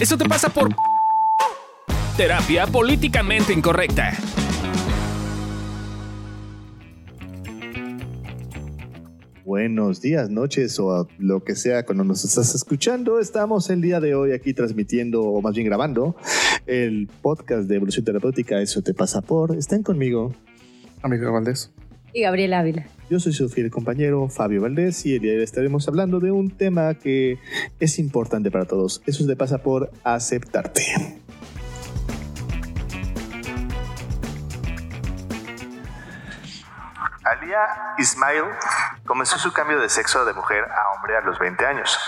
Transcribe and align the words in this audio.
Eso 0.00 0.16
te 0.16 0.26
pasa 0.26 0.48
por 0.48 0.74
terapia 2.16 2.66
políticamente 2.66 3.52
incorrecta. 3.52 4.14
Buenos 9.44 10.00
días, 10.00 10.30
noches 10.30 10.78
o 10.78 11.06
lo 11.18 11.44
que 11.44 11.54
sea 11.54 11.84
cuando 11.84 12.04
nos 12.04 12.24
estás 12.24 12.54
escuchando. 12.54 13.20
Estamos 13.20 13.68
el 13.68 13.82
día 13.82 14.00
de 14.00 14.14
hoy 14.14 14.32
aquí 14.32 14.54
transmitiendo, 14.54 15.20
o 15.22 15.42
más 15.42 15.54
bien 15.54 15.66
grabando, 15.66 16.16
el 16.66 17.10
podcast 17.20 17.68
de 17.68 17.76
Evolución 17.76 18.02
Terapéutica. 18.02 18.58
Eso 18.62 18.80
te 18.80 18.94
pasa 18.94 19.20
por. 19.20 19.54
Estén 19.54 19.82
conmigo. 19.82 20.34
Amigo 21.02 21.30
Valdés. 21.30 21.70
Y 22.12 22.22
Gabriel 22.22 22.54
Ávila. 22.54 22.86
Yo 23.08 23.18
soy 23.18 23.32
su 23.32 23.48
fiel 23.48 23.70
compañero 23.70 24.28
Fabio 24.28 24.62
Valdés 24.62 25.04
y 25.06 25.14
el 25.16 25.20
día 25.20 25.32
de 25.32 25.38
hoy 25.38 25.44
estaremos 25.44 25.86
hablando 25.88 26.20
de 26.20 26.30
un 26.30 26.50
tema 26.50 26.94
que 26.94 27.38
es 27.78 27.98
importante 27.98 28.50
para 28.50 28.64
todos. 28.64 29.02
Eso 29.06 29.26
te 29.26 29.36
pasa 29.36 29.58
por 29.58 29.90
aceptarte. 30.04 30.82
Alia 37.24 37.58
Ismail 37.98 38.44
comenzó 39.06 39.38
su 39.38 39.52
cambio 39.52 39.80
de 39.80 39.88
sexo 39.88 40.24
de 40.24 40.32
mujer 40.32 40.64
a 40.64 40.96
hombre 40.96 41.16
a 41.16 41.20
los 41.20 41.38
20 41.38 41.64
años. 41.66 41.98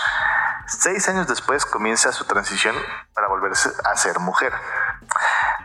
Seis 0.67 1.07
años 1.09 1.27
después 1.27 1.65
comienza 1.65 2.11
su 2.11 2.25
transición 2.25 2.75
para 3.13 3.27
volverse 3.27 3.69
a 3.83 3.95
ser 3.95 4.19
mujer. 4.19 4.53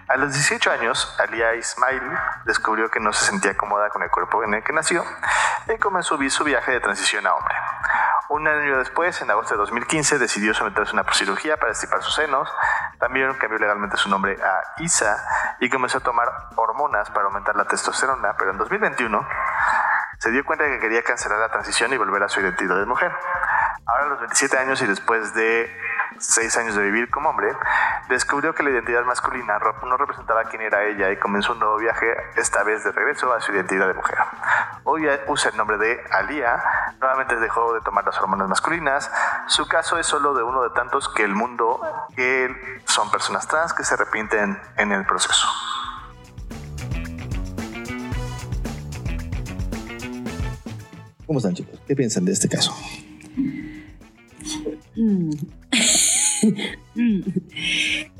A 0.08 0.16
los 0.16 0.32
18 0.32 0.70
años, 0.70 1.14
Alia 1.18 1.54
Ismail 1.54 2.02
descubrió 2.46 2.90
que 2.90 2.98
no 2.98 3.12
se 3.12 3.26
sentía 3.26 3.54
cómoda 3.58 3.90
con 3.90 4.02
el 4.02 4.10
cuerpo 4.10 4.42
en 4.42 4.54
el 4.54 4.62
que 4.62 4.72
nació 4.72 5.04
y 5.68 5.76
comenzó 5.76 6.18
su 6.30 6.44
viaje 6.44 6.72
de 6.72 6.80
transición 6.80 7.26
a 7.26 7.34
hombre. 7.34 7.54
Un 8.30 8.48
año 8.48 8.78
después, 8.78 9.20
en 9.20 9.30
agosto 9.30 9.52
de 9.52 9.58
2015, 9.58 10.18
decidió 10.18 10.54
someterse 10.54 10.96
a 10.96 11.00
una 11.00 11.12
cirugía 11.12 11.58
para 11.58 11.72
estipar 11.72 12.02
sus 12.02 12.14
senos. 12.14 12.50
También 12.98 13.34
cambió 13.34 13.58
legalmente 13.58 13.98
su 13.98 14.08
nombre 14.08 14.38
a 14.42 14.82
Isa 14.82 15.14
y 15.60 15.68
comenzó 15.68 15.98
a 15.98 16.00
tomar 16.00 16.26
hormonas 16.56 17.10
para 17.10 17.26
aumentar 17.26 17.54
la 17.54 17.66
testosterona, 17.66 18.34
pero 18.38 18.52
en 18.52 18.56
2021 18.56 19.28
se 20.20 20.30
dio 20.30 20.42
cuenta 20.46 20.64
de 20.64 20.70
que 20.70 20.80
quería 20.80 21.02
cancelar 21.02 21.38
la 21.38 21.50
transición 21.50 21.92
y 21.92 21.98
volver 21.98 22.22
a 22.22 22.30
su 22.30 22.40
identidad 22.40 22.76
de 22.76 22.86
mujer. 22.86 23.12
Ahora 23.84 24.04
a 24.04 24.08
los 24.08 24.20
27 24.20 24.56
años 24.56 24.80
y 24.80 24.86
después 24.86 25.34
de 25.34 25.70
6 26.18 26.56
años 26.56 26.74
de 26.74 26.82
vivir 26.82 27.10
como 27.10 27.30
hombre, 27.30 27.48
descubrió 28.08 28.54
que 28.54 28.62
la 28.62 28.70
identidad 28.70 29.04
masculina 29.04 29.58
no 29.58 29.96
representaba 29.96 30.44
quién 30.44 30.62
era 30.62 30.84
ella 30.84 31.10
y 31.10 31.16
comenzó 31.16 31.52
un 31.52 31.60
nuevo 31.60 31.76
viaje, 31.76 32.06
esta 32.36 32.62
vez 32.64 32.84
de 32.84 32.92
regreso 32.92 33.32
a 33.32 33.40
su 33.40 33.52
identidad 33.52 33.86
de 33.86 33.94
mujer. 33.94 34.18
Hoy 34.84 35.08
usa 35.26 35.50
el 35.50 35.56
nombre 35.56 35.78
de 35.78 36.00
Alia, 36.10 36.62
nuevamente 37.00 37.36
dejó 37.36 37.74
de 37.74 37.80
tomar 37.82 38.04
las 38.04 38.18
hormonas 38.18 38.48
masculinas. 38.48 39.10
Su 39.46 39.68
caso 39.68 39.98
es 39.98 40.06
solo 40.06 40.34
de 40.34 40.42
uno 40.42 40.62
de 40.62 40.70
tantos 40.70 41.08
que 41.08 41.24
el 41.24 41.34
mundo, 41.34 41.80
que 42.16 42.82
son 42.86 43.10
personas 43.10 43.46
trans 43.46 43.72
que 43.72 43.84
se 43.84 43.94
arrepienten 43.94 44.60
en 44.76 44.92
el 44.92 45.04
proceso. 45.04 45.46
¿Cómo 51.26 51.38
están 51.40 51.54
chicos? 51.54 51.78
¿Qué 51.86 51.94
piensan 51.94 52.24
de 52.24 52.32
este 52.32 52.48
caso? 52.48 52.74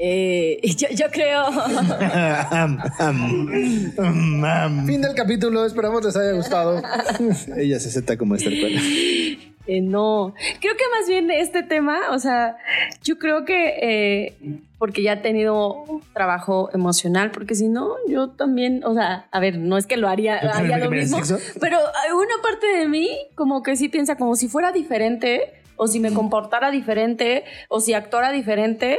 Eh, 0.00 0.60
yo, 0.76 1.06
creo. 1.10 1.46
fin 4.86 5.02
del 5.02 5.12
capítulo, 5.16 5.66
esperamos 5.66 6.04
les 6.04 6.16
haya 6.16 6.30
gustado. 6.30 6.80
Ella 7.56 7.80
se 7.80 7.88
acepta 7.88 8.16
como 8.16 8.36
esta 8.36 8.50
eh, 8.50 9.36
no, 9.82 10.32
creo 10.60 10.74
que 10.76 10.84
más 10.96 11.06
bien 11.08 11.30
este 11.30 11.62
tema, 11.62 11.98
o 12.12 12.18
sea, 12.18 12.56
yo 13.02 13.18
creo 13.18 13.44
que 13.44 13.74
eh, 13.82 14.34
porque 14.78 15.02
ya 15.02 15.12
he 15.14 15.16
tenido 15.18 15.84
trabajo 16.14 16.70
emocional, 16.72 17.32
porque 17.32 17.54
si 17.54 17.68
no, 17.68 17.96
yo 18.08 18.30
también, 18.30 18.82
o 18.84 18.94
sea, 18.94 19.28
a 19.30 19.40
ver, 19.40 19.58
no 19.58 19.76
es 19.76 19.86
que 19.86 19.98
lo 19.98 20.08
haría, 20.08 20.38
haría 20.38 20.78
lo 20.78 20.90
mismo, 20.90 21.18
pero 21.60 21.78
una 22.14 22.42
parte 22.42 22.66
de 22.78 22.88
mí 22.88 23.10
como 23.34 23.62
que 23.62 23.76
sí 23.76 23.90
piensa 23.90 24.16
como 24.16 24.36
si 24.36 24.48
fuera 24.48 24.72
diferente 24.72 25.52
o 25.78 25.86
si 25.86 26.00
me 26.00 26.12
comportara 26.12 26.70
diferente, 26.70 27.44
o 27.68 27.80
si 27.80 27.94
actuara 27.94 28.32
diferente, 28.32 28.98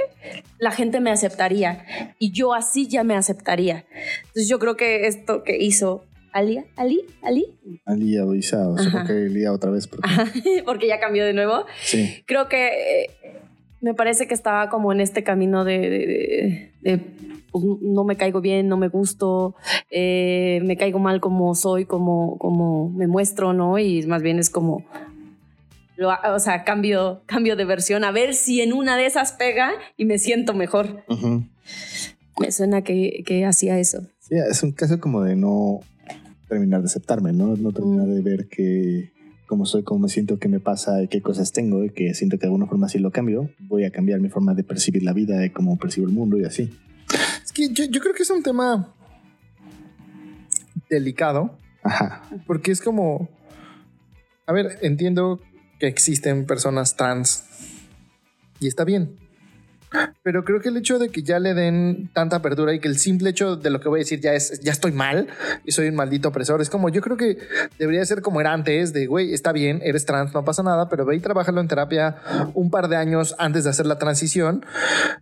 la 0.58 0.72
gente 0.72 1.00
me 1.00 1.12
aceptaría. 1.12 1.86
Y 2.18 2.32
yo 2.32 2.54
así 2.54 2.88
ya 2.88 3.04
me 3.04 3.16
aceptaría. 3.16 3.86
Entonces 4.20 4.48
yo 4.50 4.58
creo 4.58 4.76
que 4.76 5.06
esto 5.06 5.44
que 5.44 5.58
hizo 5.58 6.06
Ali, 6.32 6.64
Ali, 6.76 7.06
Ali. 7.22 7.58
Ali 7.86 8.18
Isa, 8.38 8.68
o 8.68 8.78
sea, 8.78 8.92
porque 8.92 9.14
Lía 9.14 9.52
otra 9.52 9.72
vez. 9.72 9.88
Porque... 9.88 10.10
porque 10.66 10.88
ya 10.88 11.00
cambió 11.00 11.26
de 11.26 11.34
nuevo. 11.34 11.66
Sí. 11.82 12.24
Creo 12.26 12.48
que 12.48 12.68
eh, 12.68 13.10
me 13.82 13.94
parece 13.94 14.28
que 14.28 14.34
estaba 14.34 14.70
como 14.70 14.92
en 14.92 15.02
este 15.02 15.24
camino 15.24 15.64
de, 15.64 16.72
pues, 17.52 17.64
no 17.82 18.04
me 18.04 18.16
caigo 18.16 18.42
bien, 18.42 18.68
no 18.68 18.78
me 18.78 18.90
gusto, 18.90 19.56
eh, 19.90 20.62
me 20.64 20.78
caigo 20.78 21.00
mal 21.00 21.20
como 21.20 21.56
soy, 21.56 21.86
como, 21.86 22.38
como 22.38 22.90
me 22.90 23.08
muestro, 23.08 23.54
¿no? 23.54 23.80
Y 23.80 24.06
más 24.06 24.22
bien 24.22 24.38
es 24.38 24.50
como, 24.50 24.86
o 26.08 26.40
sea, 26.40 26.64
cambio, 26.64 27.22
cambio 27.26 27.56
de 27.56 27.66
versión, 27.66 28.04
a 28.04 28.12
ver 28.12 28.34
si 28.34 28.62
en 28.62 28.74
una 28.74 28.98
de 28.98 29.06
esas 29.06 29.34
pega 29.34 29.72
y 29.98 30.06
me 30.06 30.18
siento 30.18 30.54
mejor. 30.54 31.04
Me 32.40 32.52
suena 32.52 32.84
que, 32.84 33.24
que 33.26 33.46
hacía 33.46 33.80
eso. 33.80 34.08
Sí, 34.20 34.36
es 34.36 34.64
un 34.64 34.72
caso 34.72 35.00
como 35.00 35.24
de 35.24 35.36
no 35.36 35.82
terminar 36.48 36.82
de 36.82 36.88
aceptarme, 36.88 37.34
¿no? 37.34 37.56
No 37.56 37.72
terminar 37.72 38.08
mm. 38.08 38.14
de 38.14 38.22
ver 38.22 38.48
que 38.48 39.12
cómo 39.46 39.66
soy, 39.66 39.84
cómo 39.84 40.02
me 40.02 40.10
siento, 40.10 40.38
qué 40.38 40.48
me 40.48 40.60
pasa, 40.60 41.08
qué 41.10 41.22
cosas 41.22 41.52
tengo, 41.52 41.84
y 41.84 41.90
que 41.90 42.14
siento 42.14 42.38
que 42.38 42.42
de 42.42 42.48
alguna 42.48 42.68
forma 42.68 42.88
si 42.88 43.00
lo 43.00 43.12
cambio, 43.12 43.50
voy 43.60 43.84
a 43.84 43.92
cambiar 43.92 44.20
mi 44.20 44.30
forma 44.30 44.54
de 44.54 44.64
percibir 44.64 45.04
la 45.04 45.14
vida, 45.14 45.38
de 45.38 45.52
cómo 45.52 45.78
percibo 45.78 46.08
el 46.08 46.14
mundo 46.14 46.38
y 46.38 46.46
así. 46.46 46.70
Es 47.44 47.52
que 47.52 47.70
yo, 47.70 47.86
yo 47.86 48.00
creo 48.00 48.14
que 48.14 48.24
es 48.24 48.30
un 48.30 48.44
tema 48.44 48.94
delicado. 50.90 51.58
Ajá. 51.84 52.24
Porque 52.46 52.72
es 52.72 52.82
como, 52.82 53.30
a 54.46 54.54
ver, 54.54 54.78
entiendo 54.82 55.42
que 55.80 55.88
existen 55.88 56.46
personas 56.46 56.96
trans 56.96 57.46
y 58.60 58.68
está 58.68 58.84
bien. 58.84 59.29
Pero 60.30 60.46
creo 60.46 60.62
que 60.62 60.70
el 60.70 60.78
hecho 60.78 61.00
de 61.00 61.10
que 61.10 61.24
ya 61.24 61.40
le 61.40 61.56
den 61.56 62.12
tanta 62.14 62.36
apertura 62.36 62.72
y 62.72 62.80
que 62.80 62.88
el 62.88 63.00
simple 63.00 63.32
hecho 63.32 63.56
de 63.56 63.72
lo 63.72 63.80
que 63.80 63.90
voy 63.90 64.02
a 64.02 64.02
decir 64.02 64.20
ya 64.20 64.36
es, 64.36 64.60
ya 64.60 64.72
estoy 64.72 64.92
mal 64.92 65.28
y 65.66 65.72
soy 65.72 65.88
un 65.88 65.96
maldito 65.96 66.30
opresor, 66.30 66.62
es 66.62 66.70
como, 66.70 66.90
yo 66.90 67.02
creo 67.02 67.18
que 67.18 67.40
debería 67.80 68.06
ser 68.06 68.22
como 68.22 68.40
era 68.40 68.54
antes, 68.54 68.94
de, 68.94 69.08
güey, 69.08 69.34
está 69.34 69.52
bien, 69.54 69.82
eres 69.84 70.06
trans, 70.06 70.32
no 70.36 70.46
pasa 70.46 70.62
nada, 70.62 70.88
pero 70.88 71.04
ve 71.04 71.16
y 71.16 71.20
trabájalo 71.20 71.62
en 71.62 71.68
terapia 71.68 72.18
un 72.54 72.70
par 72.70 72.90
de 72.90 72.98
años 72.98 73.34
antes 73.40 73.64
de 73.64 73.72
hacer 73.72 73.88
la 73.88 73.98
transición. 73.98 74.64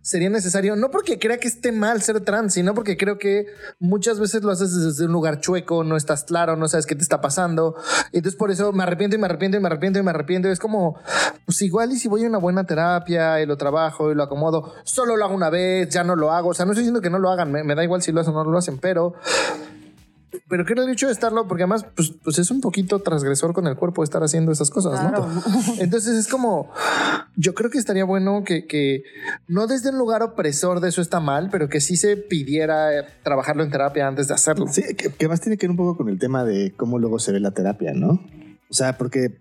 Sería 0.02 0.28
necesario, 0.28 0.76
no 0.76 0.90
porque 0.90 1.18
crea 1.18 1.38
que 1.38 1.48
esté 1.48 1.72
mal 1.72 2.02
ser 2.02 2.20
trans, 2.20 2.52
sino 2.52 2.74
porque 2.74 2.98
creo 2.98 3.16
que 3.16 3.46
muchas 3.78 4.20
veces 4.20 4.42
lo 4.42 4.50
haces 4.50 4.74
desde 4.78 5.06
un 5.06 5.12
lugar 5.12 5.40
chueco, 5.40 5.84
no 5.84 5.96
estás 5.96 6.24
claro, 6.24 6.56
no 6.56 6.68
sabes 6.68 6.84
qué 6.84 6.94
te 6.94 7.02
está 7.02 7.22
pasando. 7.22 7.76
Entonces 8.12 8.38
por 8.38 8.50
eso 8.50 8.74
me 8.74 8.82
arrepiento 8.82 9.16
y 9.16 9.18
me 9.18 9.24
arrepiento 9.24 9.56
y 9.56 9.60
me 9.60 9.68
arrepiento 9.68 9.98
y 10.00 10.02
me 10.02 10.10
arrepiento. 10.10 10.50
Es 10.50 10.58
como, 10.58 11.00
pues 11.46 11.62
igual 11.62 11.92
y 11.92 11.96
si 11.96 12.08
voy 12.08 12.26
a 12.26 12.28
una 12.28 12.36
buena 12.36 12.64
terapia 12.64 13.40
y 13.40 13.46
lo 13.46 13.56
trabajo 13.56 14.12
y 14.12 14.14
lo 14.14 14.24
acomodo, 14.24 14.74
solo 14.98 15.16
lo 15.16 15.24
hago 15.24 15.34
una 15.34 15.48
vez, 15.48 15.88
ya 15.90 16.02
no 16.02 16.16
lo 16.16 16.32
hago. 16.32 16.48
O 16.48 16.54
sea, 16.54 16.66
no 16.66 16.72
estoy 16.72 16.82
diciendo 16.82 17.00
que 17.00 17.10
no 17.10 17.20
lo 17.20 17.30
hagan, 17.30 17.52
me, 17.52 17.74
da 17.74 17.84
igual 17.84 18.02
si 18.02 18.10
lo 18.10 18.20
hacen 18.20 18.34
o 18.34 18.42
no 18.42 18.50
lo 18.50 18.58
hacen, 18.58 18.78
pero 18.78 19.14
pero 20.48 20.64
quiero 20.64 20.82
el 20.82 20.90
hecho 20.90 21.06
de 21.06 21.12
estarlo, 21.12 21.46
porque 21.46 21.62
además, 21.62 21.86
pues, 21.94 22.12
pues, 22.22 22.38
es 22.38 22.50
un 22.50 22.60
poquito 22.60 22.98
transgresor 23.00 23.52
con 23.52 23.66
el 23.66 23.76
cuerpo 23.76 24.02
estar 24.02 24.22
haciendo 24.22 24.50
esas 24.50 24.70
cosas, 24.70 25.12
¿no? 25.12 25.42
Entonces 25.78 26.16
es 26.16 26.26
como, 26.26 26.70
yo 27.36 27.54
creo 27.54 27.70
que 27.70 27.78
estaría 27.78 28.04
bueno 28.04 28.44
que, 28.44 28.66
que, 28.66 29.04
no 29.46 29.66
desde 29.66 29.90
un 29.90 29.98
lugar 29.98 30.22
opresor 30.22 30.80
de 30.80 30.88
eso 30.88 31.00
está 31.00 31.20
mal, 31.20 31.48
pero 31.50 31.68
que 31.68 31.80
sí 31.80 31.96
se 31.96 32.16
pidiera 32.16 33.06
trabajarlo 33.22 33.62
en 33.62 33.70
terapia 33.70 34.06
antes 34.06 34.28
de 34.28 34.34
hacerlo. 34.34 34.66
Sí, 34.68 34.82
que, 34.96 35.10
que 35.10 35.28
más 35.28 35.40
tiene 35.40 35.56
que 35.56 35.66
ver 35.66 35.70
un 35.70 35.76
poco 35.76 35.96
con 35.96 36.08
el 36.08 36.18
tema 36.18 36.44
de 36.44 36.74
cómo 36.76 36.98
luego 36.98 37.18
se 37.18 37.32
ve 37.32 37.40
la 37.40 37.52
terapia, 37.52 37.92
¿no? 37.94 38.20
O 38.70 38.74
sea, 38.74 38.98
porque, 38.98 39.38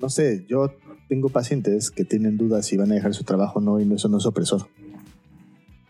no 0.00 0.08
sé, 0.08 0.44
yo 0.48 0.74
tengo 1.10 1.28
pacientes 1.28 1.90
que 1.90 2.04
tienen 2.04 2.38
dudas 2.38 2.66
si 2.66 2.76
van 2.76 2.92
a 2.92 2.94
dejar 2.94 3.14
su 3.14 3.24
trabajo 3.24 3.58
o 3.58 3.62
no 3.62 3.80
y 3.80 3.92
eso 3.92 4.08
no 4.08 4.18
es 4.18 4.26
opresor. 4.26 4.68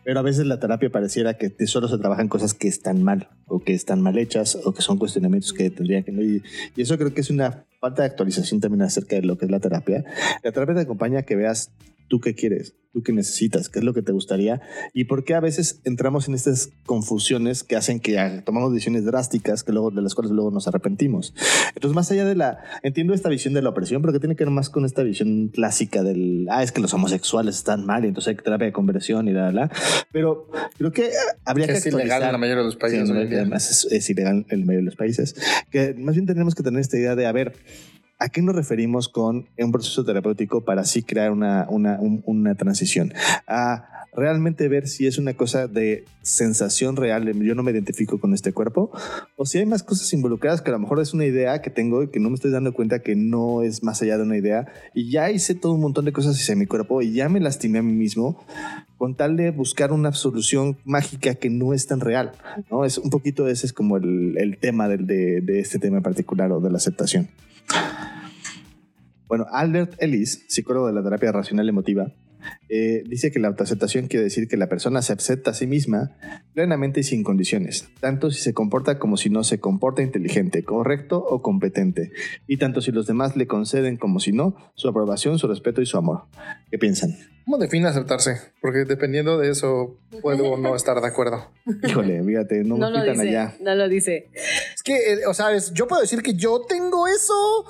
Pero 0.03 0.19
a 0.19 0.23
veces 0.23 0.47
la 0.47 0.59
terapia 0.59 0.89
pareciera 0.89 1.35
que 1.35 1.53
solo 1.67 1.87
se 1.87 1.99
trabajan 1.99 2.27
cosas 2.27 2.55
que 2.55 2.67
están 2.67 3.03
mal 3.03 3.29
o 3.45 3.59
que 3.59 3.75
están 3.75 4.01
mal 4.01 4.17
hechas 4.17 4.57
o 4.65 4.73
que 4.73 4.81
son 4.81 4.97
cuestionamientos 4.97 5.53
que 5.53 5.69
tendrían 5.69 6.03
que 6.03 6.11
no. 6.11 6.23
Y, 6.23 6.41
y 6.75 6.81
eso 6.81 6.97
creo 6.97 7.13
que 7.13 7.21
es 7.21 7.29
una 7.29 7.65
falta 7.79 8.01
de 8.01 8.07
actualización 8.07 8.59
también 8.59 8.81
acerca 8.81 9.15
de 9.15 9.21
lo 9.21 9.37
que 9.37 9.45
es 9.45 9.51
la 9.51 9.59
terapia. 9.59 10.03
La 10.43 10.51
terapia 10.51 10.73
te 10.73 10.81
acompaña 10.81 11.19
a 11.19 11.21
que 11.21 11.35
veas 11.35 11.69
tú 12.11 12.19
qué 12.19 12.35
quieres, 12.35 12.75
tú 12.91 13.03
qué 13.03 13.13
necesitas, 13.13 13.69
qué 13.69 13.79
es 13.79 13.85
lo 13.85 13.93
que 13.93 14.01
te 14.01 14.11
gustaría 14.11 14.61
y 14.93 15.05
por 15.05 15.23
qué 15.23 15.33
a 15.33 15.39
veces 15.39 15.79
entramos 15.85 16.27
en 16.27 16.35
estas 16.35 16.69
confusiones 16.85 17.63
que 17.63 17.77
hacen 17.77 18.01
que 18.01 18.41
tomamos 18.43 18.73
decisiones 18.73 19.05
drásticas 19.05 19.63
que 19.63 19.71
luego 19.71 19.91
de 19.91 20.01
las 20.01 20.13
cuales 20.13 20.33
luego 20.33 20.51
nos 20.51 20.67
arrepentimos. 20.67 21.33
Entonces, 21.73 21.95
más 21.95 22.11
allá 22.11 22.25
de 22.25 22.35
la 22.35 22.59
entiendo 22.83 23.13
esta 23.13 23.29
visión 23.29 23.53
de 23.53 23.61
la 23.61 23.69
opresión, 23.69 24.01
pero 24.01 24.11
que 24.11 24.19
tiene 24.19 24.35
que 24.35 24.43
ver 24.43 24.51
más 24.51 24.69
con 24.69 24.83
esta 24.83 25.03
visión 25.03 25.47
clásica 25.53 26.03
del 26.03 26.47
ah, 26.51 26.63
es 26.63 26.73
que 26.73 26.81
los 26.81 26.93
homosexuales 26.93 27.55
están 27.55 27.85
mal 27.85 28.03
y 28.03 28.09
entonces 28.09 28.35
hay 28.35 28.43
terapia 28.43 28.65
de 28.65 28.73
conversión 28.73 29.29
y 29.29 29.31
la 29.31 29.53
la, 29.53 29.71
pero 30.11 30.49
creo 30.77 30.91
que 30.91 31.11
habría 31.45 31.67
que, 31.67 31.73
es 31.73 31.85
ilegal 31.85 32.23
en 32.23 32.31
la 32.33 32.37
mayoría 32.37 32.61
de 32.61 32.65
los 32.65 32.75
países. 32.75 33.09
además 33.09 33.71
es, 33.71 33.89
es, 33.89 34.09
ilegal 34.09 34.45
en 34.49 34.59
la 34.59 34.65
mayoría 34.65 34.79
de 34.79 34.91
los 34.91 34.97
países. 34.97 35.33
Que 35.69 35.93
más 35.93 36.15
bien 36.15 36.25
tenemos 36.25 36.55
que 36.55 36.63
tener 36.63 36.81
esta 36.81 36.97
idea 36.97 37.15
de 37.15 37.25
a 37.25 37.31
ver 37.31 37.53
¿A 38.23 38.29
qué 38.29 38.43
nos 38.43 38.55
referimos 38.55 39.09
con 39.09 39.47
un 39.57 39.71
proceso 39.71 40.05
terapéutico 40.05 40.61
para 40.63 40.81
así 40.81 41.01
crear 41.01 41.31
una, 41.31 41.65
una, 41.69 41.99
un- 41.99 42.21
una 42.27 42.53
transición? 42.53 43.13
A 43.47 43.85
realmente 44.13 44.67
ver 44.67 44.87
si 44.87 45.07
es 45.07 45.17
una 45.17 45.33
cosa 45.33 45.67
de 45.67 46.03
sensación 46.21 46.97
real, 46.97 47.31
yo 47.41 47.55
no 47.55 47.63
me 47.63 47.71
identifico 47.71 48.19
con 48.19 48.33
este 48.35 48.51
cuerpo, 48.53 48.91
o 49.37 49.45
si 49.45 49.57
hay 49.57 49.65
más 49.65 49.81
cosas 49.83 50.11
involucradas 50.13 50.61
que 50.61 50.69
a 50.69 50.73
lo 50.73 50.79
mejor 50.79 50.99
es 50.99 51.13
una 51.15 51.25
idea 51.25 51.61
que 51.63 51.69
tengo 51.71 52.03
y 52.03 52.09
que 52.09 52.19
no 52.19 52.29
me 52.29 52.35
estoy 52.35 52.51
dando 52.51 52.73
cuenta 52.73 52.99
que 52.99 53.15
no 53.15 53.63
es 53.63 53.81
más 53.83 54.01
allá 54.03 54.17
de 54.17 54.23
una 54.23 54.37
idea, 54.37 54.67
y 54.93 55.09
ya 55.09 55.31
hice 55.31 55.55
todo 55.55 55.71
un 55.71 55.81
montón 55.81 56.05
de 56.05 56.11
cosas 56.11 56.35
hacia 56.35 56.55
mi 56.55 56.65
cuerpo 56.67 57.01
y 57.01 57.13
ya 57.13 57.27
me 57.29 57.39
lastimé 57.39 57.79
a 57.79 57.83
mí 57.83 57.93
mismo 57.93 58.43
con 58.97 59.15
tal 59.15 59.35
de 59.37 59.49
buscar 59.49 59.91
una 59.93 60.11
solución 60.13 60.77
mágica 60.85 61.33
que 61.35 61.49
no 61.49 61.73
es 61.73 61.87
tan 61.87 62.01
real. 62.01 62.33
¿no? 62.69 62.85
Es 62.85 62.99
un 62.99 63.09
poquito 63.09 63.47
ese 63.47 63.65
es 63.65 63.73
como 63.73 63.97
el, 63.97 64.37
el 64.37 64.57
tema 64.59 64.87
del- 64.89 65.07
de, 65.07 65.41
de 65.41 65.59
este 65.59 65.79
tema 65.79 65.97
en 65.97 66.03
particular 66.03 66.51
o 66.51 66.59
de 66.59 66.69
la 66.69 66.77
aceptación. 66.77 67.29
Bueno, 69.31 69.45
Albert 69.49 69.93
Ellis, 69.99 70.43
psicólogo 70.49 70.87
de 70.87 70.93
la 70.93 71.01
terapia 71.01 71.31
racional 71.31 71.69
emotiva, 71.69 72.11
eh, 72.67 73.01
dice 73.07 73.31
que 73.31 73.39
la 73.39 73.47
autoaceptación 73.47 74.07
quiere 74.07 74.25
decir 74.25 74.49
que 74.49 74.57
la 74.57 74.67
persona 74.67 75.01
se 75.01 75.13
acepta 75.13 75.51
a 75.51 75.53
sí 75.53 75.67
misma 75.67 76.17
plenamente 76.53 76.99
y 76.99 77.03
sin 77.03 77.23
condiciones, 77.23 77.87
tanto 78.01 78.29
si 78.29 78.41
se 78.41 78.53
comporta 78.53 78.99
como 78.99 79.15
si 79.15 79.29
no 79.29 79.45
se 79.45 79.61
comporta 79.61 80.01
inteligente, 80.01 80.65
correcto 80.65 81.17
o 81.17 81.41
competente, 81.41 82.11
y 82.45 82.57
tanto 82.57 82.81
si 82.81 82.91
los 82.91 83.07
demás 83.07 83.37
le 83.37 83.47
conceden 83.47 83.95
como 83.95 84.19
si 84.19 84.33
no 84.33 84.57
su 84.75 84.89
aprobación, 84.89 85.39
su 85.39 85.47
respeto 85.47 85.81
y 85.81 85.85
su 85.85 85.97
amor. 85.97 86.23
¿Qué 86.69 86.77
piensan? 86.77 87.11
¿Cómo 87.45 87.57
define 87.57 87.87
aceptarse? 87.87 88.37
Porque 88.61 88.85
dependiendo 88.85 89.37
de 89.39 89.49
eso 89.49 89.97
puedo 90.21 90.51
o 90.51 90.57
no 90.57 90.75
estar 90.75 90.99
de 91.01 91.07
acuerdo. 91.07 91.51
Híjole, 91.87 92.23
fíjate, 92.23 92.63
no, 92.63 92.77
No 92.77 92.91
me 92.91 92.97
lo 92.97 93.03
quitan 93.03 93.25
dice. 93.25 93.29
allá. 93.29 93.55
No 93.61 93.75
lo 93.75 93.89
dice. 93.89 94.29
Es 94.81 94.83
que, 94.83 95.13
eh, 95.13 95.27
o 95.27 95.33
sea, 95.35 95.55
yo 95.73 95.87
puedo 95.87 96.01
decir 96.01 96.23
que 96.23 96.33
yo 96.33 96.61
tengo 96.61 97.07
eso, 97.07 97.65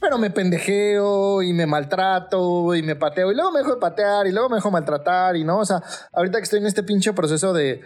pero 0.00 0.18
me 0.18 0.28
pendejeo 0.30 1.40
y 1.40 1.52
me 1.52 1.66
maltrato 1.66 2.74
y 2.74 2.82
me 2.82 2.96
pateo 2.96 3.30
y 3.30 3.36
luego 3.36 3.52
me 3.52 3.60
dejo 3.60 3.76
de 3.76 3.80
patear 3.80 4.26
y 4.26 4.32
luego 4.32 4.48
me 4.48 4.56
dejo 4.56 4.68
maltratar 4.72 5.36
y 5.36 5.44
no, 5.44 5.60
o 5.60 5.64
sea, 5.64 5.80
ahorita 6.12 6.38
que 6.38 6.42
estoy 6.42 6.58
en 6.58 6.66
este 6.66 6.82
pinche 6.82 7.12
proceso 7.12 7.52
de... 7.52 7.80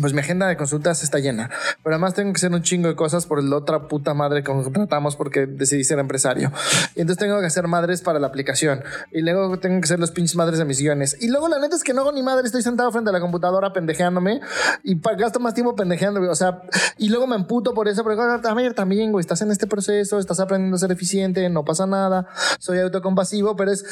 Pues 0.00 0.12
mi 0.12 0.20
agenda 0.20 0.46
de 0.46 0.56
consultas 0.56 1.02
está 1.02 1.18
llena, 1.18 1.50
pero 1.82 1.94
además 1.94 2.14
tengo 2.14 2.32
que 2.32 2.36
hacer 2.36 2.52
un 2.52 2.62
chingo 2.62 2.88
de 2.88 2.96
cosas 2.96 3.26
por 3.26 3.42
la 3.42 3.56
otra 3.56 3.88
puta 3.88 4.14
madre 4.14 4.42
que 4.42 4.52
contratamos 4.52 5.16
porque 5.16 5.46
decidí 5.46 5.84
ser 5.84 5.98
empresario. 5.98 6.52
Y 6.94 7.00
entonces 7.00 7.18
tengo 7.18 7.40
que 7.40 7.46
hacer 7.46 7.66
madres 7.68 8.02
para 8.02 8.18
la 8.18 8.26
aplicación. 8.26 8.82
Y 9.12 9.22
luego 9.22 9.58
tengo 9.58 9.80
que 9.80 9.84
hacer 9.84 9.98
los 9.98 10.10
pinches 10.10 10.36
madres 10.36 10.58
de 10.58 10.64
mis 10.64 10.80
guiones. 10.80 11.16
Y 11.20 11.28
luego 11.28 11.48
la 11.48 11.58
neta 11.58 11.76
es 11.76 11.84
que 11.84 11.94
no 11.94 12.02
hago 12.02 12.12
ni 12.12 12.22
madre, 12.22 12.46
estoy 12.46 12.62
sentado 12.62 12.90
frente 12.92 13.10
a 13.10 13.12
la 13.12 13.20
computadora 13.20 13.72
pendejeándome 13.72 14.40
y 14.82 15.00
gasto 15.16 15.40
más 15.40 15.54
tiempo 15.54 15.74
pendejeándome. 15.74 16.28
O 16.28 16.34
sea, 16.34 16.62
y 16.98 17.08
luego 17.08 17.26
me 17.26 17.36
emputo 17.36 17.72
por 17.72 17.88
eso, 17.88 18.02
porque 18.02 18.20
a 18.20 18.54
ver, 18.54 18.74
también, 18.74 19.12
güey, 19.12 19.20
estás 19.20 19.40
en 19.42 19.50
este 19.50 19.66
proceso, 19.66 20.18
estás 20.18 20.40
aprendiendo 20.40 20.76
a 20.76 20.78
ser 20.78 20.92
eficiente, 20.92 21.48
no 21.48 21.64
pasa 21.64 21.86
nada, 21.86 22.28
soy 22.58 22.80
autocompasivo, 22.80 23.56
pero 23.56 23.72
es 23.72 23.84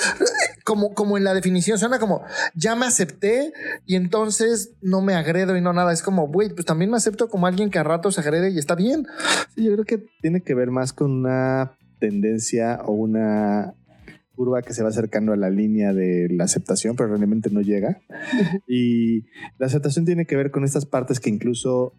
como, 0.64 0.94
como 0.94 1.16
en 1.16 1.24
la 1.24 1.34
definición, 1.34 1.78
suena 1.78 1.98
como, 1.98 2.24
ya 2.54 2.74
me 2.74 2.86
acepté 2.86 3.52
y 3.86 3.96
entonces 3.96 4.70
no 4.82 5.00
me 5.00 5.14
agredo 5.14 5.56
y 5.56 5.60
no 5.60 5.72
nada. 5.72 5.93
Es 5.94 6.02
como, 6.02 6.28
güey, 6.28 6.50
pues 6.50 6.66
también 6.66 6.90
me 6.90 6.96
acepto 6.96 7.28
como 7.28 7.46
alguien 7.46 7.70
que 7.70 7.78
a 7.78 7.84
rato 7.84 8.10
se 8.10 8.20
agrede 8.20 8.50
y 8.50 8.58
está 8.58 8.74
bien. 8.74 9.06
Yo 9.56 9.72
creo 9.72 9.84
que 9.84 10.06
tiene 10.20 10.42
que 10.42 10.54
ver 10.54 10.70
más 10.70 10.92
con 10.92 11.10
una 11.10 11.72
tendencia 11.98 12.80
o 12.84 12.92
una 12.92 13.74
curva 14.34 14.62
que 14.62 14.74
se 14.74 14.82
va 14.82 14.88
acercando 14.88 15.32
a 15.32 15.36
la 15.36 15.50
línea 15.50 15.92
de 15.92 16.28
la 16.30 16.44
aceptación, 16.44 16.96
pero 16.96 17.08
realmente 17.08 17.50
no 17.50 17.60
llega. 17.60 18.00
Y 18.68 19.24
la 19.58 19.66
aceptación 19.66 20.04
tiene 20.04 20.26
que 20.26 20.36
ver 20.36 20.50
con 20.50 20.64
estas 20.64 20.86
partes 20.86 21.20
que 21.20 21.30
incluso 21.30 21.92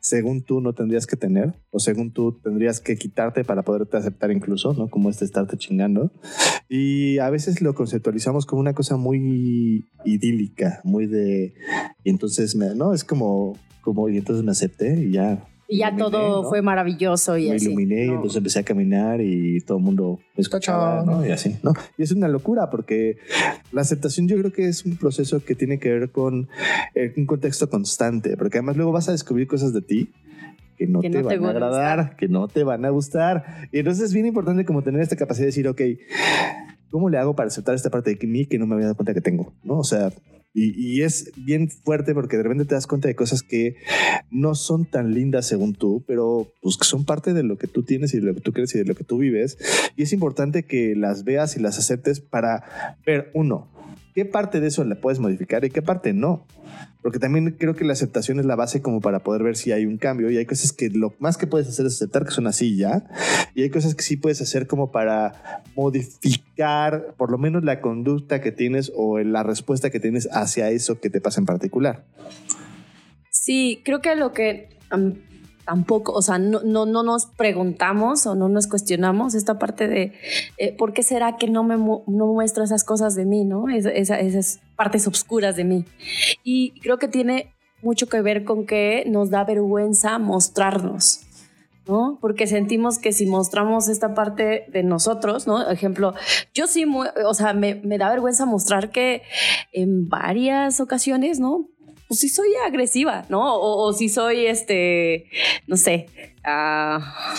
según 0.00 0.42
tú 0.42 0.60
no 0.60 0.72
tendrías 0.72 1.06
que 1.06 1.16
tener, 1.16 1.54
o 1.70 1.78
según 1.78 2.12
tú 2.12 2.38
tendrías 2.42 2.80
que 2.80 2.96
quitarte 2.96 3.44
para 3.44 3.62
poderte 3.62 3.96
aceptar 3.96 4.30
incluso, 4.30 4.72
¿no? 4.74 4.88
Como 4.88 5.10
este 5.10 5.24
estarte 5.24 5.56
chingando. 5.56 6.12
Y 6.68 7.18
a 7.18 7.30
veces 7.30 7.60
lo 7.60 7.74
conceptualizamos 7.74 8.46
como 8.46 8.60
una 8.60 8.74
cosa 8.74 8.96
muy 8.96 9.88
idílica, 10.04 10.80
muy 10.84 11.06
de... 11.06 11.54
Y 12.04 12.10
entonces, 12.10 12.56
me, 12.56 12.74
¿no? 12.74 12.94
Es 12.94 13.04
como, 13.04 13.56
como, 13.82 14.08
y 14.08 14.18
entonces 14.18 14.44
me 14.44 14.52
acepté 14.52 15.00
y 15.00 15.12
ya 15.12 15.44
Y 15.70 15.78
ya 15.78 15.88
iluminé, 15.88 16.10
todo 16.10 16.42
¿no? 16.42 16.48
fue 16.48 16.62
maravilloso 16.62 17.36
y 17.36 17.50
me 17.50 17.56
así. 17.56 17.66
iluminé 17.66 18.04
y 18.04 18.08
¿no? 18.08 18.14
entonces 18.14 18.38
empecé 18.38 18.58
a 18.60 18.62
caminar 18.62 19.20
y 19.20 19.60
todo 19.60 19.76
el 19.78 19.84
mundo 19.84 20.18
me 20.34 20.40
escuchaba. 20.40 21.04
¿no? 21.04 21.26
Y 21.26 21.30
así, 21.30 21.56
¿no? 21.62 21.74
Y 21.98 22.02
es 22.02 22.12
una 22.12 22.26
locura 22.26 22.70
porque 22.70 23.18
la 23.70 23.82
aceptación 23.82 24.28
yo 24.28 24.38
creo 24.38 24.52
que 24.52 24.66
es 24.66 24.86
un 24.86 24.96
proceso 24.96 25.44
que 25.44 25.54
tiene 25.54 25.78
que 25.78 25.90
ver 25.90 26.10
con 26.10 26.48
eh, 26.94 27.12
un 27.16 27.26
contexto 27.26 27.68
constante, 27.68 28.36
porque 28.38 28.58
además 28.58 28.76
luego 28.76 28.92
vas 28.92 29.08
a 29.10 29.12
descubrir 29.12 29.46
cosas 29.46 29.74
de 29.74 29.82
ti 29.82 30.10
que 30.78 30.86
no 30.86 31.00
Que 31.00 31.10
te 31.10 31.20
no 31.22 31.28
te 31.28 31.36
van 31.38 31.44
a 31.44 31.52
van 31.52 31.62
a 31.62 31.66
agradar, 31.66 32.16
que 32.16 32.28
no 32.28 32.48
te 32.48 32.64
van 32.64 32.84
a 32.84 32.90
gustar. 32.90 33.68
Y 33.72 33.80
entonces 33.80 34.04
es 34.04 34.14
bien 34.14 34.26
importante 34.26 34.64
como 34.64 34.82
tener 34.82 35.02
esta 35.02 35.16
capacidad 35.16 35.42
de 35.42 35.46
decir, 35.48 35.68
ok, 35.68 35.82
¿cómo 36.90 37.10
le 37.10 37.18
hago 37.18 37.34
para 37.34 37.48
aceptar 37.48 37.74
esta 37.74 37.90
parte 37.90 38.14
de 38.14 38.26
mí 38.26 38.46
que 38.46 38.58
no 38.58 38.66
me 38.66 38.74
había 38.74 38.86
dado 38.86 38.96
cuenta 38.96 39.12
que 39.12 39.20
tengo? 39.20 39.52
¿No? 39.64 39.78
O 39.78 39.84
sea, 39.84 40.12
y, 40.58 41.02
es 41.02 41.32
bien 41.36 41.70
fuerte 41.70 42.14
porque 42.14 42.36
de 42.36 42.42
repente 42.42 42.64
te 42.64 42.74
das 42.74 42.86
cuenta 42.86 43.08
de 43.08 43.14
cosas 43.14 43.42
que 43.42 43.76
no 44.30 44.54
son 44.54 44.84
tan 44.84 45.14
lindas 45.14 45.46
según 45.46 45.74
tú, 45.74 46.02
pero 46.06 46.48
pues 46.60 46.76
que 46.76 46.84
son 46.84 47.04
parte 47.04 47.32
de 47.32 47.42
lo 47.42 47.56
que 47.58 47.66
tú 47.66 47.82
tienes 47.82 48.14
y 48.14 48.18
de 48.18 48.26
lo 48.26 48.34
que 48.34 48.40
tú 48.40 48.52
crees 48.52 48.74
y 48.74 48.78
de 48.78 48.84
lo 48.84 48.94
que 48.94 49.04
tú 49.04 49.18
vives. 49.18 49.58
Y 49.96 50.02
es 50.02 50.12
importante 50.12 50.64
que 50.64 50.94
las 50.96 51.24
veas 51.24 51.56
y 51.56 51.60
las 51.60 51.78
aceptes 51.78 52.20
para 52.20 52.96
ver, 53.06 53.30
uno, 53.34 53.68
qué 54.18 54.24
parte 54.24 54.58
de 54.60 54.66
eso 54.66 54.82
la 54.82 54.96
puedes 54.96 55.20
modificar 55.20 55.64
y 55.64 55.70
qué 55.70 55.80
parte 55.80 56.12
no. 56.12 56.44
Porque 57.02 57.20
también 57.20 57.54
creo 57.56 57.76
que 57.76 57.84
la 57.84 57.92
aceptación 57.92 58.40
es 58.40 58.46
la 58.46 58.56
base 58.56 58.82
como 58.82 59.00
para 59.00 59.20
poder 59.20 59.44
ver 59.44 59.56
si 59.56 59.70
hay 59.70 59.86
un 59.86 59.96
cambio 59.96 60.28
y 60.28 60.36
hay 60.36 60.44
cosas 60.44 60.72
que 60.72 60.90
lo 60.90 61.14
más 61.20 61.36
que 61.36 61.46
puedes 61.46 61.68
hacer 61.68 61.86
es 61.86 61.94
aceptar 61.94 62.24
que 62.24 62.32
son 62.32 62.48
así 62.48 62.76
ya. 62.76 63.04
Y 63.54 63.62
hay 63.62 63.70
cosas 63.70 63.94
que 63.94 64.02
sí 64.02 64.16
puedes 64.16 64.40
hacer 64.40 64.66
como 64.66 64.90
para 64.90 65.62
modificar 65.76 67.14
por 67.16 67.30
lo 67.30 67.38
menos 67.38 67.62
la 67.62 67.80
conducta 67.80 68.40
que 68.40 68.50
tienes 68.50 68.90
o 68.96 69.20
la 69.20 69.44
respuesta 69.44 69.90
que 69.90 70.00
tienes 70.00 70.28
hacia 70.32 70.68
eso 70.70 70.98
que 70.98 71.10
te 71.10 71.20
pasa 71.20 71.38
en 71.38 71.46
particular. 71.46 72.04
Sí, 73.30 73.82
creo 73.84 74.00
que 74.00 74.16
lo 74.16 74.32
que 74.32 74.68
tampoco, 75.68 76.12
o 76.12 76.22
sea, 76.22 76.38
no, 76.38 76.62
no, 76.64 76.86
no 76.86 77.02
nos 77.02 77.26
preguntamos 77.26 78.26
o 78.26 78.34
no 78.34 78.48
nos 78.48 78.66
cuestionamos 78.66 79.34
esta 79.34 79.58
parte 79.58 79.86
de 79.86 80.14
eh, 80.56 80.74
por 80.78 80.94
qué 80.94 81.02
será 81.02 81.36
que 81.36 81.46
no 81.46 81.62
me 81.62 81.76
mu- 81.76 82.04
no 82.06 82.26
muestro 82.26 82.64
esas 82.64 82.84
cosas 82.84 83.14
de 83.14 83.26
mí, 83.26 83.44
¿no? 83.44 83.68
Es- 83.68 83.84
esa- 83.84 84.18
esas 84.18 84.60
partes 84.76 85.06
oscuras 85.06 85.56
de 85.56 85.64
mí. 85.64 85.84
Y 86.42 86.80
creo 86.80 86.96
que 86.98 87.06
tiene 87.08 87.52
mucho 87.82 88.06
que 88.08 88.22
ver 88.22 88.44
con 88.44 88.64
que 88.64 89.04
nos 89.08 89.28
da 89.28 89.44
vergüenza 89.44 90.18
mostrarnos. 90.18 91.20
¿no? 91.86 92.18
Porque 92.20 92.46
sentimos 92.46 92.98
que 92.98 93.12
si 93.12 93.24
mostramos 93.24 93.88
esta 93.88 94.12
parte 94.12 94.66
de 94.70 94.82
nosotros, 94.82 95.46
¿no? 95.46 95.70
Ejemplo, 95.70 96.12
yo 96.52 96.66
sí, 96.66 96.84
o 97.26 97.32
sea, 97.32 97.54
me, 97.54 97.76
me 97.76 97.96
da 97.96 98.10
vergüenza 98.10 98.44
mostrar 98.44 98.90
que 98.90 99.22
en 99.72 100.06
varias 100.06 100.80
ocasiones, 100.80 101.40
¿no? 101.40 101.66
Pues 102.08 102.20
sí 102.20 102.28
soy 102.28 102.48
agresiva, 102.66 103.24
¿no? 103.28 103.54
O, 103.56 103.86
o 103.86 103.92
si 103.92 104.08
soy, 104.08 104.46
este, 104.46 105.26
no 105.66 105.76
sé, 105.76 106.06
ah, 106.42 107.34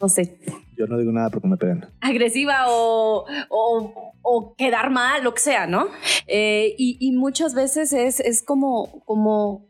no 0.00 0.08
sé, 0.08 0.36
Yo 0.76 0.86
no 0.86 0.98
digo 0.98 1.12
nada 1.12 1.30
porque 1.30 1.48
me 1.48 1.56
pegan. 1.56 1.86
agresiva 2.00 2.66
o, 2.68 3.24
o, 3.48 4.12
o 4.22 4.54
quedar 4.56 4.90
mal, 4.90 5.24
lo 5.24 5.32
que 5.34 5.40
sea, 5.40 5.66
¿no? 5.66 5.88
Eh, 6.26 6.74
y, 6.78 6.96
y 7.00 7.12
muchas 7.12 7.54
veces 7.54 7.92
es, 7.92 8.20
es 8.20 8.42
como, 8.42 9.02
como 9.06 9.66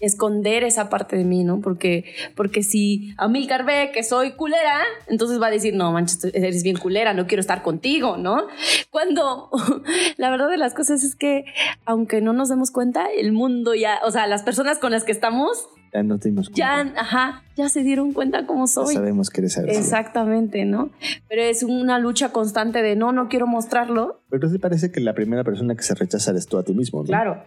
esconder 0.00 0.64
esa 0.64 0.88
parte 0.90 1.16
de 1.16 1.24
mí, 1.24 1.44
¿no? 1.44 1.60
Porque, 1.60 2.04
porque 2.36 2.62
si 2.62 3.14
Amilcar 3.16 3.64
ve 3.64 3.90
que 3.94 4.02
soy 4.02 4.32
culera, 4.32 4.80
entonces 5.06 5.40
va 5.40 5.46
a 5.46 5.50
decir, 5.50 5.74
no, 5.74 5.92
manches, 5.92 6.24
eres 6.34 6.62
bien 6.62 6.76
culera, 6.76 7.14
no 7.14 7.26
quiero 7.26 7.40
estar 7.40 7.62
contigo, 7.62 8.16
¿no? 8.16 8.46
Cuando 8.90 9.50
la 10.16 10.30
verdad 10.30 10.48
de 10.50 10.58
las 10.58 10.74
cosas 10.74 11.02
es 11.04 11.14
que, 11.16 11.44
aunque 11.86 12.20
no 12.20 12.32
nos 12.32 12.48
demos 12.48 12.70
cuenta, 12.70 13.06
el 13.06 13.32
mundo 13.32 13.74
ya, 13.74 13.98
o 14.04 14.10
sea, 14.10 14.26
las 14.26 14.42
personas 14.42 14.78
con 14.78 14.92
las 14.92 15.04
que 15.04 15.12
estamos, 15.12 15.68
Ya 15.92 16.02
no 16.02 16.18
te 16.18 16.28
dimos 16.28 16.50
ya, 16.52 16.74
cuenta. 16.82 17.00
ajá, 17.00 17.42
ya 17.56 17.68
se 17.68 17.82
dieron 17.82 18.12
cuenta 18.12 18.46
cómo 18.46 18.66
Ya 18.66 18.72
soy. 18.72 18.94
sabemos 18.94 19.30
que 19.30 19.40
eres. 19.42 19.56
Exactamente, 19.58 20.64
¿no? 20.64 20.90
Pero 21.28 21.42
es 21.42 21.62
una 21.62 21.98
lucha 21.98 22.30
constante 22.30 22.82
de 22.82 22.96
no, 22.96 23.12
no 23.12 23.28
quiero 23.28 23.46
mostrarlo. 23.46 24.20
Pero 24.28 24.48
sí 24.48 24.58
parece 24.58 24.90
que 24.90 25.00
la 25.00 25.14
primera 25.14 25.44
persona 25.44 25.74
que 25.76 25.82
se 25.82 25.94
rechaza 25.94 26.32
eres 26.32 26.46
tú 26.46 26.58
a 26.58 26.64
ti 26.64 26.74
mismo. 26.74 27.00
¿no? 27.00 27.06
Claro, 27.06 27.42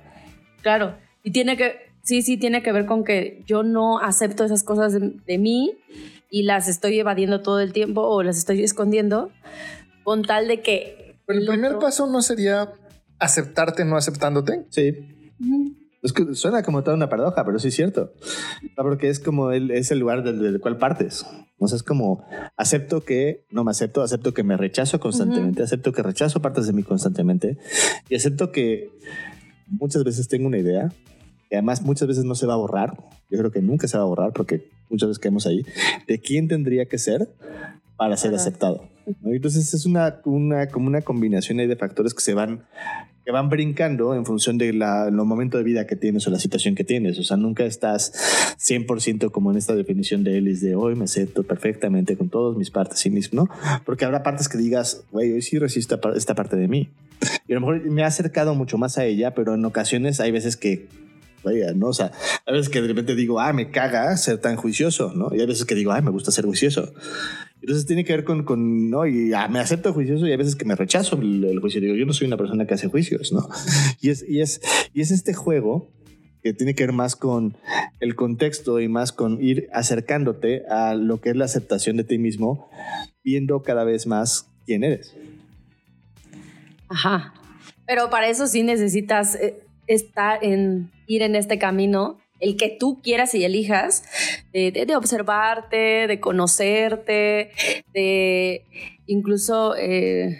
claro. 0.61 0.95
Y 1.23 1.31
tiene 1.31 1.57
que, 1.57 1.75
sí, 2.07 2.21
sí, 2.21 2.37
tiene 2.37 2.63
que 2.63 2.71
ver 2.71 2.85
con 2.85 3.03
que 3.03 3.43
yo 3.45 3.63
no 3.63 3.99
acepto 3.99 4.45
esas 4.45 4.63
cosas 4.63 4.93
de, 4.93 5.13
de 5.25 5.37
mí 5.37 5.77
y 6.31 6.43
las 6.43 6.67
estoy 6.67 6.97
evadiendo 6.99 7.41
todo 7.41 7.59
el 7.59 7.73
tiempo 7.73 8.01
o 8.01 8.23
las 8.23 8.37
estoy 8.37 8.63
escondiendo 8.63 9.29
con 10.03 10.23
tal 10.23 10.47
de 10.47 10.61
que... 10.61 11.17
Pero 11.25 11.39
el 11.39 11.47
primer 11.47 11.71
otro- 11.71 11.79
paso 11.87 12.07
no 12.07 12.21
sería 12.21 12.71
aceptarte 13.19 13.83
no 13.85 13.97
aceptándote. 13.97 14.65
Sí. 14.69 14.93
Es 16.01 16.13
que 16.13 16.35
suena 16.35 16.63
como 16.63 16.83
toda 16.83 16.95
una 16.95 17.09
paradoja, 17.09 17.43
pero 17.43 17.59
sí 17.59 17.67
es 17.69 17.75
cierto. 17.75 18.13
Porque 18.75 19.09
es 19.09 19.19
como 19.19 19.51
el, 19.51 19.71
es 19.71 19.91
el 19.91 19.99
lugar 19.99 20.23
del, 20.23 20.39
del 20.41 20.61
cual 20.61 20.77
partes. 20.77 21.25
O 21.59 21.67
sea, 21.67 21.75
es 21.75 21.83
como 21.83 22.23
acepto 22.55 23.01
que 23.01 23.45
no 23.51 23.63
me 23.65 23.71
acepto, 23.71 24.01
acepto 24.03 24.33
que 24.33 24.43
me 24.43 24.55
rechazo 24.55 24.99
constantemente, 24.99 25.63
acepto 25.63 25.91
que 25.91 26.03
rechazo 26.03 26.41
partes 26.41 26.67
de 26.67 26.73
mí 26.73 26.83
constantemente 26.83 27.57
y 28.09 28.15
acepto 28.15 28.51
que 28.51 28.89
muchas 29.67 30.03
veces 30.03 30.27
tengo 30.27 30.47
una 30.47 30.59
idea 30.59 30.93
y 31.49 31.55
además 31.55 31.81
muchas 31.81 32.07
veces 32.07 32.25
no 32.25 32.35
se 32.35 32.45
va 32.45 32.53
a 32.53 32.57
borrar. 32.57 32.97
Yo 33.29 33.37
creo 33.37 33.51
que 33.51 33.61
nunca 33.61 33.87
se 33.87 33.97
va 33.97 34.03
a 34.03 34.07
borrar 34.07 34.33
porque 34.33 34.69
muchas 34.89 35.09
veces 35.09 35.19
caemos 35.19 35.45
ahí 35.47 35.65
de 36.07 36.19
quién 36.19 36.47
tendría 36.47 36.85
que 36.85 36.97
ser 36.97 37.29
para 37.95 38.17
ser 38.17 38.33
aceptado. 38.35 38.87
¿no? 39.21 39.33
Entonces 39.33 39.73
es 39.73 39.85
una, 39.85 40.21
una, 40.25 40.67
como 40.67 40.87
una 40.87 41.01
combinación 41.01 41.57
de 41.57 41.75
factores 41.75 42.13
que 42.13 42.21
se 42.21 42.33
van 42.33 42.63
que 43.27 43.33
van 43.33 43.49
brincando 43.49 44.15
en 44.15 44.25
función 44.25 44.57
de 44.57 44.71
la, 44.71 45.09
los 45.09 45.25
momentos 45.25 45.59
de 45.59 45.65
vida 45.65 45.85
que 45.85 45.97
tienes 45.97 46.25
o 46.25 46.29
la 46.29 46.39
situación 46.39 46.75
que 46.75 46.85
tienes. 46.85 47.19
O 47.19 47.23
sea, 47.23 47.35
nunca 47.35 47.65
estás 47.65 48.13
100% 48.57 49.31
como 49.31 49.51
en 49.51 49.57
esta 49.57 49.75
definición 49.75 50.23
de 50.23 50.37
Ellis 50.37 50.61
de 50.61 50.75
hoy 50.75 50.95
me 50.95 51.03
acepto 51.03 51.43
perfectamente 51.43 52.15
con 52.15 52.29
todas 52.29 52.57
mis 52.57 52.71
partes 52.71 52.99
sí 52.99 53.09
mismo, 53.09 53.43
¿no? 53.43 53.49
Porque 53.83 54.05
habrá 54.05 54.23
partes 54.23 54.47
que 54.47 54.57
digas, 54.57 55.03
güey, 55.11 55.33
hoy 55.33 55.41
sí 55.41 55.59
resisto 55.59 55.99
esta 56.13 56.35
parte 56.35 56.55
de 56.55 56.69
mí. 56.69 56.87
Y 57.49 57.51
a 57.51 57.55
lo 57.55 57.59
mejor 57.59 57.83
me 57.91 58.03
ha 58.03 58.07
acercado 58.07 58.55
mucho 58.55 58.77
más 58.77 58.97
a 58.97 59.03
ella, 59.03 59.35
pero 59.35 59.55
en 59.55 59.65
ocasiones 59.65 60.21
hay 60.21 60.31
veces 60.31 60.55
que 60.55 60.87
vaya, 61.43 61.73
¿no? 61.73 61.87
O 61.87 61.93
sea, 61.93 62.11
hay 62.45 62.53
veces 62.53 62.69
que 62.69 62.81
de 62.81 62.87
repente 62.87 63.15
digo, 63.15 63.39
ah, 63.39 63.53
me 63.53 63.71
caga 63.71 64.15
ser 64.17 64.39
tan 64.39 64.55
juicioso, 64.55 65.13
¿no? 65.13 65.29
Y 65.33 65.39
hay 65.39 65.45
veces 65.45 65.65
que 65.65 65.75
digo, 65.75 65.91
ah, 65.91 66.01
me 66.01 66.11
gusta 66.11 66.31
ser 66.31 66.45
juicioso. 66.45 66.93
Entonces 67.61 67.85
tiene 67.85 68.05
que 68.05 68.13
ver 68.13 68.23
con, 68.23 68.43
con 68.43 68.89
¿no? 68.89 69.05
Y 69.05 69.33
ah, 69.33 69.47
me 69.47 69.59
acepto 69.59 69.93
juicioso 69.93 70.27
y 70.27 70.31
hay 70.31 70.37
veces 70.37 70.55
que 70.55 70.65
me 70.65 70.75
rechazo 70.75 71.17
el, 71.19 71.59
juicio. 71.59 71.81
Digo, 71.81 71.95
yo 71.95 72.05
no 72.05 72.13
soy 72.13 72.27
una 72.27 72.37
persona 72.37 72.65
que 72.65 72.73
hace 72.73 72.87
juicios, 72.87 73.31
¿no? 73.31 73.47
Y 74.01 74.09
es, 74.09 74.23
y 74.27 74.41
es, 74.41 74.61
y 74.93 75.01
es 75.01 75.11
este 75.11 75.33
juego 75.33 75.91
que 76.43 76.53
tiene 76.53 76.75
que 76.75 76.85
ver 76.85 76.93
más 76.93 77.15
con 77.15 77.57
el 77.99 78.15
contexto 78.15 78.79
y 78.79 78.87
más 78.87 79.11
con 79.11 79.43
ir 79.43 79.69
acercándote 79.73 80.63
a 80.69 80.93
lo 80.93 81.19
que 81.19 81.31
es 81.31 81.35
la 81.35 81.45
aceptación 81.45 81.97
de 81.97 82.03
ti 82.03 82.19
mismo, 82.19 82.69
viendo 83.23 83.63
cada 83.63 83.83
vez 83.83 84.05
más 84.07 84.47
quién 84.65 84.83
eres. 84.83 85.15
Ajá. 86.89 87.33
Pero 87.85 88.09
para 88.09 88.29
eso 88.29 88.47
sí 88.47 88.63
necesitas 88.63 89.35
eh, 89.35 89.59
estar 89.87 90.43
en, 90.43 90.91
ir 91.07 91.23
en 91.23 91.35
este 91.35 91.57
camino 91.57 92.19
el 92.39 92.55
que 92.57 92.69
tú 92.69 93.01
quieras 93.01 93.33
y 93.33 93.43
elijas, 93.43 94.03
de, 94.53 94.95
observarte, 94.95 96.07
de 96.07 96.19
conocerte, 96.19 97.51
de 97.93 98.63
incluso, 99.07 99.75
eh, 99.75 100.39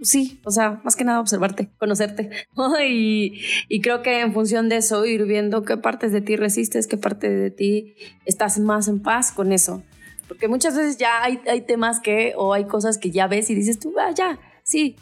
sí, 0.00 0.40
o 0.44 0.50
sea, 0.50 0.80
más 0.84 0.96
que 0.96 1.04
nada 1.04 1.20
observarte, 1.20 1.70
conocerte. 1.78 2.30
Y, 2.88 3.40
y, 3.68 3.80
creo 3.80 4.02
que 4.02 4.20
en 4.20 4.32
función 4.32 4.68
de 4.68 4.76
eso, 4.76 5.04
ir 5.06 5.24
viendo 5.24 5.62
qué 5.64 5.76
partes 5.76 6.12
de 6.12 6.20
ti 6.20 6.36
resistes, 6.36 6.86
qué 6.86 6.96
parte 6.96 7.28
de 7.28 7.50
ti 7.50 7.94
estás 8.24 8.58
más 8.58 8.88
en 8.88 9.02
paz 9.02 9.32
con 9.32 9.52
eso. 9.52 9.82
Porque 10.28 10.48
muchas 10.48 10.76
veces 10.76 10.98
ya 10.98 11.22
hay, 11.22 11.40
hay 11.48 11.62
temas 11.62 12.00
que, 12.00 12.34
o 12.36 12.52
hay 12.52 12.64
cosas 12.64 12.98
que 12.98 13.10
ya 13.10 13.26
ves 13.26 13.50
y 13.50 13.54
dices 13.54 13.78
tú, 13.78 13.94
ah, 13.98 14.12
ya, 14.14 14.38
sí, 14.62 14.96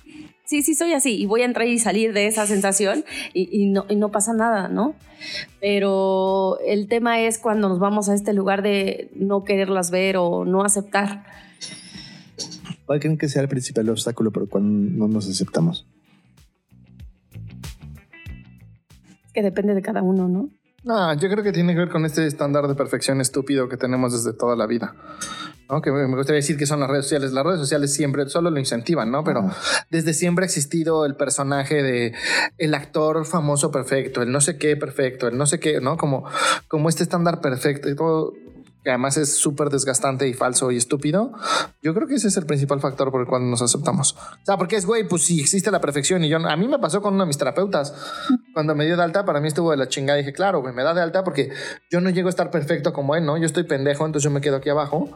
sí, 0.45 0.63
sí 0.63 0.75
soy 0.75 0.93
así 0.93 1.21
y 1.21 1.27
voy 1.27 1.43
a 1.43 1.47
entrar 1.47 1.67
y 1.67 1.79
salir 1.79 2.13
de 2.13 2.27
esa 2.27 2.47
sensación 2.47 3.05
y, 3.33 3.67
no, 3.67 3.87
no, 3.95 4.11
pasa 4.11 4.33
nada, 4.33 4.69
¿no? 4.69 4.95
Pero 5.61 6.59
el 6.67 6.89
tema 6.89 7.21
es 7.21 7.39
cuando 7.39 7.69
nos 7.69 7.79
vamos 7.79 8.09
a 8.09 8.15
este 8.15 8.33
lugar 8.33 8.63
de 8.63 9.11
no 9.15 9.45
quererlas 9.45 9.91
ver 9.91 10.17
o 10.17 10.45
no 10.45 10.63
aceptar. 10.63 11.25
¿Cuál 12.87 13.01
creen 13.01 13.17
que 13.17 13.29
sea 13.29 13.43
el 13.43 13.49
principal 13.49 13.89
obstáculo 13.89 14.31
por 14.31 14.43
el 14.43 14.49
cual 14.49 14.99
no 14.99 15.09
nos 15.09 15.29
aceptamos? 15.29 15.87
Que 19.33 19.43
depende 19.43 19.75
de 19.75 19.83
cada 19.83 20.03
uno, 20.03 20.29
¿no? 20.29 20.51
No, 20.85 21.15
yo 21.15 21.31
creo 21.31 21.43
que 21.43 21.53
tiene 21.53 21.73
que 21.73 21.81
ver 21.81 21.89
con 21.89 22.05
este 22.05 22.27
estándar 22.27 22.69
de 22.69 22.75
perfección 22.75 23.21
estúpido 23.21 23.69
que 23.71 23.79
tenemos 23.79 24.13
desde 24.13 24.37
toda 24.37 24.55
la 24.55 24.67
vida. 24.67 24.95
¿no? 25.71 25.81
Que 25.81 25.91
me 25.91 26.07
gustaría 26.07 26.37
decir 26.37 26.59
que 26.59 26.67
son 26.67 26.81
las 26.81 26.91
redes 26.91 27.07
sociales. 27.07 27.33
Las 27.33 27.45
redes 27.45 27.61
sociales 27.61 27.95
siempre 27.95 28.29
solo 28.29 28.51
lo 28.51 28.59
incentivan, 28.59 29.11
¿no? 29.11 29.25
Pero 29.25 29.51
desde 29.91 30.13
siempre 30.13 30.45
ha 30.45 30.47
existido 30.47 31.07
el 31.07 31.17
personaje 31.17 31.83
de 31.83 32.13
el 32.59 32.75
actor 32.75 33.25
famoso 33.25 33.71
perfecto, 33.71 34.21
el 34.21 34.31
no 34.31 34.43
sé 34.43 34.59
qué 34.59 34.77
perfecto, 34.77 35.27
el 35.27 35.39
no 35.39 35.47
sé 35.47 35.59
qué, 35.61 35.81
¿no? 35.81 35.97
Como, 35.97 36.25
como 36.69 36.91
este 36.91 37.03
estándar 37.03 37.41
perfecto 37.41 37.89
y 37.89 37.97
todo 37.97 38.35
que 38.85 38.91
además 38.91 39.17
es 39.17 39.35
súper 39.35 39.71
desgastante 39.71 40.29
y 40.29 40.35
falso 40.35 40.71
y 40.71 40.77
estúpido, 40.77 41.33
yo 41.83 41.95
creo 41.95 42.07
que 42.07 42.17
ese 42.17 42.29
es 42.29 42.37
el 42.37 42.45
principal 42.45 42.81
factor 42.81 43.11
por 43.11 43.23
el 43.23 43.27
cual 43.27 43.51
nos 43.51 43.63
aceptamos. 43.63 44.13
O 44.13 44.45
sea, 44.45 44.59
porque 44.59 44.77
es, 44.77 44.85
güey, 44.85 45.09
pues 45.09 45.25
si 45.25 45.41
existe 45.41 45.71
la 45.71 45.81
perfección 45.81 46.23
y 46.23 46.29
yo, 46.29 46.37
a 46.37 46.57
mí 46.57 46.69
me 46.69 46.79
pasó 46.79 47.01
con 47.01 47.15
uno 47.15 47.25
de 47.25 47.29
mis 47.29 47.39
terapeutas, 47.39 47.95
cuando 48.53 48.75
me 48.75 48.85
dio 48.85 48.97
de 48.97 49.03
alta, 49.03 49.25
para 49.25 49.41
mí 49.41 49.49
estuvo 49.49 49.71
de 49.71 49.79
la 49.79 49.89
chingada, 49.89 50.19
dije, 50.19 50.35
claro, 50.35 50.61
güey, 50.61 50.75
me 50.75 50.83
da 50.83 50.93
de 50.93 51.01
alta 51.01 51.25
porque 51.25 51.51
yo 51.91 52.03
no 52.03 52.11
llego 52.11 52.29
a 52.29 52.31
estar 52.31 52.51
perfecto 52.51 52.93
como 52.93 53.17
él, 53.17 53.25
¿no? 53.25 53.39
Yo 53.39 53.47
estoy 53.47 53.65
pendejo, 53.65 54.05
entonces 54.05 54.25
yo 54.25 54.31
me 54.31 54.43
quedo 54.43 54.57
aquí 54.57 54.69
abajo. 54.69 55.09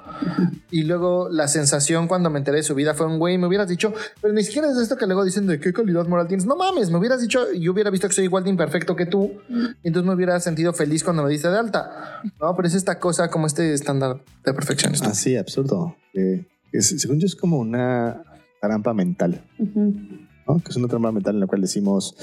Y 0.70 0.84
luego 0.84 1.28
la 1.30 1.46
sensación 1.46 2.08
cuando 2.08 2.30
me 2.30 2.38
enteré 2.38 2.58
de 2.58 2.62
su 2.62 2.74
vida 2.74 2.94
fue 2.94 3.06
un, 3.06 3.18
güey, 3.18 3.36
me 3.36 3.46
hubieras 3.46 3.68
dicho, 3.68 3.92
pero 4.22 4.32
ni 4.32 4.44
siquiera 4.44 4.70
es 4.70 4.78
esto 4.78 4.96
que 4.96 5.06
luego 5.06 5.24
dicen 5.24 5.46
de 5.46 5.60
qué 5.60 5.74
calidad 5.74 6.06
moral 6.06 6.26
tienes. 6.26 6.46
No 6.46 6.56
mames, 6.56 6.90
me 6.90 6.96
hubieras 6.96 7.20
dicho, 7.20 7.52
yo 7.52 7.72
hubiera 7.72 7.90
visto 7.90 8.08
que 8.08 8.14
soy 8.14 8.24
igual 8.24 8.44
de 8.44 8.50
imperfecto 8.50 8.96
que 8.96 9.04
tú, 9.04 9.32
y 9.48 9.88
entonces 9.88 10.06
me 10.08 10.14
hubiera 10.14 10.40
sentido 10.40 10.72
feliz 10.72 11.04
cuando 11.04 11.22
me 11.22 11.30
diste 11.30 11.48
de 11.50 11.58
alta. 11.58 12.22
No, 12.40 12.56
pero 12.56 12.66
es 12.66 12.74
esta 12.74 12.98
cosa 12.98 13.28
como 13.28 13.46
este 13.46 13.57
este 13.58 13.74
estándar 13.74 14.22
de 14.44 14.54
perfección. 14.54 14.92
Así, 15.02 15.36
ah, 15.36 15.40
absurdo. 15.40 15.96
Que, 16.12 16.46
según 16.80 17.18
yo 17.18 17.26
es 17.26 17.34
como 17.34 17.58
una 17.58 18.22
trampa 18.60 18.94
mental. 18.94 19.44
¿no? 19.58 20.60
Que 20.60 20.70
es 20.70 20.76
una 20.76 20.86
trampa 20.86 21.10
mental 21.10 21.34
en 21.34 21.40
la 21.40 21.46
cual 21.48 21.60
decimos, 21.60 22.14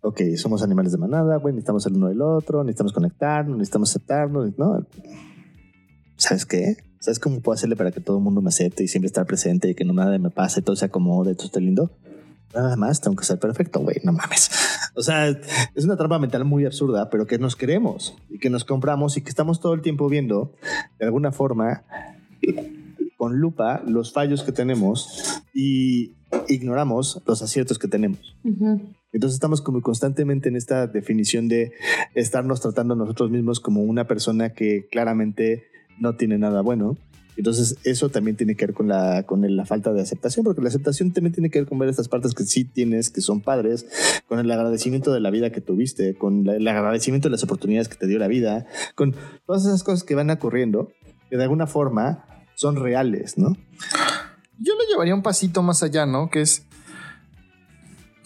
ok, 0.00 0.20
somos 0.36 0.62
animales 0.62 0.90
de 0.90 0.98
manada, 0.98 1.36
güey, 1.36 1.54
necesitamos 1.54 1.86
el 1.86 1.94
uno 1.94 2.08
del 2.08 2.20
otro, 2.20 2.64
necesitamos 2.64 2.92
conectarnos, 2.92 3.56
necesitamos 3.56 3.90
aceptarnos, 3.90 4.58
¿no? 4.58 4.84
¿Sabes 6.16 6.46
qué? 6.46 6.76
¿Sabes 6.98 7.20
cómo 7.20 7.40
puedo 7.40 7.54
hacerle 7.54 7.76
para 7.76 7.92
que 7.92 8.00
todo 8.00 8.18
el 8.18 8.24
mundo 8.24 8.40
me 8.40 8.48
acepte 8.48 8.82
y 8.82 8.88
siempre 8.88 9.06
estar 9.06 9.26
presente 9.26 9.70
y 9.70 9.74
que 9.74 9.84
no 9.84 9.92
nada 9.92 10.18
me 10.18 10.30
pase, 10.30 10.62
todo 10.62 10.74
se 10.74 10.86
acomode, 10.86 11.36
todo 11.36 11.46
esté 11.46 11.60
lindo? 11.60 11.92
Nada 12.54 12.76
más 12.76 13.00
tengo 13.00 13.16
que 13.16 13.24
ser 13.24 13.38
perfecto, 13.38 13.80
güey, 13.80 13.96
no 14.04 14.12
mames. 14.12 14.50
O 14.94 15.02
sea, 15.02 15.28
es 15.28 15.84
una 15.84 15.96
trampa 15.96 16.18
mental 16.18 16.44
muy 16.44 16.64
absurda, 16.64 17.10
pero 17.10 17.26
que 17.26 17.38
nos 17.38 17.56
queremos 17.56 18.14
y 18.30 18.38
que 18.38 18.50
nos 18.50 18.64
compramos 18.64 19.16
y 19.16 19.22
que 19.22 19.28
estamos 19.28 19.60
todo 19.60 19.74
el 19.74 19.82
tiempo 19.82 20.08
viendo, 20.08 20.52
de 20.98 21.06
alguna 21.06 21.32
forma, 21.32 21.82
con 23.16 23.38
lupa 23.38 23.82
los 23.86 24.12
fallos 24.12 24.42
que 24.42 24.52
tenemos 24.52 25.42
y 25.52 26.12
ignoramos 26.48 27.22
los 27.26 27.42
aciertos 27.42 27.78
que 27.78 27.88
tenemos. 27.88 28.36
Entonces 29.12 29.34
estamos 29.34 29.60
como 29.60 29.80
constantemente 29.82 30.48
en 30.48 30.56
esta 30.56 30.86
definición 30.86 31.48
de 31.48 31.72
estarnos 32.14 32.60
tratando 32.60 32.94
a 32.94 32.96
nosotros 32.96 33.30
mismos 33.30 33.60
como 33.60 33.82
una 33.82 34.06
persona 34.06 34.50
que 34.50 34.86
claramente 34.90 35.64
no 35.98 36.16
tiene 36.16 36.38
nada 36.38 36.60
bueno 36.60 36.96
entonces, 37.36 37.76
eso 37.84 38.08
también 38.08 38.36
tiene 38.36 38.54
que 38.54 38.66
ver 38.66 38.74
con 38.74 38.88
la, 38.88 39.24
con 39.24 39.44
la 39.56 39.64
falta 39.66 39.92
de 39.92 40.00
aceptación, 40.00 40.44
porque 40.44 40.62
la 40.62 40.68
aceptación 40.68 41.12
también 41.12 41.32
tiene 41.32 41.50
que 41.50 41.58
ver 41.60 41.68
con 41.68 41.78
ver 41.78 41.88
estas 41.88 42.08
partes 42.08 42.34
que 42.34 42.44
sí 42.44 42.64
tienes, 42.64 43.10
que 43.10 43.20
son 43.20 43.40
padres, 43.40 43.86
con 44.28 44.38
el 44.38 44.50
agradecimiento 44.50 45.12
de 45.12 45.20
la 45.20 45.30
vida 45.30 45.50
que 45.50 45.60
tuviste, 45.60 46.16
con 46.16 46.48
el 46.48 46.66
agradecimiento 46.68 47.28
de 47.28 47.32
las 47.32 47.42
oportunidades 47.42 47.88
que 47.88 47.96
te 47.96 48.06
dio 48.06 48.18
la 48.18 48.28
vida, 48.28 48.66
con 48.94 49.14
todas 49.46 49.64
esas 49.66 49.82
cosas 49.82 50.04
que 50.04 50.14
van 50.14 50.30
ocurriendo, 50.30 50.92
que 51.28 51.36
de 51.36 51.42
alguna 51.42 51.66
forma 51.66 52.24
son 52.54 52.76
reales, 52.76 53.36
¿no? 53.36 53.56
Yo 54.58 54.74
le 54.78 54.86
llevaría 54.88 55.14
un 55.14 55.22
pasito 55.22 55.62
más 55.62 55.82
allá, 55.82 56.06
¿no? 56.06 56.30
Que 56.30 56.40
es 56.40 56.66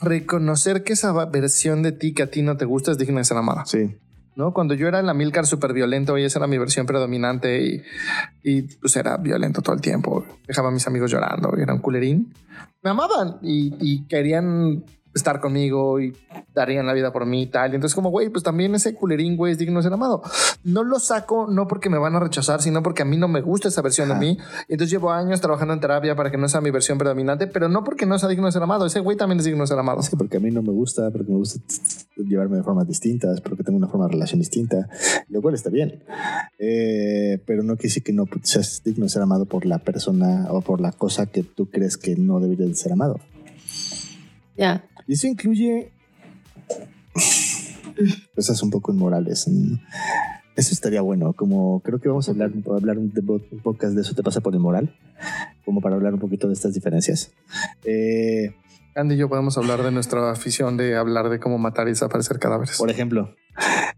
reconocer 0.00 0.85
que 0.85 0.93
esa 0.93 1.12
versión 1.27 1.83
de 1.83 1.93
ti 1.93 2.12
que 2.12 2.23
a 2.23 2.31
ti 2.31 2.43
no 2.43 2.57
te 2.57 2.65
gusta 2.65 2.93
es 2.93 2.99
digna 2.99 3.19
de 3.19 3.25
ser 3.25 3.37
amada. 3.37 3.65
Sí. 3.65 3.97
¿No? 4.38 4.54
Cuando 4.54 4.75
yo 4.75 4.87
era 4.87 5.00
el 5.00 5.09
Amilcar 5.09 5.47
súper 5.47 5.73
violento 5.73 6.16
y 6.16 6.23
esa 6.23 6.38
era 6.38 6.47
mi 6.47 6.59
versión 6.59 6.87
predominante 6.87 7.61
y, 7.61 7.83
y, 8.45 8.62
pues 8.62 8.97
era 8.97 9.16
violento 9.16 9.62
todo 9.62 9.75
el 9.75 9.80
tiempo. 9.80 10.25
Dejaba 10.47 10.68
a 10.68 10.71
mis 10.71 10.87
amigos 10.87 11.11
llorando 11.11 11.54
era 11.57 11.75
un 11.75 11.80
culerín. 11.80 12.33
Me 12.80 12.90
amaban 12.90 13.38
y, 13.42 13.75
y 13.80 14.07
querían 14.07 14.85
estar 15.19 15.41
conmigo 15.41 16.01
y 16.01 16.17
darían 16.55 16.87
la 16.87 16.93
vida 16.93 17.13
por 17.13 17.27
mí 17.27 17.43
y 17.43 17.47
tal. 17.47 17.73
Y 17.73 17.75
entonces 17.75 17.95
como, 17.95 18.11
güey, 18.11 18.31
pues 18.31 18.43
también 18.43 18.75
ese 18.75 18.95
culerín, 18.95 19.37
güey, 19.37 19.53
es 19.53 19.59
digno 19.59 19.79
de 19.79 19.85
ser 19.85 19.93
amado. 19.93 20.23
No 20.65 20.83
lo 20.83 20.99
saco 20.99 21.47
no 21.49 21.67
porque 21.69 21.91
me 21.91 21.99
van 21.99 22.17
a 22.17 22.21
rechazar, 22.21 22.63
sino 22.63 22.83
porque 22.83 23.03
a 23.03 23.05
mí 23.05 23.17
no 23.17 23.29
me 23.29 23.41
gusta 23.41 23.69
esa 23.69 23.83
versión 23.83 24.09
de 24.09 24.15
mí. 24.15 24.39
Entonces 24.69 24.91
llevo 24.91 25.11
años 25.11 25.41
trabajando 25.41 25.75
en 25.75 25.81
terapia 25.81 26.17
para 26.17 26.31
que 26.31 26.39
no 26.39 26.49
sea 26.49 26.61
mi 26.61 26.71
versión 26.71 26.99
predominante, 26.99 27.47
pero 27.47 27.69
no 27.69 27.85
porque 27.85 28.07
no 28.07 28.19
sea 28.19 28.29
digno 28.29 28.47
de 28.47 28.53
ser 28.53 28.63
amado. 28.63 28.87
Ese 28.87 29.01
güey 29.01 29.17
también 29.17 29.39
es 29.39 29.45
digno 29.45 29.63
de 29.63 29.67
ser 29.67 29.79
amado. 29.79 30.03
Sí, 30.03 30.17
porque 30.17 30.39
a 30.39 30.41
mí 30.41 30.51
no 30.51 30.63
me 30.63 30.73
gusta, 30.73 31.11
porque 31.11 31.31
me 31.31 31.39
gusta 31.39 31.61
llevarme 32.17 32.57
de 32.57 32.63
formas 32.63 32.87
distintas, 32.87 33.41
porque 33.41 33.63
tengo 33.63 33.79
una 33.79 33.89
forma 33.89 34.07
de 34.07 34.13
relación 34.13 34.41
distinta, 34.41 34.89
lo 35.29 35.43
cual 35.43 35.55
está 35.55 35.71
bien. 35.71 36.03
Eh, 36.59 37.43
pero 37.47 37.63
no 37.63 37.77
quiere 37.77 37.89
decir 37.89 38.03
que 38.03 38.13
no 38.13 38.27
seas 38.43 38.83
digno 38.85 39.05
de 39.05 39.11
ser 39.11 39.23
amado 39.23 39.45
por 39.45 39.67
la 39.67 39.79
persona 39.79 40.47
o 40.51 40.61
por 40.61 40.81
la 40.81 40.93
cosa 40.93 41.27
que 41.27 41.43
tú 41.43 41.71
crees 41.71 41.97
que 41.97 42.17
no 42.17 42.41
debería 42.41 42.67
de 42.67 42.75
ser 42.75 42.93
amado. 42.93 43.21
Ya. 44.57 44.88
Y 45.09 45.15
eso 45.15 45.27
incluye 45.27 45.91
cosas 48.37 48.62
un 48.62 48.71
poco 48.71 48.93
inmorales. 48.93 49.50
Eso 50.55 50.75
estaría 50.75 51.00
bueno, 51.00 51.33
como 51.33 51.81
creo 51.81 51.99
que 51.99 52.09
vamos 52.09 52.29
a 52.29 52.33
hablar, 52.33 52.50
hablar 52.77 52.99
un, 52.99 53.12
un 53.50 53.61
podcast 53.61 53.95
de 53.95 54.03
eso 54.03 54.15
te 54.15 54.23
pasa 54.23 54.41
por 54.41 54.55
inmoral, 54.55 54.95
como 55.65 55.81
para 55.81 55.97
hablar 55.97 56.12
un 56.12 56.21
poquito 56.21 56.47
de 56.47 56.53
estas 56.53 56.75
diferencias. 56.75 57.33
Eh, 57.85 58.55
Andy 58.95 59.15
y 59.15 59.19
yo 59.19 59.29
podemos 59.29 59.57
hablar 59.57 59.83
de 59.83 59.93
nuestra 59.93 60.31
afición 60.31 60.77
de 60.77 60.97
hablar 60.97 61.31
de 61.31 61.41
cómo 61.41 61.57
matar 61.57 61.87
y 61.87 61.93
desaparecer 61.93 62.38
cadáveres. 62.38 62.77
Por 62.77 62.91
ejemplo. 62.91 63.35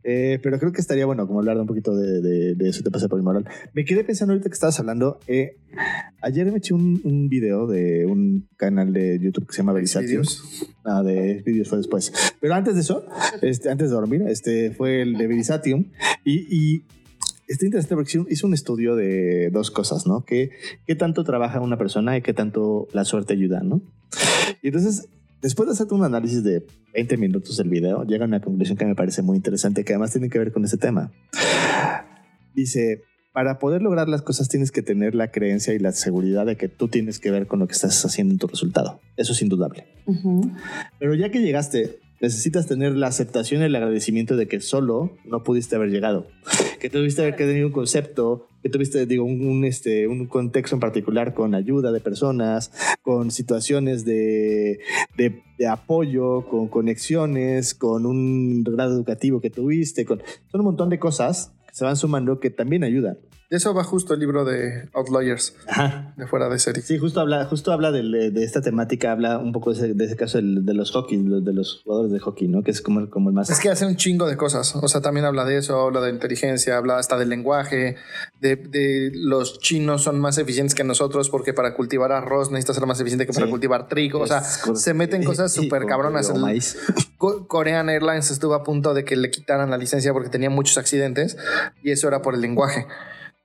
Eh, 0.03 0.39
pero 0.43 0.59
creo 0.59 0.73
que 0.73 0.81
estaría 0.81 1.05
bueno 1.07 1.27
como 1.27 1.41
hablar 1.41 1.57
de 1.57 1.63
un 1.63 1.67
poquito 1.67 1.95
de, 1.95 2.57
eso 2.61 2.83
te 2.83 2.91
pasa 2.91 3.09
por 3.09 3.19
inmoral. 3.19 3.47
Me 3.75 3.85
quedé 3.85 4.03
pensando 4.05 4.33
ahorita 4.33 4.49
que 4.49 4.55
estabas 4.55 4.79
hablando. 4.81 5.19
Eh, 5.27 5.57
ayer 6.23 6.51
me 6.51 6.59
eché 6.59 6.75
un, 6.75 7.01
un, 7.05 7.29
video 7.29 7.67
de 7.67 8.07
un 8.07 8.49
canal 8.57 8.93
de 8.93 9.19
YouTube 9.21 9.47
que 9.47 9.53
se 9.53 9.59
llama 9.59 9.73
Verisatium. 9.73 10.23
Ah, 10.85 11.03
de 11.03 11.43
vídeos 11.45 11.69
fue 11.69 11.79
después. 11.79 12.13
Pero 12.41 12.55
antes 12.55 12.75
de 12.75 12.81
eso, 12.81 13.05
este, 13.43 13.69
antes 13.71 13.91
de 13.91 13.95
dormir, 13.95 14.23
este 14.27 14.71
fue 14.71 15.03
el 15.03 15.15
de 15.19 15.27
Verisatium. 15.27 15.87
Y, 16.25 16.47
y 16.55 16.83
está 17.47 17.67
interesante 17.67 17.95
porque 17.95 18.19
hizo- 18.29 18.47
un 18.47 18.55
estudio 18.55 18.97
de 18.97 19.51
dos 19.53 19.71
cosas, 19.71 20.07
¿no? 20.07 20.25
Que, 20.25 20.51
¿Qué 20.87 20.95
tanto 20.95 21.25
trabaja 21.25 21.61
una 21.61 21.77
persona 21.77 22.17
y 22.17 22.23
qué 22.23 22.33
tanto 22.33 22.89
la 22.93 23.05
suerte 23.05 23.35
ayuda, 23.35 23.61
¿no? 23.63 23.83
Y 24.63 24.69
entonces, 24.69 25.09
después 25.41 25.69
de 25.69 25.73
hacer 25.73 25.87
un 25.91 26.05
análisis 26.05 26.43
de 26.43 26.65
20 26.95 27.17
minutos 27.17 27.57
del 27.57 27.69
video, 27.69 28.05
llega 28.05 28.25
a 28.25 28.29
una 28.29 28.41
conclusión 28.41 28.77
que 28.77 28.85
me 28.85 28.95
parece 28.95 29.23
muy 29.23 29.37
interesante, 29.37 29.85
que 29.85 29.93
además 29.93 30.13
tiene 30.13 30.29
que 30.29 30.39
ver 30.39 30.53
con 30.53 30.65
ese 30.65 30.77
tema. 30.77 31.13
Dice, 32.55 33.03
para 33.33 33.59
poder 33.59 33.83
lograr 33.83 34.09
las 34.09 34.23
cosas 34.23 34.49
tienes 34.49 34.73
que 34.73 34.83
tener 34.83 35.15
la 35.15 35.31
creencia 35.31 35.73
y 35.73 35.79
la 35.79 35.93
seguridad 35.93 36.47
de 36.47 36.57
que 36.57 36.69
tú 36.69 36.89
tienes 36.89 37.19
que 37.21 37.31
ver 37.31 37.47
con 37.47 37.61
lo 37.61 37.67
que 37.67 37.75
estás 37.75 38.05
haciendo 38.05 38.33
en 38.33 38.39
tu 38.39 38.49
resultado. 38.49 39.01
Eso 39.17 39.33
es 39.33 39.43
indudable. 39.43 39.87
Pero 40.99 41.15
ya 41.15 41.31
que 41.31 41.41
llegaste, 41.41 42.01
necesitas 42.21 42.67
tener 42.67 42.97
la 42.97 43.07
aceptación 43.07 43.63
y 43.63 43.67
el 43.67 43.77
agradecimiento 43.77 44.37
de 44.37 44.49
que 44.49 44.61
solo 44.61 45.17
no 45.25 45.43
pudiste 45.43 45.77
haber 45.77 45.91
llegado. 45.91 46.27
Que 46.81 46.91
tuviste 46.91 47.25
que 47.37 47.45
tener 47.45 47.65
un 47.65 47.73
concepto, 47.73 48.49
que 48.63 48.69
tuviste, 48.69 49.07
digo, 49.07 49.25
un, 49.25 49.65
este, 49.65 50.07
un 50.07 50.27
contexto 50.27 50.77
en 50.77 50.81
particular 50.81 51.35
con 51.35 51.55
ayuda 51.55 51.93
de 51.93 52.01
personas, 52.01 52.73
con 53.03 53.31
situaciones 53.31 54.05
de, 54.05 54.81
de, 55.17 55.43
de 55.59 55.67
apoyo, 55.67 56.47
con 56.49 56.69
conexiones, 56.69 57.75
con 57.75 58.07
un 58.07 58.63
grado 58.65 58.95
educativo 58.95 59.41
que 59.41 59.51
tuviste, 59.51 60.05
con 60.05 60.23
son 60.51 60.61
un 60.61 60.67
montón 60.67 60.91
de 60.91 60.99
cosas 60.99 61.53
que 61.67 61.75
se 61.75 61.85
van 61.85 61.97
sumando 61.97 62.41
que 62.41 62.51
también 62.51 62.85
ayudan. 62.85 63.19
De 63.51 63.57
eso 63.57 63.75
va 63.75 63.83
justo 63.83 64.15
el 64.15 64.21
libro 64.21 64.45
de 64.45 64.89
Outliers, 64.95 65.57
Ajá. 65.67 66.15
de 66.17 66.25
fuera 66.29 66.49
de 66.49 66.61
serie. 66.61 66.83
Sí, 66.85 66.99
justo 66.99 67.19
habla, 67.21 67.47
justo 67.47 67.73
habla 67.73 67.91
de, 67.91 68.31
esta 68.45 68.61
temática, 68.63 69.11
habla 69.11 69.39
un 69.39 69.51
poco 69.51 69.73
de 69.73 69.77
ese, 69.77 69.95
de 69.95 70.05
ese 70.05 70.15
caso 70.17 70.39
del- 70.39 70.65
de 70.65 70.73
los 70.73 70.93
hockey, 70.93 71.19
de 71.19 71.53
los, 71.53 71.79
de 71.79 71.83
jugadores 71.83 72.13
de 72.13 72.21
hockey, 72.21 72.47
¿no? 72.47 72.63
Que 72.63 72.71
es 72.71 72.81
como, 72.81 73.01
el- 73.01 73.11
como 73.11 73.29
el 73.31 73.35
más... 73.35 73.51
Es 73.51 73.59
que 73.59 73.69
hace 73.69 73.85
un 73.87 73.97
chingo 73.97 74.29
de 74.29 74.37
cosas. 74.37 74.77
O 74.77 74.87
sea, 74.87 75.01
también 75.01 75.27
habla 75.27 75.45
de 75.45 75.57
eso, 75.59 75.81
habla 75.81 76.01
de 76.01 76.11
inteligencia, 76.11 76.77
habla 76.77 76.99
hasta 76.99 77.19
del 77.19 77.29
lenguaje, 77.29 77.97
de, 78.41 78.55
de 78.55 79.11
los 79.15 79.59
chinos 79.59 80.05
son 80.05 80.21
más 80.21 80.39
eficientes 80.39 80.77
que 80.77 80.85
nosotros 80.85 81.29
porque 81.29 81.53
para 81.53 81.75
cultivar 81.75 82.13
arroz 82.13 82.53
necesitas 82.53 82.77
ser 82.77 82.87
más 82.87 83.01
eficiente 83.01 83.27
que 83.27 83.33
para 83.33 83.47
Sí. 83.47 83.51
cultivar 83.51 83.89
trigo. 83.89 84.21
O 84.21 84.27
sea, 84.29 84.39
Es 84.39 84.63
se 84.81 84.95
meten 84.95 85.25
cosas 85.25 85.53
súper 85.53 85.87
cabronas. 85.87 86.31
El- 86.31 86.41
maíz. 86.41 86.79
Korean 87.19 87.89
Airlines 87.89 88.31
estuvo 88.31 88.55
a 88.55 88.63
punto 88.63 88.95
de 88.95 89.05
que 89.05 89.17
le 89.17 89.29
quitaran 89.33 89.71
la 89.71 89.77
licencia 89.77 90.13
porque 90.13 90.29
tenía 90.29 90.51
muchos 90.51 90.79
accidentes 90.79 91.37
y 91.83 91.91
eso 91.91 92.07
era 92.07 92.23
por 92.23 92.35
el 92.37 92.43
lenguaje. 92.43 92.87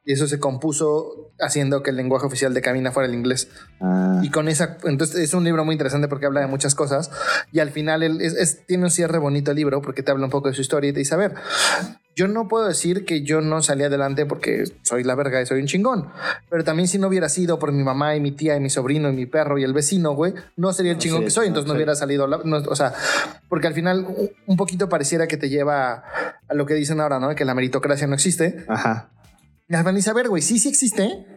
Y 0.05 0.13
eso 0.13 0.27
se 0.27 0.39
compuso 0.39 1.31
haciendo 1.39 1.81
que 1.83 1.89
el 1.89 1.95
lenguaje 1.97 2.27
oficial 2.27 2.53
de 2.53 2.62
cabina 2.62 2.91
fuera 2.91 3.09
el 3.09 3.15
inglés. 3.15 3.50
Ah, 3.81 4.19
Y 4.24 4.29
con 4.29 4.47
esa, 4.47 4.77
entonces 4.83 5.17
es 5.17 5.33
un 5.33 5.43
libro 5.43 5.65
muy 5.65 5.74
interesante 5.74 6.07
porque 6.07 6.27
habla 6.27 6.41
de 6.41 6.47
muchas 6.47 6.75
cosas 6.75 7.09
y 7.51 7.59
al 7.59 7.71
final 7.71 8.03
él 8.03 8.21
es, 8.21 8.33
es- 8.35 8.65
tiene 8.67 8.83
un 8.83 8.91
cierre 8.91 9.17
bonito 9.17 9.51
el 9.51 9.57
libro 9.57 9.81
porque 9.81 10.03
te 10.03 10.12
habla 10.12 10.25
un 10.25 10.31
poco 10.31 10.47
de 10.50 10.53
su 10.53 10.62
historia 10.62 10.91
y 10.91 10.93
te 10.93 11.00
dice, 11.00 11.15
a 11.15 11.17
ver, 11.17 11.33
yo 12.15 12.27
no 12.29 12.47
puedo 12.47 12.65
decir 12.67 13.03
que 13.03 13.24
yo 13.24 13.41
no 13.41 13.62
salí 13.62 13.83
adelante 13.83 14.25
porque 14.25 14.63
soy 14.83 15.03
la 15.03 15.15
verga 15.15 15.41
y 15.41 15.45
soy 15.45 15.59
un 15.59 15.67
chingón, 15.67 16.07
pero 16.50 16.63
también 16.63 16.88
si 16.88 16.97
no 16.97 17.07
hubiera 17.07 17.27
sido 17.27 17.57
por 17.59 17.71
mi 17.74 17.83
mamá 17.83 18.15
y 18.15 18.21
mi 18.21 18.31
tía 18.31 18.55
y 18.55 18.59
mi 18.62 18.69
sobrino 18.69 19.09
y 19.09 19.13
mi 19.13 19.25
perro 19.25 19.57
y 19.57 19.63
el 19.63 19.74
vecino, 19.74 20.13
güey, 20.13 20.33
no 20.55 20.71
sería 20.71 20.93
el 20.93 20.97
chingón 21.00 21.19
sí, 21.21 21.25
que 21.25 21.31
soy, 21.31 21.45
no, 21.45 21.47
entonces 21.50 21.67
no 21.67 21.74
sí. 21.74 21.77
hubiera 21.77 21.95
salido, 21.95 22.27
la- 22.27 22.39
no, 22.45 22.57
o 22.57 22.75
sea, 22.75 22.93
porque 23.50 23.67
al 23.67 23.74
final 23.74 24.05
un- 24.07 24.29
un 24.45 24.55
poquito 24.55 24.88
pareciera 24.88 25.27
que 25.27 25.35
te 25.38 25.50
lleva 25.50 26.03
a 26.47 26.53
lo 26.53 26.65
que 26.65 26.75
dicen 26.75 27.01
ahora, 27.01 27.19
¿no? 27.19 27.33
Que 27.35 27.43
la 27.43 27.55
meritocracia 27.55 28.07
no 28.07 28.13
existe. 28.13 28.63
Ajá. 28.69 29.09
Y 29.67 29.74
al 29.74 29.81
final 29.81 29.95
dice, 29.95 30.10
a 30.12 30.13
ver, 30.13 30.29
güey, 30.29 30.41
sí, 30.41 30.60
sí 30.60 30.69
existe, 30.69 31.35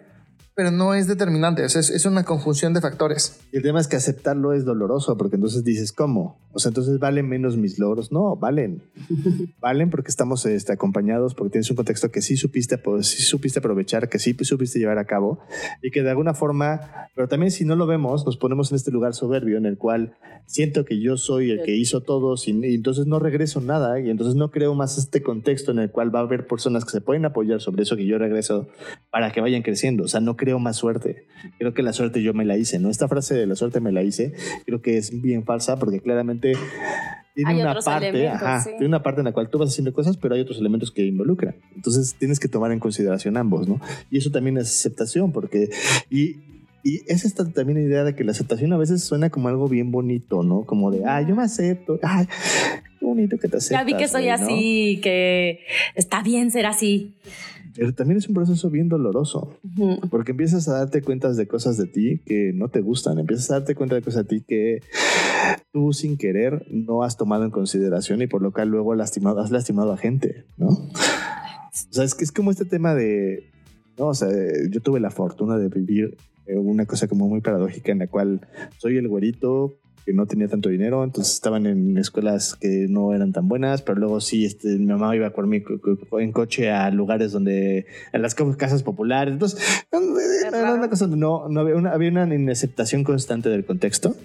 pero 0.59 0.73
no 0.73 0.93
es 0.93 1.07
determinante, 1.07 1.65
o 1.65 1.69
sea, 1.69 1.81
es, 1.81 1.89
es 1.89 2.05
una 2.05 2.25
conjunción 2.25 2.75
de 2.75 2.81
factores. 2.81 3.39
Y 3.53 3.59
el 3.59 3.63
tema 3.63 3.79
es 3.79 3.87
que 3.87 3.95
aceptarlo 3.95 4.53
es 4.53 4.65
doloroso, 4.65 5.17
porque 5.17 5.37
entonces 5.37 5.63
dices, 5.63 5.93
¿cómo? 5.93 6.37
O 6.53 6.59
sea, 6.59 6.71
entonces 6.71 6.99
valen 6.99 7.29
menos 7.29 7.57
mis 7.57 7.79
logros. 7.79 8.11
No, 8.11 8.35
valen. 8.35 8.83
valen 9.61 9.89
porque 9.89 10.09
estamos 10.09 10.45
este, 10.47 10.73
acompañados, 10.73 11.37
porque 11.37 11.53
tienes 11.53 11.71
un 11.71 11.77
contexto 11.77 12.11
que 12.11 12.23
sí 12.23 12.37
supiste, 12.37 12.77
pues, 12.77 13.07
sí 13.07 13.23
supiste 13.23 13.61
aprovechar, 13.61 14.09
que 14.09 14.19
sí 14.19 14.37
supiste 14.41 14.81
llevar 14.81 14.99
a 14.99 15.05
cabo, 15.05 15.39
y 15.81 15.93
que 15.93 16.03
de 16.03 16.11
alguna 16.11 16.35
forma, 16.35 16.81
pero 17.15 17.29
también 17.29 17.53
si 17.53 17.65
no 17.65 17.77
lo 17.77 17.87
vemos, 17.87 18.27
nos 18.27 18.37
ponemos 18.37 18.73
en 18.73 18.77
este 18.79 18.91
lugar 18.91 19.15
soberbio 19.15 19.59
en 19.59 19.67
el 19.67 19.79
cual 19.79 20.17
siento 20.47 20.85
que 20.85 20.99
yo 20.99 21.17
soy 21.19 21.51
el 21.53 21.63
que 21.63 21.77
hizo 21.77 22.01
todo, 22.01 22.37
sin, 22.37 22.65
y 22.65 22.75
entonces 22.75 23.07
no 23.07 23.21
regreso 23.21 23.61
nada, 23.61 24.01
y 24.01 24.11
entonces 24.11 24.35
no 24.35 24.51
creo 24.51 24.75
más 24.75 24.99
este 24.99 25.23
contexto 25.23 25.71
en 25.71 25.79
el 25.79 25.93
cual 25.93 26.13
va 26.13 26.19
a 26.19 26.23
haber 26.23 26.49
personas 26.49 26.85
que 26.85 26.91
se 26.91 27.01
pueden 27.01 27.27
apoyar 27.27 27.61
sobre 27.61 27.85
eso 27.85 27.97
que 27.97 28.07
yo 28.07 28.19
regreso 28.19 28.67
para 29.11 29.31
que 29.31 29.41
vayan 29.41 29.63
creciendo. 29.63 30.05
O 30.05 30.09
sea, 30.09 30.21
no 30.21 30.37
creo 30.37 30.48
más 30.59 30.77
suerte. 30.77 31.27
Creo 31.59 31.75
que 31.75 31.83
la 31.83 31.93
suerte 31.93 32.23
yo 32.23 32.33
me 32.33 32.45
la 32.45 32.57
hice, 32.57 32.79
¿no? 32.79 32.91
Esta 32.91 33.09
frase 33.09 33.35
de 33.35 33.47
la 33.47 33.55
suerte 33.55 33.81
me 33.81 33.93
la 33.93 34.03
hice, 34.03 34.33
creo 34.65 34.81
que 34.81 34.97
es 34.97 35.21
bien 35.21 35.45
falsa 35.45 35.79
porque 35.79 36.01
claramente 36.01 36.55
tiene 37.35 37.51
Hay 37.51 37.61
una 37.61 37.75
parte, 37.75 38.29
ajá, 38.29 38.61
sí. 38.63 38.71
tiene 38.71 38.87
una 38.87 39.03
parte 39.03 39.21
en 39.21 39.27
la 39.27 39.33
cual 39.33 39.51
tú 39.51 39.59
vas 39.59 39.69
haciendo 39.69 39.93
cosas, 39.93 40.17
pero 40.17 40.35
hay 40.35 40.41
otros 40.41 40.59
elementos 40.59 40.91
que 40.91 41.05
involucran. 41.05 41.57
Entonces 41.77 42.15
tienes 42.19 42.41
que 42.41 42.49
tomar 42.49 42.73
en 42.73 42.81
consideración 42.81 43.37
ambos, 43.37 43.69
¿no? 43.69 43.81
Y 44.11 44.19
eso 44.19 44.31
también 44.31 44.57
es 44.57 44.69
aceptación, 44.69 45.31
porque 45.31 45.69
y 46.11 46.37
y 46.85 47.03
es 47.07 47.25
esta 47.25 47.45
también 47.45 47.79
idea 47.79 48.05
de 48.05 48.15
que 48.15 48.25
la 48.25 48.33
aceptación 48.33 48.73
a 48.73 48.79
veces 48.79 49.03
suena 49.03 49.31
como 49.31 49.49
algo 49.49 49.69
bien 49.69 49.91
bonito, 49.91 50.43
¿no? 50.43 50.65
Como 50.65 50.91
de, 50.91 51.05
ah, 51.05 51.21
yo 51.23 51.35
me 51.35 51.43
acepto, 51.43 51.99
ay, 52.03 52.27
qué 52.99 53.05
bonito 53.05 53.37
que 53.37 53.49
te 53.49 53.57
aceptas. 53.57 53.81
Ya 53.81 53.85
vi 53.85 53.95
que 53.95 54.09
soy 54.09 54.27
¿no? 54.27 54.33
así, 54.33 55.01
que 55.03 55.61
está 55.95 56.23
bien 56.23 56.51
ser 56.51 56.67
así. 56.67 57.15
Pero 57.79 57.95
también 57.95 58.19
es 58.19 58.29
un 58.29 58.35
proceso 58.35 58.71
bien 58.71 58.89
doloroso. 58.89 59.57
Porque 60.11 60.33
empiezas 60.33 60.69
a 60.69 60.79
darte 60.79 61.01
cuentas 61.01 61.37
de 61.37 61.47
cosas 61.47 61.77
de 61.77 61.87
ti 61.87 62.21
que 62.27 62.51
no 62.53 62.71
te 62.71 62.81
gustan. 62.81 63.21
Empiezas 63.21 63.53
a 63.53 63.61
darte 63.61 63.77
cuenta 63.77 63.95
de 63.95 64.03
cosas 64.03 64.27
de 64.27 64.37
ti 64.37 64.45
que 64.45 64.81
tú 65.73 65.93
sin 65.93 66.17
querer 66.17 66.67
no 66.73 67.05
has 67.05 67.17
tomado 67.17 67.45
en 67.45 67.53
consideración 67.53 68.21
y 68.21 68.27
por 68.27 68.43
lo 68.43 68.53
cual 68.53 68.69
luego 68.69 68.97
lastimado, 68.97 69.39
has 69.39 69.53
lastimado 69.53 69.93
a 69.93 69.97
gente, 69.97 70.45
¿no? 70.57 70.67
O 70.71 70.91
sea, 71.91 72.03
es 72.03 72.17
que 72.17 72.25
es 72.25 72.33
como 72.33 72.51
este 72.51 72.65
tema 72.65 72.97
de... 72.97 73.49
No, 73.97 74.09
o 74.09 74.15
sea, 74.15 74.29
yo 74.69 74.81
tuve 74.81 74.99
la 74.99 75.11
fortuna 75.11 75.57
de 75.57 75.69
vivir 75.69 76.17
eh, 76.47 76.59
una 76.59 76.85
cosa 76.85 77.07
como 77.07 77.29
muy 77.29 77.41
paradójica 77.41 77.93
en 77.93 78.01
la 78.01 78.09
cual 78.09 78.41
soy 78.79 78.97
el 78.97 79.07
güerito 79.07 79.79
que 80.09 80.15
no 80.15 80.25
tenía 80.25 80.49
tanto 80.49 80.71
dinero, 80.71 81.05
entonces 81.05 81.35
estaban 81.35 81.67
en 81.67 81.99
escuelas 81.99 82.57
que 82.57 82.87
no 82.89 83.13
eran 83.13 83.35
tan 83.35 83.47
buenas, 83.47 83.83
pero 83.83 83.99
luego 83.99 84.23
sí, 84.23 84.47
este, 84.47 84.69
mi 84.79 84.87
mamá 84.87 85.15
iba 85.15 85.35
con 85.35 85.51
mi 85.51 85.63
en 86.13 86.33
coche 86.33 86.71
a 86.71 86.91
lugares 86.91 87.31
donde, 87.31 87.85
a 88.15 88.17
las 88.17 88.35
casas 88.35 88.83
populares, 88.83 89.35
entonces 89.35 89.85
era 90.47 90.73
una 90.73 90.89
cosa 90.89 91.07
no, 91.09 91.51
no 91.51 91.61
había, 91.61 91.77
una, 91.77 91.93
había 91.93 92.09
una 92.09 92.35
inaceptación 92.35 93.05
constante 93.05 93.51
del 93.51 93.67
contexto. 93.67 94.17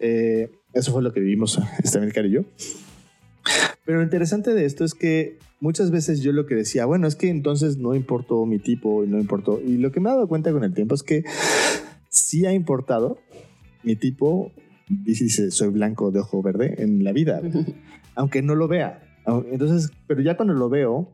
Eh, 0.00 0.50
eso 0.72 0.90
fue 0.90 1.00
lo 1.00 1.12
que 1.12 1.20
vivimos 1.20 1.60
América 1.94 2.22
y 2.22 2.30
yo. 2.30 2.42
Pero 3.84 3.98
lo 3.98 4.02
interesante 4.02 4.52
de 4.52 4.64
esto 4.64 4.84
es 4.84 4.94
que 4.94 5.38
muchas 5.60 5.92
veces 5.92 6.22
yo 6.22 6.32
lo 6.32 6.46
que 6.46 6.56
decía, 6.56 6.86
bueno, 6.86 7.06
es 7.06 7.14
que 7.14 7.28
entonces 7.28 7.76
no 7.76 7.94
importó 7.94 8.44
mi 8.46 8.58
tipo 8.58 9.04
y 9.04 9.06
no 9.06 9.20
importó. 9.20 9.60
Y 9.64 9.76
lo 9.76 9.92
que 9.92 10.00
me 10.00 10.08
he 10.08 10.12
dado 10.12 10.26
cuenta 10.26 10.50
con 10.50 10.64
el 10.64 10.74
tiempo 10.74 10.96
es 10.96 11.04
que 11.04 11.22
sí 12.08 12.46
ha 12.46 12.52
importado 12.52 13.18
mi 13.84 13.94
tipo, 13.94 14.50
dice, 14.90 15.24
dice, 15.24 15.50
soy 15.50 15.68
blanco 15.68 16.10
de 16.10 16.20
ojo 16.20 16.42
verde 16.42 16.74
en 16.78 17.04
la 17.04 17.12
vida, 17.12 17.40
aunque 18.14 18.42
no 18.42 18.54
lo 18.54 18.68
vea. 18.68 19.02
Entonces, 19.50 19.90
pero 20.06 20.20
ya 20.20 20.36
cuando 20.36 20.54
lo 20.54 20.68
veo, 20.68 21.08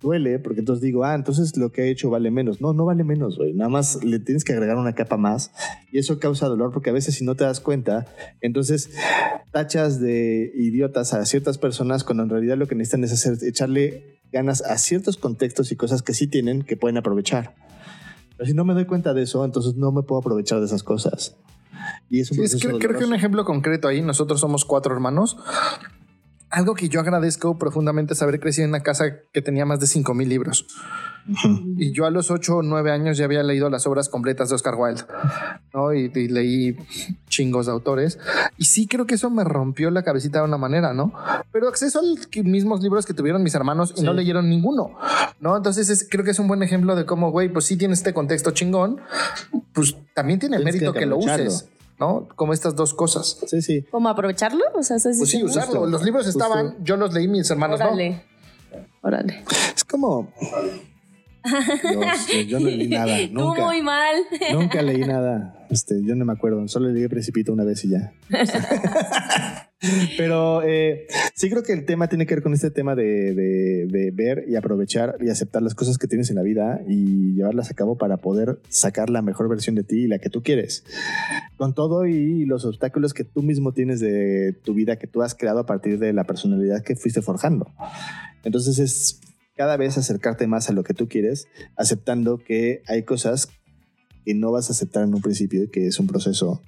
duele 0.00 0.38
porque 0.38 0.60
entonces 0.60 0.82
digo, 0.82 1.04
ah, 1.04 1.14
entonces 1.14 1.56
lo 1.56 1.72
que 1.72 1.84
he 1.84 1.90
hecho 1.90 2.10
vale 2.10 2.30
menos. 2.30 2.60
No, 2.60 2.72
no 2.72 2.84
vale 2.84 3.04
menos, 3.04 3.36
güey. 3.36 3.54
Nada 3.54 3.70
más 3.70 4.04
le 4.04 4.18
tienes 4.18 4.44
que 4.44 4.52
agregar 4.52 4.76
una 4.76 4.94
capa 4.94 5.16
más 5.16 5.50
y 5.90 5.98
eso 5.98 6.18
causa 6.18 6.46
dolor 6.46 6.72
porque 6.72 6.90
a 6.90 6.92
veces 6.92 7.14
si 7.14 7.24
no 7.24 7.34
te 7.34 7.44
das 7.44 7.60
cuenta, 7.60 8.06
entonces 8.40 8.90
tachas 9.52 10.00
de 10.00 10.52
idiotas 10.54 11.14
a 11.14 11.24
ciertas 11.24 11.58
personas 11.58 12.04
cuando 12.04 12.22
en 12.22 12.30
realidad 12.30 12.56
lo 12.56 12.66
que 12.66 12.74
necesitan 12.74 13.04
es 13.04 13.12
hacer, 13.12 13.38
echarle 13.42 14.20
ganas 14.30 14.62
a 14.62 14.76
ciertos 14.78 15.16
contextos 15.16 15.72
y 15.72 15.76
cosas 15.76 16.02
que 16.02 16.14
sí 16.14 16.26
tienen 16.26 16.62
que 16.62 16.76
pueden 16.76 16.98
aprovechar. 16.98 17.54
Pero 18.36 18.46
si 18.46 18.54
no 18.54 18.64
me 18.64 18.74
doy 18.74 18.84
cuenta 18.84 19.14
de 19.14 19.22
eso, 19.22 19.44
entonces 19.44 19.74
no 19.74 19.90
me 19.90 20.02
puedo 20.02 20.20
aprovechar 20.20 20.60
de 20.60 20.66
esas 20.66 20.82
cosas. 20.82 21.36
Y 22.10 22.20
es 22.20 22.30
un 22.30 22.36
Sí, 22.38 22.42
es 22.44 22.56
que- 22.62 22.78
creo 22.78 22.98
que 22.98 23.04
un 23.04 23.14
ejemplo 23.14 23.44
concreto 23.44 23.88
ahí, 23.88 24.00
nosotros 24.02 24.40
somos 24.40 24.64
cuatro 24.64 24.94
hermanos. 24.94 25.36
Algo 26.50 26.74
que 26.74 26.88
yo 26.88 27.00
agradezco 27.00 27.58
profundamente 27.58 28.14
es 28.14 28.22
haber 28.22 28.40
crecido 28.40 28.64
en 28.64 28.70
una 28.70 28.80
casa 28.82 29.04
que 29.34 29.42
tenía 29.42 29.66
más 29.66 29.80
de 29.80 29.86
5 29.86 30.14
mil 30.14 30.30
libros. 30.30 30.66
Ujú. 31.30 31.74
Y 31.76 31.92
yo 31.92 32.06
a 32.06 32.10
los 32.10 32.30
8 32.30 32.56
o 32.56 32.62
9 32.62 32.90
años 32.90 33.18
ya 33.18 33.26
había 33.26 33.42
leído 33.42 33.68
las 33.68 33.86
obras 33.86 34.08
completas 34.08 34.48
de 34.48 34.54
Oscar 34.54 34.74
Wilde, 34.76 35.02
¿no? 35.74 35.92
Y, 35.92 36.10
y 36.14 36.28
leí 36.28 36.74
chingos 37.28 37.66
de 37.66 37.72
autores. 37.72 38.18
Y 38.56 38.64
sí 38.64 38.86
creo 38.86 39.04
que 39.06 39.16
eso 39.16 39.28
me 39.28 39.44
rompió 39.44 39.90
la 39.90 40.02
cabecita 40.04 40.38
de 40.38 40.46
una 40.46 40.56
manera, 40.56 40.94
¿no? 40.94 41.12
Pero 41.52 41.68
acceso 41.68 41.98
a 41.98 42.02
los 42.02 42.26
mismos 42.46 42.82
libros 42.82 43.04
que 43.04 43.12
tuvieron 43.12 43.42
mis 43.42 43.54
hermanos 43.54 43.92
y 43.98 44.00
no 44.00 44.12
Sí. 44.12 44.16
leyeron 44.16 44.48
ninguno, 44.48 44.96
¿no? 45.40 45.54
Entonces 45.54 45.90
es- 45.90 46.08
creo 46.10 46.24
que 46.24 46.30
es 46.30 46.38
un 46.38 46.48
buen 46.48 46.62
ejemplo 46.62 46.96
de 46.96 47.04
cómo, 47.04 47.30
güey, 47.30 47.50
pues 47.52 47.66
sí 47.66 47.76
tiene 47.76 47.92
este 47.92 48.14
contexto 48.14 48.52
chingón, 48.52 49.02
pues 49.74 49.96
también 50.14 50.38
tiene 50.38 50.56
Tienes 50.56 50.74
mérito 50.76 50.94
que 50.94 51.00
que, 51.00 51.06
lo 51.06 51.18
uses, 51.18 51.68
¿no? 52.00 52.28
Como 52.36 52.52
estas 52.52 52.74
dos 52.76 52.94
cosas. 52.94 53.38
Sí, 53.46 53.62
sí. 53.62 53.82
¿Cómo 53.90 54.08
aprovecharlo? 54.08 54.62
O 54.74 54.82
sea, 54.82 54.96
¿estás 54.96 55.16
Pues 55.18 55.30
sí, 55.30 55.38
diciendo? 55.42 55.50
usarlo. 55.50 55.86
Los 55.86 56.02
libros 56.02 56.24
Justo. 56.26 56.38
estaban, 56.42 56.76
yo 56.84 56.96
los 56.96 57.12
leí, 57.12 57.28
mis 57.28 57.50
hermanos 57.50 57.80
Órale. 57.80 58.22
Órale. 59.02 59.44
Es 59.74 59.84
como. 59.84 60.32
Dios, 61.44 62.46
yo 62.48 62.60
no 62.60 62.66
leí 62.66 62.88
nada, 62.88 63.16
Tú 63.28 63.32
nunca. 63.32 63.64
muy 63.64 63.80
mal. 63.82 64.16
Nunca 64.52 64.82
leí 64.82 65.00
nada. 65.00 65.66
Este, 65.70 66.02
yo 66.04 66.14
no 66.14 66.24
me 66.24 66.32
acuerdo. 66.32 66.66
Solo 66.68 66.88
leí 66.90 67.06
Principito 67.08 67.52
una 67.52 67.64
vez 67.64 67.84
y 67.84 67.90
ya. 67.90 68.12
Pero 70.16 70.62
eh, 70.62 71.06
sí 71.34 71.48
creo 71.48 71.62
que 71.62 71.72
el 71.72 71.84
tema 71.84 72.08
tiene 72.08 72.26
que 72.26 72.34
ver 72.34 72.42
con 72.42 72.52
este 72.52 72.70
tema 72.70 72.94
de, 72.96 73.34
de- 73.34 73.86
de 73.86 74.10
ver 74.12 74.44
y 74.48 74.56
aprovechar 74.56 75.16
y 75.20 75.28
aceptar 75.30 75.62
las 75.62 75.74
cosas 75.74 75.98
que 75.98 76.08
tienes 76.08 76.30
en 76.30 76.36
la 76.36 76.42
vida 76.42 76.80
y 76.88 77.34
llevarlas 77.34 77.70
a 77.70 77.74
cabo 77.74 77.96
para 77.96 78.16
poder 78.16 78.58
sacar 78.68 79.08
la 79.08 79.22
mejor 79.22 79.48
versión 79.48 79.76
de 79.76 79.84
ti 79.84 80.04
y 80.04 80.08
la 80.08 80.18
que 80.18 80.30
tú 80.30 80.42
quieres. 80.42 80.84
Con 81.56 81.74
todo 81.74 82.06
y 82.06 82.44
los 82.44 82.64
obstáculos 82.64 83.14
que 83.14 83.24
tú 83.24 83.42
mismo 83.42 83.72
tienes 83.72 84.00
de 84.00 84.52
tu 84.64 84.74
vida 84.74 84.96
que 84.96 85.06
tú 85.06 85.22
has 85.22 85.34
creado 85.34 85.60
a 85.60 85.66
partir 85.66 85.98
de 85.98 86.12
la 86.12 86.24
personalidad 86.24 86.82
que 86.82 86.96
fuiste 86.96 87.22
forjando. 87.22 87.68
Entonces 88.44 88.78
es 88.80 89.20
cada 89.56 89.76
vez 89.76 89.96
acercarte 89.98 90.46
más 90.46 90.68
a 90.68 90.72
lo 90.72 90.82
que 90.84 90.94
tú 90.94 91.08
quieres, 91.08 91.46
aceptando 91.76 92.38
que 92.38 92.82
hay 92.86 93.04
cosas 93.04 93.48
que 94.24 94.34
no 94.34 94.52
vas 94.52 94.68
a 94.68 94.72
aceptar 94.72 95.04
en 95.04 95.14
un 95.14 95.22
principio 95.22 95.64
y 95.64 95.68
que 95.70 95.86
es 95.86 95.98
un 95.98 96.06
proceso 96.06 96.62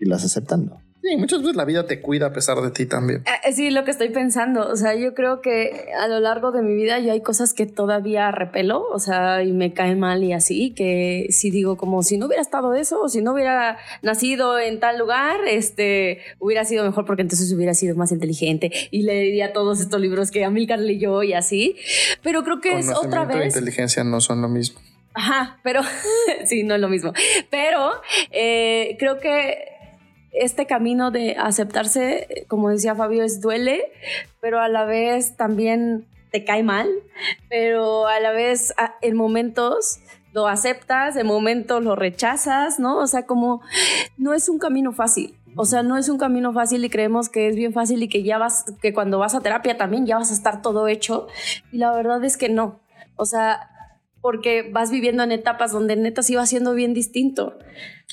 y 0.00 0.06
las 0.06 0.24
aceptando. 0.24 0.80
Sí, 1.06 1.18
muchas 1.18 1.40
veces 1.40 1.54
la 1.54 1.66
vida 1.66 1.86
te 1.86 2.00
cuida 2.00 2.28
a 2.28 2.32
pesar 2.32 2.62
de 2.62 2.70
ti 2.70 2.86
también. 2.86 3.22
Eh, 3.26 3.52
Sí, 3.52 3.68
lo 3.70 3.84
que 3.84 3.90
estoy 3.90 4.08
pensando. 4.08 4.66
O 4.66 4.76
sea, 4.76 4.94
yo 4.94 5.12
creo 5.12 5.42
que 5.42 5.90
a 6.00 6.08
lo 6.08 6.18
largo 6.18 6.50
de 6.50 6.62
mi 6.62 6.74
vida 6.74 6.98
yo 6.98 7.12
hay 7.12 7.20
cosas 7.20 7.52
que 7.52 7.66
todavía 7.66 8.30
repelo, 8.30 8.86
o 8.90 8.98
sea, 8.98 9.42
y 9.42 9.52
me 9.52 9.74
cae 9.74 9.96
mal 9.96 10.24
y 10.24 10.32
así, 10.32 10.70
que 10.70 11.26
si 11.28 11.50
digo 11.50 11.76
como 11.76 12.02
si 12.02 12.16
no 12.16 12.24
hubiera 12.26 12.40
estado 12.40 12.72
eso, 12.74 13.02
o 13.02 13.08
si 13.10 13.20
no 13.20 13.34
hubiera 13.34 13.76
nacido 14.00 14.58
en 14.58 14.80
tal 14.80 14.98
lugar, 14.98 15.36
este, 15.46 16.20
hubiera 16.38 16.64
sido 16.64 16.84
mejor 16.86 17.04
porque 17.04 17.20
entonces 17.22 17.52
hubiera 17.52 17.74
sido 17.74 17.94
más 17.96 18.10
inteligente 18.10 18.72
y 18.90 19.02
leería 19.02 19.52
todos 19.52 19.80
estos 19.80 20.00
libros 20.00 20.30
que 20.30 20.42
Amilcar 20.42 20.78
leyó 20.78 21.22
y 21.22 21.34
así. 21.34 21.76
Pero 22.22 22.44
creo 22.44 22.62
que 22.62 22.78
es 22.78 22.88
otra 22.88 23.24
e 23.24 23.26
vez. 23.26 23.46
inteligencia 23.54 24.04
no 24.04 24.22
son 24.22 24.40
lo 24.40 24.48
mismo. 24.48 24.80
Ajá, 25.12 25.60
pero 25.62 25.82
sí, 26.44 26.64
no 26.64 26.74
es 26.74 26.80
lo 26.80 26.88
mismo. 26.88 27.12
Pero 27.50 27.92
eh, 28.32 28.96
creo 28.98 29.18
que 29.18 29.73
este 30.34 30.66
camino 30.66 31.10
de 31.10 31.36
aceptarse, 31.36 32.46
como 32.48 32.70
decía 32.70 32.94
Fabio, 32.94 33.24
es 33.24 33.40
duele, 33.40 33.92
pero 34.40 34.60
a 34.60 34.68
la 34.68 34.84
vez 34.84 35.36
también 35.36 36.06
te 36.30 36.44
cae 36.44 36.62
mal, 36.62 36.88
pero 37.48 38.06
a 38.06 38.18
la 38.20 38.32
vez 38.32 38.74
en 39.02 39.16
momentos 39.16 40.00
lo 40.32 40.48
aceptas, 40.48 41.16
en 41.16 41.26
momentos 41.26 41.82
lo 41.82 41.94
rechazas, 41.94 42.80
¿no? 42.80 42.98
O 42.98 43.06
sea, 43.06 43.24
como 43.24 43.62
no 44.18 44.34
es 44.34 44.48
un 44.48 44.58
camino 44.58 44.92
fácil. 44.92 45.36
O 45.56 45.64
sea, 45.64 45.84
no 45.84 45.96
es 45.96 46.08
un 46.08 46.18
camino 46.18 46.52
fácil 46.52 46.84
y 46.84 46.90
creemos 46.90 47.28
que 47.28 47.48
es 47.48 47.54
bien 47.54 47.72
fácil 47.72 48.02
y 48.02 48.08
que 48.08 48.24
ya 48.24 48.38
vas, 48.38 48.64
que 48.82 48.92
cuando 48.92 49.20
vas 49.20 49.36
a 49.36 49.40
terapia 49.40 49.76
también 49.76 50.06
ya 50.06 50.18
vas 50.18 50.32
a 50.32 50.34
estar 50.34 50.60
todo 50.60 50.88
hecho. 50.88 51.28
Y 51.70 51.78
la 51.78 51.92
verdad 51.92 52.24
es 52.24 52.36
que 52.36 52.48
no. 52.48 52.80
O 53.14 53.24
sea, 53.24 53.70
porque 54.24 54.70
vas 54.72 54.90
viviendo 54.90 55.22
en 55.22 55.32
etapas 55.32 55.70
donde 55.70 55.96
neta 55.96 56.22
sí 56.22 56.34
va 56.34 56.46
siendo 56.46 56.72
bien 56.72 56.94
distinto, 56.94 57.58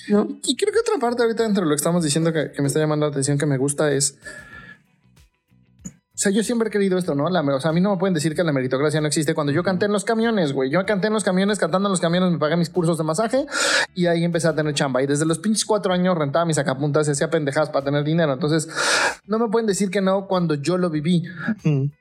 ¿no? 0.09 0.27
Y 0.43 0.57
creo 0.57 0.73
que 0.73 0.79
otra 0.79 0.99
parte 0.99 1.23
ahorita 1.23 1.43
dentro 1.43 1.63
de 1.63 1.69
lo 1.69 1.73
que 1.73 1.77
estamos 1.77 2.03
diciendo 2.03 2.33
que 2.33 2.51
me 2.61 2.67
está 2.67 2.79
llamando 2.79 3.05
la 3.05 3.11
atención, 3.11 3.37
que 3.37 3.45
me 3.45 3.55
gusta 3.57 3.93
es... 3.93 4.17
O 6.21 6.23
sea, 6.23 6.31
yo 6.31 6.43
siempre 6.43 6.67
he 6.67 6.71
querido 6.71 6.99
esto, 6.99 7.15
¿no? 7.15 7.31
La, 7.31 7.41
o 7.41 7.59
sea, 7.59 7.71
a 7.71 7.73
mí 7.73 7.81
no 7.81 7.89
me 7.89 7.97
pueden 7.97 8.13
decir 8.13 8.35
que 8.35 8.43
la 8.43 8.51
meritocracia 8.51 9.01
no 9.01 9.07
existe. 9.07 9.33
Cuando 9.33 9.51
yo 9.51 9.63
canté 9.63 9.87
en 9.87 9.91
los 9.91 10.05
camiones, 10.05 10.53
güey, 10.53 10.69
yo 10.69 10.85
canté 10.85 11.07
en 11.07 11.13
los 11.13 11.23
camiones, 11.23 11.57
cantando 11.57 11.89
en 11.89 11.91
los 11.93 11.99
camiones, 11.99 12.31
me 12.31 12.37
pagué 12.37 12.55
mis 12.57 12.69
cursos 12.69 12.99
de 12.99 13.03
masaje 13.03 13.47
y 13.95 14.05
ahí 14.05 14.23
empecé 14.23 14.47
a 14.47 14.53
tener 14.53 14.75
chamba. 14.75 15.01
Y 15.01 15.07
desde 15.07 15.25
los 15.25 15.39
pinches 15.39 15.65
cuatro 15.65 15.91
años 15.91 16.15
rentaba 16.15 16.45
mis 16.45 16.57
sacapuntas 16.57 17.07
y 17.07 17.11
hacía 17.13 17.31
pendejadas 17.31 17.71
para 17.71 17.85
tener 17.85 18.03
dinero. 18.03 18.33
Entonces, 18.33 18.69
no 19.25 19.39
me 19.39 19.47
pueden 19.47 19.65
decir 19.65 19.89
que 19.89 19.99
no 19.99 20.27
cuando 20.27 20.53
yo 20.53 20.77
lo 20.77 20.91
viví. 20.91 21.23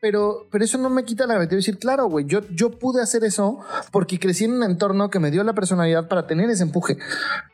Pero, 0.02 0.46
pero 0.52 0.64
eso 0.66 0.76
no 0.76 0.90
me 0.90 1.04
quita 1.04 1.26
la 1.26 1.36
gratitud 1.36 1.52
de 1.52 1.56
decir, 1.56 1.78
claro, 1.78 2.06
güey, 2.10 2.26
yo, 2.26 2.40
yo 2.50 2.72
pude 2.72 3.00
hacer 3.00 3.24
eso 3.24 3.60
porque 3.90 4.18
crecí 4.18 4.44
en 4.44 4.52
un 4.52 4.64
entorno 4.64 5.08
que 5.08 5.18
me 5.18 5.30
dio 5.30 5.42
la 5.44 5.54
personalidad 5.54 6.08
para 6.08 6.26
tener 6.26 6.50
ese 6.50 6.64
empuje. 6.64 6.98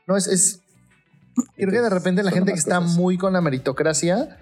No 0.09 0.17
es, 0.17 0.27
es 0.27 0.63
creo 1.55 1.71
que 1.71 1.81
de 1.81 1.91
repente 1.91 2.25
la 2.25 2.33
gente 2.33 2.51
que 2.51 2.59
está 2.59 2.81
muy 2.81 3.19
con 3.19 3.35
la 3.35 3.41
meritocracia 3.41 4.37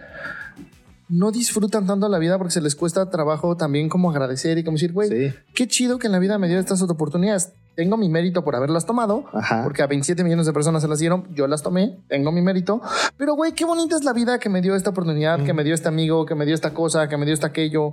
no 1.09 1.31
disfrutan 1.31 1.87
tanto 1.87 2.09
la 2.09 2.19
vida 2.19 2.39
porque 2.39 2.53
se 2.53 2.61
les 2.63 2.75
cuesta 2.75 3.11
trabajo 3.11 3.57
también 3.57 3.89
como 3.89 4.11
agradecer 4.11 4.57
y 4.59 4.65
como 4.65 4.77
decir, 4.77 4.93
güey, 4.93 5.09
Sí. 5.31 5.35
qué 5.55 5.67
chido 5.69 5.99
que 5.99 6.07
en 6.07 6.13
la 6.13 6.19
vida 6.19 6.39
me 6.39 6.49
dio 6.49 6.59
estas 6.59 6.81
oportunidades. 6.83 7.53
Tengo 7.77 7.97
mi 7.97 8.09
mérito 8.09 8.45
por 8.45 8.55
haberlas 8.55 8.87
tomado, 8.87 9.25
Ajá. 9.33 9.65
porque 9.65 9.83
a 9.83 9.87
27 9.89 10.23
millones 10.25 10.47
de 10.47 10.53
personas 10.53 10.81
se 10.83 10.89
las 10.89 11.01
dieron, 11.01 11.27
yo 11.35 11.47
las 11.49 11.63
tomé, 11.63 11.99
tengo 12.09 12.31
mi 12.33 12.41
mérito. 12.41 12.81
Pero, 13.17 13.35
güey, 13.35 13.53
qué 13.53 13.65
bonita 13.65 13.97
es 13.97 14.05
la 14.05 14.13
vida 14.13 14.39
que 14.39 14.49
me 14.49 14.63
dio 14.63 14.77
esta 14.77 14.91
oportunidad, 14.91 15.43
que 15.45 15.53
me 15.53 15.65
dio 15.65 15.75
este 15.75 15.89
amigo, 15.89 16.25
que 16.25 16.35
me 16.37 16.47
dio 16.47 16.55
esta 16.55 16.73
cosa, 16.73 17.09
que 17.09 17.17
me 17.17 17.25
dio 17.27 17.35
esta 17.35 17.49
aquello. 17.49 17.91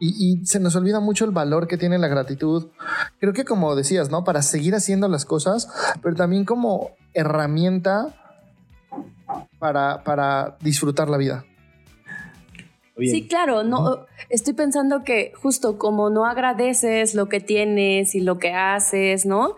Y, 0.00 0.40
y 0.40 0.46
se 0.46 0.58
nos 0.58 0.74
olvida 0.74 1.00
mucho 1.00 1.24
el 1.26 1.30
valor 1.32 1.68
que 1.68 1.76
tiene 1.76 1.98
la 1.98 2.08
gratitud. 2.08 2.68
Creo 3.20 3.32
que 3.34 3.44
como 3.44 3.74
decías, 3.76 4.10
¿no? 4.10 4.24
Para 4.24 4.40
seguir 4.42 4.74
haciendo 4.74 5.06
las 5.08 5.24
cosas, 5.26 5.68
pero 6.02 6.14
también 6.16 6.44
como 6.46 6.90
herramienta 7.12 8.14
para, 9.58 10.02
para 10.02 10.56
disfrutar 10.60 11.08
la 11.08 11.16
vida. 11.16 11.44
Bien. 12.96 13.12
Sí, 13.12 13.26
claro, 13.28 13.64
no 13.64 14.06
estoy 14.28 14.54
pensando 14.54 15.02
que 15.02 15.32
justo 15.42 15.78
como 15.78 16.10
no 16.10 16.26
agradeces 16.26 17.14
lo 17.14 17.28
que 17.28 17.40
tienes 17.40 18.14
y 18.14 18.20
lo 18.20 18.38
que 18.38 18.52
haces, 18.52 19.26
¿no? 19.26 19.56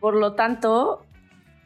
Por 0.00 0.14
lo 0.16 0.34
tanto, 0.34 1.04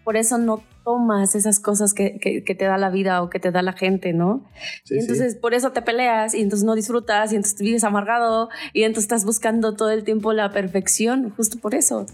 por 0.05 0.17
eso 0.17 0.37
no 0.39 0.63
tomas 0.85 1.35
esas 1.35 1.59
cosas 1.59 1.95
que, 1.95 2.19
que- 2.21 2.45
que 2.45 2.55
te 2.55 2.65
da 2.65 2.77
la 2.79 2.91
vida 2.91 3.23
o 3.23 3.29
que 3.31 3.41
te 3.41 3.51
da 3.51 3.61
la 3.63 3.73
gente, 3.73 4.13
¿no? 4.13 4.45
Sí, 4.85 4.95
y 4.95 4.99
sí. 4.99 5.01
entonces 5.01 5.35
por 5.37 5.53
eso 5.55 5.73
te 5.73 5.83
peleas 5.83 6.33
y 6.35 6.43
entonces 6.43 6.65
no 6.65 6.75
disfrutas 6.75 7.33
y 7.33 7.37
entonces 7.37 7.61
vives 7.61 7.83
amargado 7.85 8.49
y 8.73 8.83
entonces 8.85 9.05
estás 9.05 9.25
buscando 9.25 9.75
todo 9.75 9.91
el 9.91 10.05
tiempo 10.05 10.33
la 10.33 10.53
perfección, 10.53 11.31
justo 11.37 11.59
por 11.59 11.75
eso. 11.75 12.07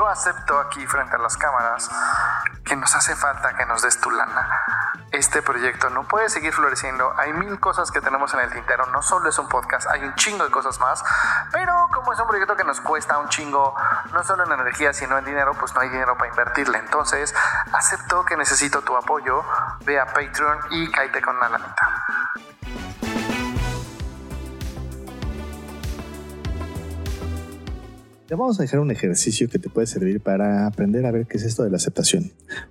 Yo 0.00 0.08
acepto 0.08 0.58
aquí 0.58 0.86
frente 0.86 1.16
a 1.16 1.18
las 1.18 1.36
cámaras 1.36 1.90
que 2.64 2.74
nos 2.74 2.94
hace 2.94 3.14
falta 3.14 3.54
que 3.54 3.66
nos 3.66 3.82
des 3.82 4.00
tu 4.00 4.10
lana. 4.10 4.64
Este 5.12 5.42
proyecto 5.42 5.90
no 5.90 6.08
puede 6.08 6.30
seguir 6.30 6.54
floreciendo. 6.54 7.12
Hay 7.18 7.34
mil 7.34 7.60
cosas 7.60 7.90
que 7.90 8.00
tenemos 8.00 8.32
en 8.32 8.40
el 8.40 8.50
tintero. 8.50 8.86
No 8.86 9.02
solo 9.02 9.28
es 9.28 9.38
un 9.38 9.46
podcast, 9.46 9.86
hay 9.90 10.02
un 10.02 10.14
chingo 10.14 10.42
de 10.42 10.50
cosas 10.50 10.80
más. 10.80 11.04
Pero 11.52 11.74
como 11.92 12.14
es 12.14 12.18
un 12.18 12.28
proyecto 12.28 12.56
que 12.56 12.64
nos 12.64 12.80
cuesta 12.80 13.18
un 13.18 13.28
chingo, 13.28 13.74
no 14.14 14.24
solo 14.24 14.44
en 14.46 14.52
energía, 14.52 14.94
sino 14.94 15.18
en 15.18 15.26
dinero, 15.26 15.52
pues 15.60 15.74
no 15.74 15.82
hay 15.82 15.90
dinero 15.90 16.16
para 16.16 16.30
invertirle. 16.30 16.78
Entonces, 16.78 17.34
acepto 17.70 18.24
que 18.24 18.38
necesito 18.38 18.80
tu 18.80 18.96
apoyo. 18.96 19.44
Ve 19.80 20.00
a 20.00 20.06
Patreon 20.06 20.60
y 20.70 20.90
cállate 20.90 21.20
con 21.20 21.36
una 21.36 21.50
lanita. 21.50 21.89
Te 28.30 28.36
vamos 28.36 28.60
a 28.60 28.62
dejar 28.62 28.78
un 28.78 28.92
ejercicio 28.92 29.48
que 29.48 29.58
te 29.58 29.68
puede 29.68 29.88
servir 29.88 30.20
para 30.20 30.68
aprender 30.68 31.04
a 31.04 31.10
ver 31.10 31.26
qué 31.26 31.36
es 31.36 31.42
esto 31.42 31.64
de 31.64 31.70
la 31.70 31.78
aceptación. 31.78 32.30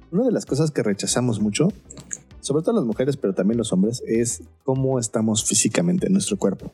Una 0.10 0.24
de 0.24 0.32
las 0.32 0.46
cosas 0.46 0.72
que 0.72 0.82
rechazamos 0.82 1.42
mucho, 1.42 1.68
sobre 2.40 2.64
todo 2.64 2.76
las 2.76 2.86
mujeres, 2.86 3.18
pero 3.18 3.34
también 3.34 3.58
los 3.58 3.74
hombres, 3.74 4.02
es 4.08 4.42
cómo 4.64 5.00
estamos 5.00 5.44
físicamente 5.44 6.08
en 6.08 6.14
nuestro 6.14 6.38
cuerpo. 6.38 6.72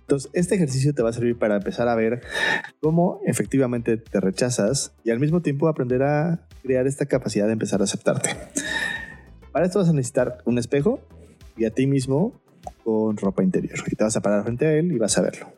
Entonces, 0.00 0.30
este 0.32 0.54
ejercicio 0.54 0.94
te 0.94 1.02
va 1.02 1.10
a 1.10 1.12
servir 1.12 1.36
para 1.36 1.56
empezar 1.56 1.88
a 1.88 1.94
ver 1.94 2.22
cómo 2.80 3.20
efectivamente 3.26 3.98
te 3.98 4.18
rechazas 4.18 4.94
y 5.04 5.10
al 5.10 5.20
mismo 5.20 5.42
tiempo 5.42 5.68
aprender 5.68 6.02
a 6.02 6.48
crear 6.62 6.86
esta 6.86 7.04
capacidad 7.04 7.44
de 7.44 7.52
empezar 7.52 7.82
a 7.82 7.84
aceptarte. 7.84 8.30
Para 9.52 9.66
esto 9.66 9.78
vas 9.78 9.90
a 9.90 9.92
necesitar 9.92 10.38
un 10.46 10.56
espejo 10.56 11.00
y 11.54 11.66
a 11.66 11.70
ti 11.70 11.86
mismo 11.86 12.32
con 12.82 13.18
ropa 13.18 13.42
interior. 13.42 13.78
Y 13.86 13.94
te 13.94 14.04
vas 14.04 14.16
a 14.16 14.22
parar 14.22 14.42
frente 14.44 14.64
a 14.64 14.72
él 14.72 14.90
y 14.90 14.96
vas 14.96 15.18
a 15.18 15.20
verlo. 15.20 15.55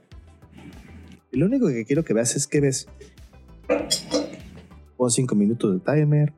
Y 1.31 1.39
lo 1.39 1.47
único 1.47 1.69
que 1.69 1.85
quiero 1.85 2.05
que 2.05 2.15
veas 2.15 2.35
es 2.37 2.47
qué 2.47 2.61
ves. 2.61 2.89
Pon 4.97 5.11
cinco 5.11 5.35
minutos 5.35 5.75
de 5.75 5.81
timer, 5.81 6.33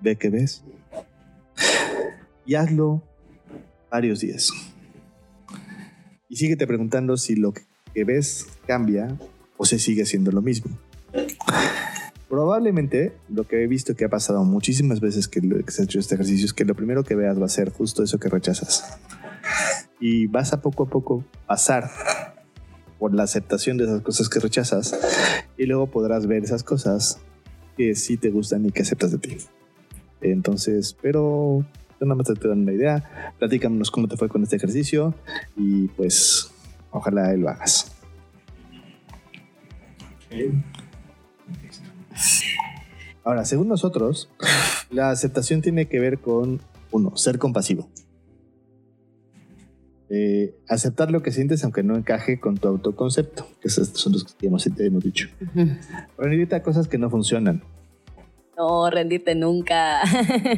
ve 0.00 0.16
qué 0.16 0.28
ves. 0.28 0.64
Y 2.44 2.56
hazlo 2.56 3.02
varios 3.90 4.20
días. 4.20 4.52
Y 6.28 6.36
síguete 6.36 6.66
preguntando 6.66 7.16
si 7.16 7.36
lo 7.36 7.52
que 7.52 8.04
ves 8.04 8.46
cambia 8.66 9.16
o 9.56 9.64
se 9.64 9.78
sigue 9.78 10.04
siendo 10.04 10.32
lo 10.32 10.42
mismo. 10.42 10.76
Probablemente 12.28 13.12
lo 13.28 13.46
que 13.46 13.62
he 13.62 13.66
visto 13.68 13.94
que 13.94 14.04
ha 14.04 14.08
pasado 14.08 14.42
muchísimas 14.44 15.00
veces 15.00 15.28
que, 15.28 15.40
que 15.40 15.70
se 15.70 15.82
ha 15.82 15.84
hecho 15.84 16.00
este 16.00 16.16
ejercicio 16.16 16.46
es 16.46 16.52
que 16.52 16.64
lo 16.64 16.74
primero 16.74 17.04
que 17.04 17.14
veas 17.14 17.40
va 17.40 17.46
a 17.46 17.48
ser 17.48 17.70
justo 17.70 18.02
eso 18.02 18.18
que 18.18 18.28
rechazas. 18.28 18.98
Y 20.00 20.26
vas 20.26 20.52
a 20.52 20.60
poco 20.60 20.82
a 20.82 20.86
poco 20.90 21.24
pasar 21.46 21.88
por 23.04 23.14
la 23.14 23.24
aceptación 23.24 23.76
de 23.76 23.84
esas 23.84 24.00
cosas 24.00 24.30
que 24.30 24.40
rechazas 24.40 24.98
y 25.58 25.66
luego 25.66 25.90
podrás 25.90 26.26
ver 26.26 26.42
esas 26.42 26.62
cosas 26.62 27.20
que 27.76 27.94
sí 27.94 28.16
te 28.16 28.30
gustan 28.30 28.64
y 28.64 28.72
que 28.72 28.80
aceptas 28.80 29.12
de 29.12 29.18
ti. 29.18 29.36
Entonces, 30.22 30.96
pero 31.02 31.66
yo 32.00 32.06
nada 32.06 32.14
más 32.14 32.26
te 32.28 32.48
dando 32.48 32.62
una 32.62 32.72
idea. 32.72 33.34
Platícanos 33.38 33.90
cómo 33.90 34.08
te 34.08 34.16
fue 34.16 34.30
con 34.30 34.42
este 34.42 34.56
ejercicio 34.56 35.14
y 35.54 35.88
pues 35.88 36.50
ojalá 36.92 37.30
lo 37.34 37.50
hagas. 37.50 37.94
Ahora, 43.22 43.44
según 43.44 43.68
nosotros, 43.68 44.30
la 44.88 45.10
aceptación 45.10 45.60
tiene 45.60 45.88
que 45.88 46.00
ver 46.00 46.20
con, 46.20 46.62
uno, 46.90 47.14
ser 47.18 47.38
compasivo. 47.38 47.86
Eh, 50.16 50.54
aceptar 50.68 51.10
lo 51.10 51.22
que 51.22 51.32
sientes 51.32 51.64
aunque 51.64 51.82
no 51.82 51.96
encaje 51.96 52.38
con 52.38 52.56
tu 52.56 52.68
autoconcepto, 52.68 53.48
que 53.60 53.66
esos 53.66 53.88
son 53.88 54.12
los 54.12 54.22
que 54.22 54.46
hemos, 54.46 54.64
hemos 54.78 55.02
dicho. 55.02 55.28
Rendirte 56.16 56.54
a 56.54 56.62
cosas 56.62 56.86
que 56.86 56.98
no 56.98 57.10
funcionan. 57.10 57.62
No, 58.56 58.88
rendirte 58.90 59.34
nunca. 59.34 60.02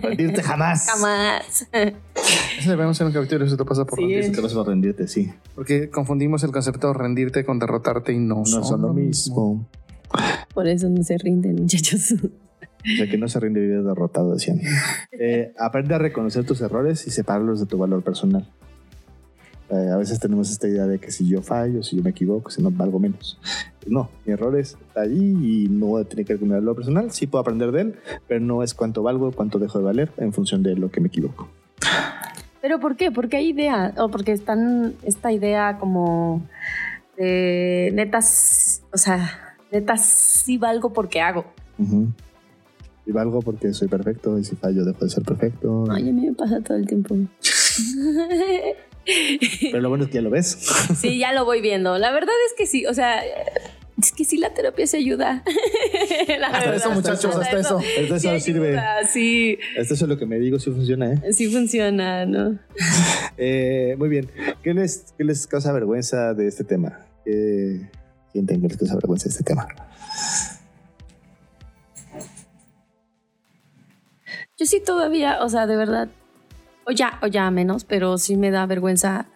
Rendirte 0.02 0.42
jamás. 0.42 0.86
Jamás. 0.90 1.66
Eso 1.72 2.70
debemos 2.70 2.98
hacer 2.98 3.06
un 3.06 3.14
capítulo 3.14 3.46
eso 3.46 3.56
te 3.56 3.64
pasa 3.64 3.86
por 3.86 3.98
Sí. 3.98 4.04
rendirte. 4.04 4.36
Te 4.36 4.42
vas 4.42 4.54
a 4.54 4.62
rendirte, 4.62 5.08
sí. 5.08 5.32
Porque 5.54 5.88
confundimos 5.88 6.44
el 6.44 6.52
concepto 6.52 6.88
de 6.88 6.92
rendirte 6.94 7.46
con 7.46 7.58
derrotarte 7.58 8.12
y 8.12 8.18
no, 8.18 8.42
No 8.46 8.62
son 8.62 8.82
lo 8.82 8.92
mismo. 8.92 9.66
Por 10.54 10.68
eso 10.68 10.90
no 10.90 11.02
se 11.02 11.16
rinden, 11.16 11.56
muchachos. 11.62 12.12
O 12.12 12.96
sea, 12.98 13.08
que 13.10 13.16
no 13.16 13.26
se 13.28 13.40
rinde 13.40 13.60
vive 13.60 13.82
derrotado, 13.82 14.34
decían. 14.34 14.60
Eh, 15.18 15.54
aprende 15.58 15.94
a 15.94 15.98
reconocer 15.98 16.44
tus 16.44 16.60
errores 16.60 17.06
y 17.06 17.10
separarlos 17.10 17.58
de 17.58 17.64
tu 17.64 17.78
valor 17.78 18.02
personal. 18.02 18.46
Eh, 19.68 19.90
a 19.92 19.96
veces 19.96 20.20
tenemos 20.20 20.50
esta 20.50 20.68
idea 20.68 20.86
de 20.86 20.98
que 20.98 21.10
si 21.10 21.26
yo 21.28 21.42
fallo, 21.42 21.82
si 21.82 21.96
yo 21.96 22.02
me 22.02 22.10
equivoco, 22.10 22.50
si 22.50 22.62
no 22.62 22.70
valgo 22.70 23.00
menos. 23.00 23.38
No, 23.86 24.10
mi 24.24 24.32
error 24.32 24.56
es 24.58 24.76
ahí 24.94 25.64
y 25.64 25.68
no 25.68 26.04
tiene 26.04 26.24
que 26.24 26.34
ver 26.34 26.40
con 26.40 26.48
mi 26.48 26.54
valor 26.54 26.76
personal. 26.76 27.10
Sí 27.10 27.26
puedo 27.26 27.40
aprender 27.40 27.72
de 27.72 27.80
él, 27.80 27.96
pero 28.28 28.40
no 28.40 28.62
es 28.62 28.74
cuánto 28.74 29.02
valgo, 29.02 29.32
cuánto 29.32 29.58
dejo 29.58 29.78
de 29.78 29.84
valer 29.84 30.12
en 30.18 30.32
función 30.32 30.62
de 30.62 30.76
lo 30.76 30.90
que 30.90 31.00
me 31.00 31.08
equivoco. 31.08 31.48
¿Pero 32.60 32.80
por 32.80 32.96
qué? 32.96 33.10
Porque 33.10 33.36
hay 33.36 33.48
idea, 33.48 33.92
o 33.98 34.08
porque 34.08 34.32
están 34.32 34.94
esta 35.02 35.32
idea 35.32 35.78
como 35.78 36.42
de 37.16 37.90
netas, 37.92 38.82
o 38.92 38.98
sea, 38.98 39.56
netas 39.72 40.04
sí 40.04 40.58
valgo 40.58 40.92
porque 40.92 41.20
hago. 41.20 41.44
Ujú. 41.78 42.08
Y 43.04 43.12
valgo 43.12 43.40
porque 43.40 43.72
soy 43.72 43.86
perfecto 43.88 44.38
y 44.38 44.44
si 44.44 44.56
fallo 44.56 44.84
dejo 44.84 45.04
de 45.04 45.10
ser 45.10 45.22
perfecto. 45.22 45.84
Ay, 45.90 46.08
a 46.08 46.12
mí 46.12 46.26
me 46.26 46.34
pasa 46.34 46.60
todo 46.60 46.76
el 46.76 46.86
tiempo. 46.86 47.14
Pero 49.60 49.80
lo 49.80 49.88
bueno 49.88 50.04
es 50.04 50.10
que 50.10 50.16
ya 50.16 50.22
lo 50.22 50.30
ves. 50.30 50.58
Sí, 51.00 51.18
ya 51.18 51.32
lo 51.32 51.44
voy 51.44 51.60
viendo. 51.60 51.96
La 51.98 52.10
verdad 52.12 52.34
es 52.48 52.54
que 52.56 52.66
sí, 52.66 52.86
o 52.86 52.94
sea, 52.94 53.22
es 54.00 54.12
que 54.12 54.24
sí 54.24 54.36
la 54.38 54.52
terapia 54.52 54.86
se 54.86 54.96
ayuda. 54.98 55.42
La 56.38 56.48
Hasta 56.48 56.58
verdad. 56.70 56.74
eso, 56.76 56.90
muchachos, 56.90 57.36
hasta 57.36 57.58
eso. 57.58 57.78
Hasta 57.78 58.16
eso 58.16 58.18
sí 58.18 58.40
sirve. 58.40 58.68
ayuda, 58.68 59.06
Sí, 59.06 59.58
Esto 59.76 59.94
es 59.94 60.02
lo 60.02 60.18
que 60.18 60.26
me 60.26 60.38
digo, 60.38 60.58
si 60.58 60.70
funciona, 60.70 61.12
¿eh? 61.14 61.32
sí 61.32 61.48
funciona, 61.50 62.26
¿no? 62.26 62.58
Eh, 63.38 63.94
muy 63.98 64.08
bien. 64.08 64.30
¿Qué 64.62 64.72
les, 64.72 65.12
¿Qué 65.18 65.22
les 65.24 65.46
causa 65.46 65.70
vergüenza 65.72 66.32
de 66.34 66.46
este 66.48 66.64
tema? 66.64 67.06
¿Qué 67.24 67.82
sienten 68.32 68.62
que 68.62 68.68
les 68.68 68.76
causa 68.78 68.94
vergüenza 68.94 69.24
de 69.24 69.30
este 69.30 69.44
tema? 69.44 69.66
Yo 74.58 74.64
sí 74.64 74.80
todavía, 74.84 75.42
o 75.44 75.48
sea, 75.50 75.66
de 75.66 75.76
verdad, 75.76 76.08
o 76.86 76.92
ya, 76.92 77.18
o 77.22 77.26
ya 77.26 77.50
menos, 77.50 77.84
pero 77.84 78.16
sí 78.16 78.36
me 78.36 78.50
da 78.50 78.64
vergüenza 78.64 79.26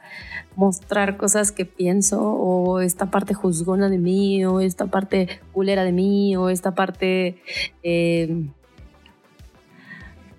mostrar 0.54 1.16
cosas 1.16 1.52
que 1.52 1.64
pienso 1.64 2.20
o 2.22 2.80
esta 2.80 3.10
parte 3.10 3.34
juzgona 3.34 3.88
de 3.88 3.98
mí 3.98 4.44
o 4.44 4.60
esta 4.60 4.86
parte 4.86 5.40
culera 5.52 5.84
de 5.84 5.92
mí 5.92 6.36
o 6.36 6.48
esta 6.48 6.74
parte, 6.74 7.42
eh, 7.82 8.46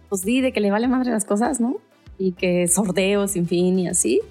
pues 0.10 0.24
di, 0.24 0.42
de 0.42 0.54
que 0.54 0.62
le 0.62 0.72
vale 0.72 0.88
madre 0.88 1.12
las 1.12 1.26
cosas, 1.26 1.60
¿no? 1.60 1.78
Y 2.18 2.32
que 2.32 2.68
sordeo 2.68 3.28
sin 3.28 3.46
fin 3.46 3.80
y 3.80 3.88
así. 3.88 4.22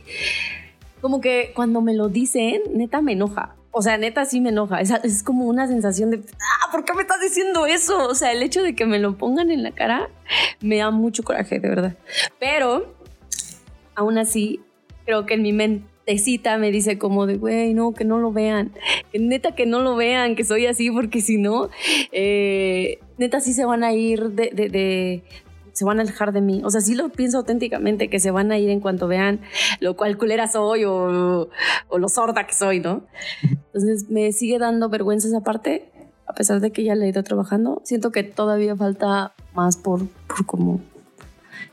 Como 1.00 1.20
que 1.20 1.52
cuando 1.54 1.82
me 1.82 1.94
lo 1.94 2.08
dicen, 2.08 2.62
neta 2.74 3.02
me 3.02 3.12
enoja. 3.12 3.56
O 3.72 3.82
sea, 3.82 3.96
neta 3.98 4.24
sí 4.24 4.40
me 4.40 4.48
enoja. 4.48 4.80
Es, 4.80 5.22
como 5.22 5.44
una 5.46 5.68
sensación 5.68 6.10
de, 6.10 6.20
ah, 6.34 6.70
¿por 6.72 6.84
qué 6.84 6.92
me 6.94 7.02
estás 7.02 7.20
diciendo 7.20 7.66
eso? 7.66 8.08
O 8.08 8.14
sea, 8.14 8.32
el 8.32 8.42
hecho 8.42 8.62
de 8.62 8.74
que 8.74 8.84
me 8.84 8.98
lo 8.98 9.16
pongan 9.16 9.50
en 9.50 9.62
la 9.62 9.70
cara 9.72 10.08
me 10.60 10.78
da 10.78 10.90
mucho 10.90 11.22
coraje, 11.22 11.60
de 11.60 11.68
verdad. 11.68 11.96
Pero, 12.40 12.94
aún 13.94 14.18
así, 14.18 14.60
creo 15.04 15.24
que 15.26 15.34
en 15.34 15.42
mi 15.42 15.52
mentecita 15.52 16.58
me 16.58 16.72
dice 16.72 16.98
como 16.98 17.26
de, 17.26 17.36
güey, 17.36 17.72
no, 17.74 17.92
que 17.94 18.04
no 18.04 18.18
lo 18.18 18.32
vean. 18.32 18.72
Que 19.12 19.20
neta 19.20 19.54
que 19.54 19.66
no 19.66 19.80
lo 19.80 19.94
vean, 19.94 20.34
que 20.34 20.44
soy 20.44 20.66
así, 20.66 20.90
porque 20.90 21.20
si 21.20 21.36
no, 21.38 21.70
eh, 22.10 22.98
neta 23.18 23.40
sí 23.40 23.52
se 23.52 23.64
van 23.64 23.84
a 23.84 23.92
ir 23.92 24.30
de, 24.30 24.50
de- 24.52 24.68
de- 24.68 25.22
se 25.72 25.84
van 25.84 25.98
a 25.98 26.02
alejar 26.02 26.32
de 26.32 26.40
mí. 26.40 26.62
O 26.64 26.70
sea, 26.70 26.80
sí 26.80 26.94
lo 26.94 27.08
pienso 27.10 27.38
auténticamente, 27.38 28.08
que 28.10 28.20
se 28.20 28.30
van 28.30 28.52
a 28.52 28.58
ir 28.58 28.70
en 28.70 28.80
cuanto 28.80 29.06
vean 29.08 29.40
lo 29.80 29.96
cual 29.96 30.16
culera 30.18 30.48
soy 30.48 30.84
o, 30.84 31.48
o 31.88 31.98
lo 31.98 32.08
sorda 32.08 32.46
que 32.46 32.54
soy, 32.54 32.80
¿no? 32.80 33.06
Entonces 33.42 34.10
me 34.10 34.32
sigue 34.32 34.58
dando 34.58 34.88
vergüenza 34.88 35.28
esa 35.28 35.40
parte, 35.40 35.90
a 36.26 36.32
pesar 36.32 36.60
de 36.60 36.70
que 36.72 36.84
ya 36.84 36.94
le 36.94 37.06
he 37.06 37.08
ido 37.08 37.22
trabajando. 37.22 37.80
Siento 37.84 38.10
que 38.12 38.22
todavía 38.22 38.76
falta 38.76 39.32
más 39.54 39.76
por, 39.76 40.06
por 40.26 40.46
como 40.46 40.80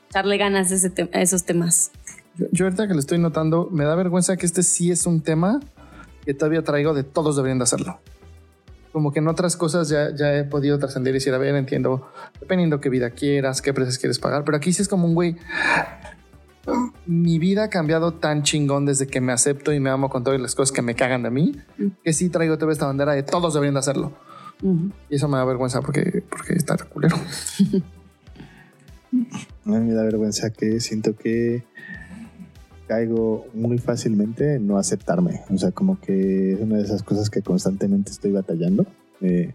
echarle 0.09 0.37
ganas 0.37 0.71
a, 0.71 0.75
ese 0.75 0.89
te- 0.89 1.09
a 1.13 1.21
esos 1.21 1.43
temas. 1.43 1.91
Yo, 2.37 2.45
yo 2.51 2.65
ahorita 2.65 2.87
que 2.87 2.93
lo 2.93 2.99
estoy 2.99 3.17
notando, 3.19 3.67
me 3.71 3.83
da 3.83 3.95
vergüenza 3.95 4.37
que 4.37 4.45
este 4.45 4.63
sí 4.63 4.91
es 4.91 5.05
un 5.05 5.21
tema 5.21 5.59
que 6.25 6.33
todavía 6.33 6.61
traigo 6.63 6.93
de 6.93 7.03
todos 7.03 7.35
deberían 7.35 7.57
de 7.59 7.63
hacerlo. 7.63 7.99
Como 8.97 9.11
que 9.11 9.19
en 9.19 9.27
otras 9.27 9.55
cosas 9.55 9.89
ya, 9.89 10.09
ya 10.15 10.35
he 10.35 10.43
podido 10.43 10.79
trascender 10.79 11.11
y 11.11 11.17
decir, 11.17 11.31
a 11.31 11.37
ver, 11.37 11.53
entiendo, 11.53 12.09
dependiendo 12.39 12.81
qué 12.81 12.89
vida 12.89 13.11
quieras, 13.11 13.61
qué 13.61 13.71
precios 13.71 13.99
quieres 13.99 14.17
pagar, 14.17 14.43
pero 14.43 14.57
aquí 14.57 14.73
sí 14.73 14.81
es 14.81 14.87
como 14.87 15.05
un 15.05 15.13
güey. 15.13 15.37
Mi 17.05 17.37
vida 17.37 17.65
ha 17.65 17.69
cambiado 17.69 18.15
tan 18.15 18.41
chingón 18.41 18.87
desde 18.87 19.05
que 19.05 19.21
me 19.21 19.33
acepto 19.33 19.71
y 19.71 19.79
me 19.79 19.91
amo 19.91 20.09
con 20.09 20.23
todas 20.23 20.41
las 20.41 20.55
cosas 20.55 20.71
que 20.71 20.81
me 20.81 20.95
cagan 20.95 21.21
de 21.21 21.29
mí, 21.29 21.55
que 22.03 22.11
sí 22.11 22.29
traigo 22.29 22.55
todavía 22.55 22.73
esta 22.73 22.87
bandera 22.87 23.11
de 23.11 23.21
todos 23.21 23.53
deberían 23.53 23.75
de 23.75 23.81
hacerlo. 23.81 24.13
Ujú. 24.63 24.89
Y 25.11 25.17
eso 25.17 25.27
me 25.27 25.37
da 25.37 25.45
vergüenza 25.45 25.81
porque, 25.81 26.23
porque 26.27 26.53
está 26.53 26.75
culero. 26.77 27.17
A 29.11 29.69
mí 29.69 29.79
me 29.79 29.93
da 29.93 30.01
vergüenza 30.01 30.49
que 30.49 30.79
siento 30.79 31.15
que 31.15 31.65
caigo 32.87 33.45
muy 33.53 33.77
fácilmente 33.77 34.55
en 34.55 34.67
no 34.67 34.77
aceptarme. 34.77 35.41
O 35.53 35.57
sea, 35.57 35.71
como 35.71 35.99
que 35.99 36.53
es 36.53 36.59
una 36.61 36.77
de 36.77 36.83
esas 36.83 37.03
cosas 37.03 37.29
que 37.29 37.41
constantemente 37.41 38.11
estoy 38.11 38.31
batallando. 38.31 38.85
Eh, 39.21 39.53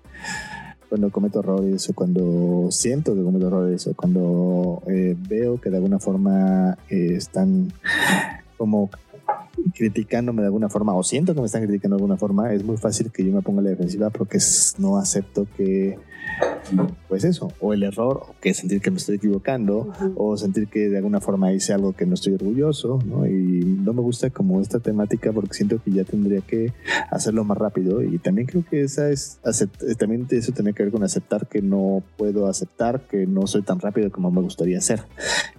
cuando 0.88 1.11
cometo 1.11 1.40
errores 1.40 1.88
o 1.88 1.95
cuando 1.95 2.66
siento 2.71 3.14
que 3.14 3.23
cometo 3.23 3.47
errores 3.47 3.87
o 3.87 3.95
cuando 3.95 4.83
eh, 4.87 5.16
veo 5.27 5.59
que 5.59 5.71
de 5.71 5.77
alguna 5.77 5.99
forma 5.99 6.77
eh, 6.90 7.14
están 7.14 7.73
como 8.59 8.90
criticándome 9.75 10.42
de 10.42 10.49
alguna 10.49 10.68
forma 10.68 10.95
o 10.95 11.03
siento 11.03 11.35
que 11.35 11.40
me 11.40 11.47
están 11.47 11.64
criticando 11.64 11.97
de 11.97 12.03
alguna 12.03 12.18
forma, 12.18 12.53
es 12.53 12.62
muy 12.62 12.77
fácil 12.77 13.11
que 13.11 13.25
yo 13.25 13.33
me 13.33 13.40
ponga 13.40 13.61
a 13.61 13.64
la 13.64 13.71
defensiva 13.71 14.11
porque 14.11 14.38
no 14.79 14.99
acepto 14.99 15.47
que, 15.57 15.99
pues 17.09 17.25
eso, 17.25 17.53
o 17.61 17.73
el 17.73 17.83
error, 17.83 18.23
o 18.29 18.35
que 18.40 18.55
sentir 18.55 18.81
que 18.81 18.90
me 18.90 18.97
estoy 18.97 19.16
equivocando, 19.16 19.92
o 20.16 20.37
sentir 20.37 20.68
que 20.68 20.88
de 20.88 20.97
alguna 20.97 21.21
forma 21.21 21.53
hice 21.53 21.73
algo 21.73 21.92
que 21.92 22.07
no 22.07 22.14
estoy 22.14 22.35
orgulloso, 22.35 22.99
¿no? 23.05 23.27
Y 23.27 23.64
no 23.64 23.92
me 23.92 24.01
gusta 24.01 24.31
como 24.31 24.61
esta 24.61 24.81
temática 24.81 25.33
porque 25.33 25.55
siento 25.55 25.83
que 25.83 25.90
ya 25.90 26.05
tendría 26.05 26.40
que 26.40 26.73
hacerlo 27.11 27.45
más 27.45 27.59
rápido 27.59 28.03
y 28.03 28.18
también 28.18 28.47
creo 28.47 28.64
que 28.68 28.83
esa 28.83 29.11
es, 29.11 29.38
eh, 29.45 29.95
también 29.97 30.27
eso 30.31 30.53
tiene 30.53 30.73
que 30.73 30.83
ver 30.85 30.92
con 30.92 31.03
aceptar 31.05 31.47
que 31.49 31.61
no 31.61 32.03
puedo 32.16 32.47
aceptar, 32.47 33.07
que 33.07 33.27
no 33.27 33.47
soy 33.47 33.62
tan 33.62 33.81
rápido 33.81 34.11
como 34.11 34.31
me 34.31 34.40
gustaría 34.40 34.81
ser. 34.81 35.03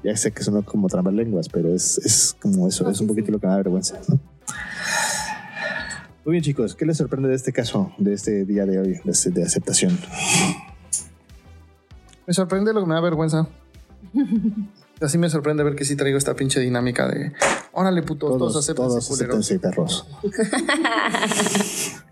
Ya 0.04 0.16
sé 0.18 0.32
que 0.32 0.44
suena 0.44 0.62
como 0.64 0.88
lenguas, 1.12 1.50
pero 1.50 1.74
es, 1.74 1.98
es 2.00 2.36
como 2.42 2.68
eso, 2.68 2.84
No, 2.84 2.90
es 2.92 3.02
un 3.02 3.08
poquito 3.08 3.28
sí. 3.28 3.32
lo 3.32 3.40
que 3.40 3.48
me 3.48 3.52
da 3.52 3.58
vergüenza. 3.58 4.00
¿no? 4.08 4.20
Muy 6.26 6.32
bien 6.34 6.44
chicos, 6.44 6.76
¿qué 6.76 6.86
les 6.86 6.98
sorprende 6.98 7.28
de 7.30 7.36
este 7.36 7.52
caso, 7.52 7.92
de 7.98 8.14
este 8.14 8.46
día 8.46 8.66
de 8.66 8.80
hoy, 8.80 9.00
de, 9.04 9.12
este- 9.12 9.30
de 9.32 9.44
aceptación? 9.44 9.98
Me 12.26 12.34
sorprende 12.34 12.74
lo 12.74 12.80
que 12.82 12.88
me 12.88 12.94
da 12.94 13.02
vergüenza. 13.02 13.48
Así 15.02 15.18
me 15.18 15.30
sorprende 15.30 15.64
ver 15.64 15.76
que 15.76 15.84
sí 15.84 15.98
traigo 15.98 16.18
esta 16.18 16.34
pinche 16.36 16.62
dinámica 16.62 17.08
de 17.10 17.34
órale 17.74 18.04
putos, 18.04 18.30
todos, 18.38 18.54
Todos, 18.54 18.56
aceptan 18.64 18.88
todos 18.88 19.12
acéptense, 19.12 19.60
perros. 19.60 20.08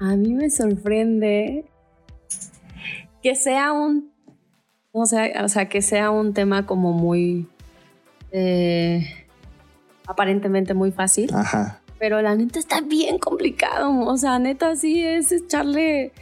A 0.00 0.14
mí 0.16 0.32
me 0.32 0.48
sorprende 0.48 1.64
que 3.22 3.34
sea 3.34 3.72
un, 3.72 4.12
no 4.94 5.06
sé, 5.06 5.34
o 5.42 5.48
sea, 5.48 5.68
que 5.68 5.82
sea 5.82 6.10
un 6.10 6.32
tema 6.34 6.66
como 6.66 6.92
muy, 6.92 7.48
eh, 8.30 9.26
aparentemente 10.08 10.74
muy 10.74 10.90
fácil, 10.90 11.30
Ajá. 11.34 11.80
pero 11.98 12.20
la 12.22 12.34
neta 12.34 12.58
está 12.58 12.80
bien 12.80 13.18
complicado, 13.18 13.90
o 14.00 14.16
sea, 14.16 14.38
neta 14.38 14.74
sí 14.74 15.04
es 15.04 15.30
echarle, 15.30 16.12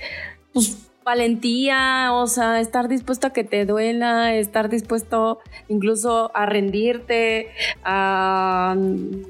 pues, 0.52 0.76
valentía, 1.04 2.10
o 2.12 2.26
sea, 2.26 2.60
estar 2.60 2.88
dispuesto 2.88 3.28
a 3.28 3.30
que 3.30 3.44
te 3.44 3.64
duela, 3.64 4.34
estar 4.34 4.68
dispuesto 4.68 5.38
incluso 5.68 6.32
a 6.34 6.46
rendirte, 6.46 7.50
a 7.84 8.74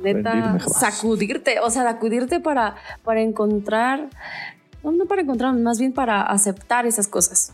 neta 0.03 0.59
sacudirte, 0.59 1.61
o 1.61 1.69
sea, 1.69 1.83
sacudirte 1.83 2.41
para, 2.41 2.77
para 3.05 3.21
encontrar, 3.21 4.09
no, 4.83 4.93
no 4.93 5.05
para 5.05 5.21
encontrar, 5.21 5.53
más 5.53 5.79
bien 5.79 5.93
para 5.93 6.23
aceptar 6.23 6.87
esas 6.87 7.09
cosas. 7.09 7.53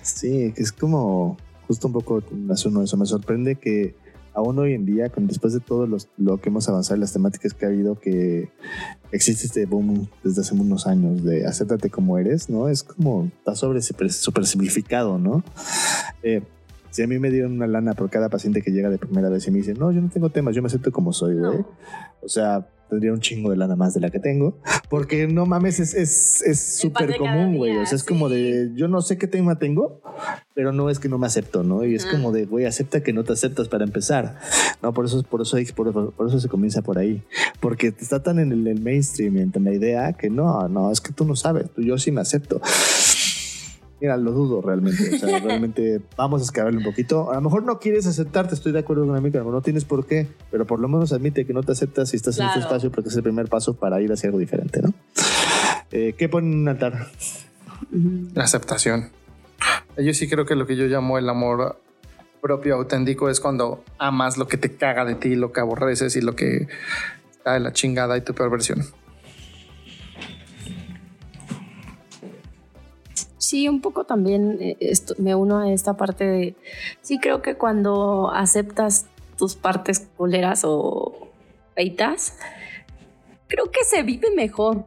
Sí, 0.00 0.54
que 0.56 0.62
es 0.62 0.72
como 0.72 1.36
justo 1.66 1.88
un 1.88 1.92
poco 1.92 2.22
uno 2.30 2.54
eso. 2.82 2.96
Me 2.96 3.06
sorprende 3.06 3.56
que 3.56 3.94
aún 4.34 4.58
hoy 4.58 4.74
en 4.74 4.84
día, 4.86 5.08
con, 5.10 5.26
después 5.26 5.52
de 5.52 5.60
todo 5.60 5.86
los- 5.86 6.08
lo 6.16 6.38
que 6.40 6.48
hemos 6.48 6.68
avanzado, 6.68 6.98
las 7.00 7.12
temáticas 7.12 7.54
que 7.54 7.64
ha 7.66 7.68
habido, 7.68 7.98
que 7.98 8.48
existe 9.10 9.46
este 9.46 9.66
boom 9.66 10.08
desde 10.24 10.40
hace 10.42 10.54
unos 10.54 10.86
años 10.86 11.22
de 11.22 11.46
acéptate 11.46 11.90
como 11.90 12.18
eres, 12.18 12.48
¿no? 12.48 12.68
Es 12.68 12.82
como, 12.82 13.30
está 13.38 13.54
sobre 13.54 13.80
super 13.82 14.46
simplificado, 14.46 15.18
¿no? 15.18 15.42
Eh, 16.22 16.42
si 16.90 17.02
a 17.02 17.06
mí 17.06 17.18
me 17.18 17.30
dieron 17.30 17.52
una 17.52 17.66
lana 17.66 17.94
por 17.94 18.10
cada 18.10 18.28
paciente 18.28 18.60
que 18.62 18.70
llega 18.70 18.90
de 18.90 18.98
primera 18.98 19.28
vez 19.30 19.46
y 19.46 19.50
me 19.50 19.58
dice, 19.58 19.72
no, 19.74 19.92
yo 19.92 20.00
no 20.02 20.10
tengo 20.10 20.28
temas, 20.30 20.54
yo 20.54 20.60
me 20.62 20.66
acepto 20.66 20.92
como 20.92 21.12
soy, 21.12 21.36
güey. 21.38 21.58
No. 21.58 21.66
O 22.22 22.28
sea, 22.28 22.66
tendría 22.92 23.12
un 23.12 23.20
chingo 23.20 23.50
de 23.50 23.56
lana 23.56 23.74
más 23.74 23.94
de 23.94 24.00
la 24.00 24.10
que 24.10 24.18
tengo. 24.20 24.58
Porque 24.90 25.26
no 25.26 25.46
mames, 25.46 25.80
es 25.80 25.94
es- 25.94 26.42
es 26.42 26.60
súper 26.60 27.08
de 27.08 27.16
cada 27.16 27.32
común, 27.34 27.56
güey. 27.56 27.76
O 27.78 27.86
sea, 27.86 27.96
es 27.96 28.04
como 28.04 28.28
sí. 28.28 28.34
de, 28.34 28.70
yo 28.74 28.86
no 28.88 29.00
sé 29.00 29.16
qué 29.18 29.26
tema 29.26 29.58
tengo, 29.58 30.00
pero 30.54 30.72
no 30.72 30.90
es 30.90 30.98
que 30.98 31.08
no 31.08 31.16
me 31.18 31.26
acepto, 31.26 31.62
¿no? 31.62 31.84
Y 31.84 31.94
es 31.94 32.04
Ajá. 32.04 32.12
como 32.12 32.32
de, 32.32 32.44
güey, 32.44 32.66
acepta 32.66 33.02
que 33.02 33.12
no 33.12 33.24
te 33.24 33.32
aceptas 33.32 33.68
para 33.68 33.84
empezar. 33.84 34.38
No, 34.82 34.92
por 34.92 35.06
eso, 35.06 35.22
por 35.22 35.40
eso, 35.40 35.56
por, 35.74 36.12
por 36.12 36.28
eso 36.28 36.38
se 36.40 36.48
comienza 36.48 36.82
por 36.82 36.98
ahí. 36.98 37.22
Porque 37.60 37.88
está 37.88 38.22
tan 38.22 38.38
en 38.38 38.52
el, 38.52 38.66
el 38.66 38.80
mainstream 38.82 39.38
en 39.38 39.52
la 39.64 39.72
idea 39.72 40.12
que 40.12 40.28
no, 40.28 40.68
no, 40.68 40.90
es 40.92 41.00
que 41.00 41.12
tú 41.12 41.24
no 41.24 41.36
sabes, 41.36 41.70
tú, 41.70 41.82
yo 41.82 41.96
sí 41.98 42.12
me 42.12 42.20
acepto. 42.20 42.60
Mira, 44.02 44.16
lo 44.16 44.32
dudo 44.32 44.60
realmente. 44.60 45.14
O 45.14 45.18
sea, 45.18 45.38
realmente 45.44 46.00
vamos 46.16 46.40
a 46.42 46.44
escalarle 46.44 46.78
un 46.78 46.84
poquito. 46.84 47.30
A 47.30 47.36
lo 47.36 47.40
mejor 47.40 47.62
no 47.62 47.78
quieres 47.78 48.04
aceptarte, 48.08 48.56
estoy 48.56 48.72
de 48.72 48.80
acuerdo 48.80 49.06
con 49.06 49.14
Amigo, 49.14 49.40
no 49.48 49.62
tienes 49.62 49.84
por 49.84 50.06
qué, 50.06 50.26
pero 50.50 50.66
por 50.66 50.80
lo 50.80 50.88
menos 50.88 51.12
admite 51.12 51.46
que 51.46 51.52
no 51.52 51.62
te 51.62 51.70
aceptas 51.70 52.12
y 52.12 52.16
estás 52.16 52.36
en 52.40 52.46
este 52.46 52.58
espacio 52.58 52.90
porque 52.90 53.10
es 53.10 53.16
el 53.16 53.22
primer 53.22 53.46
paso 53.46 53.74
para 53.74 54.02
ir 54.02 54.10
hacia 54.10 54.26
algo 54.26 54.40
diferente, 54.40 54.82
¿no? 54.82 54.92
Eh, 55.92 56.16
¿Qué 56.18 56.28
ponen 56.28 56.52
en 56.52 56.58
un 56.58 56.68
altar? 56.68 57.10
La 58.34 58.42
aceptación. 58.42 59.10
Yo 59.96 60.12
sí 60.14 60.28
creo 60.28 60.46
que 60.46 60.56
lo 60.56 60.66
que 60.66 60.74
yo 60.74 60.86
llamo 60.86 61.16
el 61.16 61.28
amor 61.28 61.78
propio 62.40 62.74
auténtico 62.74 63.30
es 63.30 63.38
cuando 63.38 63.84
amas 63.98 64.36
lo 64.36 64.48
que 64.48 64.56
te 64.56 64.74
caga 64.74 65.04
de 65.04 65.14
ti, 65.14 65.36
lo 65.36 65.52
que 65.52 65.60
aborreces 65.60 66.16
y 66.16 66.22
lo 66.22 66.34
que 66.34 66.66
está 67.30 67.52
de 67.52 67.60
la 67.60 67.72
chingada 67.72 68.16
y 68.16 68.22
tu 68.22 68.34
peor 68.34 68.50
versión. 68.50 68.84
Sí, 73.52 73.68
un 73.68 73.82
poco 73.82 74.04
también 74.04 74.56
eh, 74.62 74.78
esto, 74.80 75.14
me 75.18 75.34
uno 75.34 75.58
a 75.58 75.70
esta 75.70 75.92
parte 75.92 76.24
de, 76.24 76.56
sí 77.02 77.18
creo 77.20 77.42
que 77.42 77.56
cuando 77.56 78.30
aceptas 78.32 79.04
tus 79.36 79.56
partes 79.56 80.08
culeras 80.16 80.62
o 80.64 81.28
feitas, 81.74 82.38
creo 83.48 83.70
que 83.70 83.84
se 83.84 84.04
vive 84.04 84.30
mejor. 84.34 84.86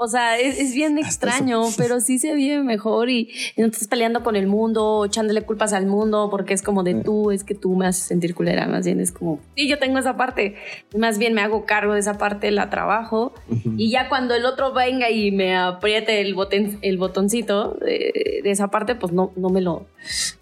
O 0.00 0.06
sea, 0.08 0.38
es, 0.38 0.58
es 0.58 0.74
bien 0.74 0.96
extraño, 0.96 1.62
pero 1.76 2.00
sí 2.00 2.18
se 2.18 2.34
vive 2.34 2.62
mejor 2.62 3.10
y, 3.10 3.30
y 3.56 3.60
no 3.60 3.66
estás 3.66 3.88
peleando 3.88 4.22
con 4.22 4.36
el 4.36 4.46
mundo, 4.46 5.04
echándole 5.04 5.42
culpas 5.42 5.72
al 5.72 5.86
mundo 5.86 6.28
porque 6.30 6.54
es 6.54 6.62
como 6.62 6.84
de 6.84 6.94
tú, 6.94 7.30
es 7.32 7.42
que 7.44 7.54
tú 7.54 7.74
me 7.74 7.86
haces 7.86 8.04
sentir 8.04 8.34
culera, 8.34 8.66
más 8.68 8.84
bien 8.86 9.00
es 9.00 9.10
como, 9.12 9.40
sí, 9.56 9.68
yo 9.68 9.78
tengo 9.78 9.98
esa 9.98 10.16
parte, 10.16 10.54
más 10.96 11.18
bien 11.18 11.34
me 11.34 11.40
hago 11.42 11.66
cargo 11.66 11.94
de 11.94 12.00
esa 12.00 12.16
parte, 12.16 12.50
la 12.52 12.70
trabajo 12.70 13.32
y 13.76 13.90
ya 13.90 14.08
cuando 14.08 14.34
el 14.34 14.46
otro 14.46 14.72
venga 14.72 15.10
y 15.10 15.32
me 15.32 15.56
apriete 15.56 16.20
el, 16.20 16.36
boten- 16.36 16.78
el 16.82 16.96
botoncito 16.96 17.72
de, 17.80 18.40
de 18.44 18.50
esa 18.50 18.68
parte, 18.68 18.94
pues 18.94 19.12
no, 19.12 19.32
no 19.36 19.48
me 19.50 19.60
lo, 19.60 19.86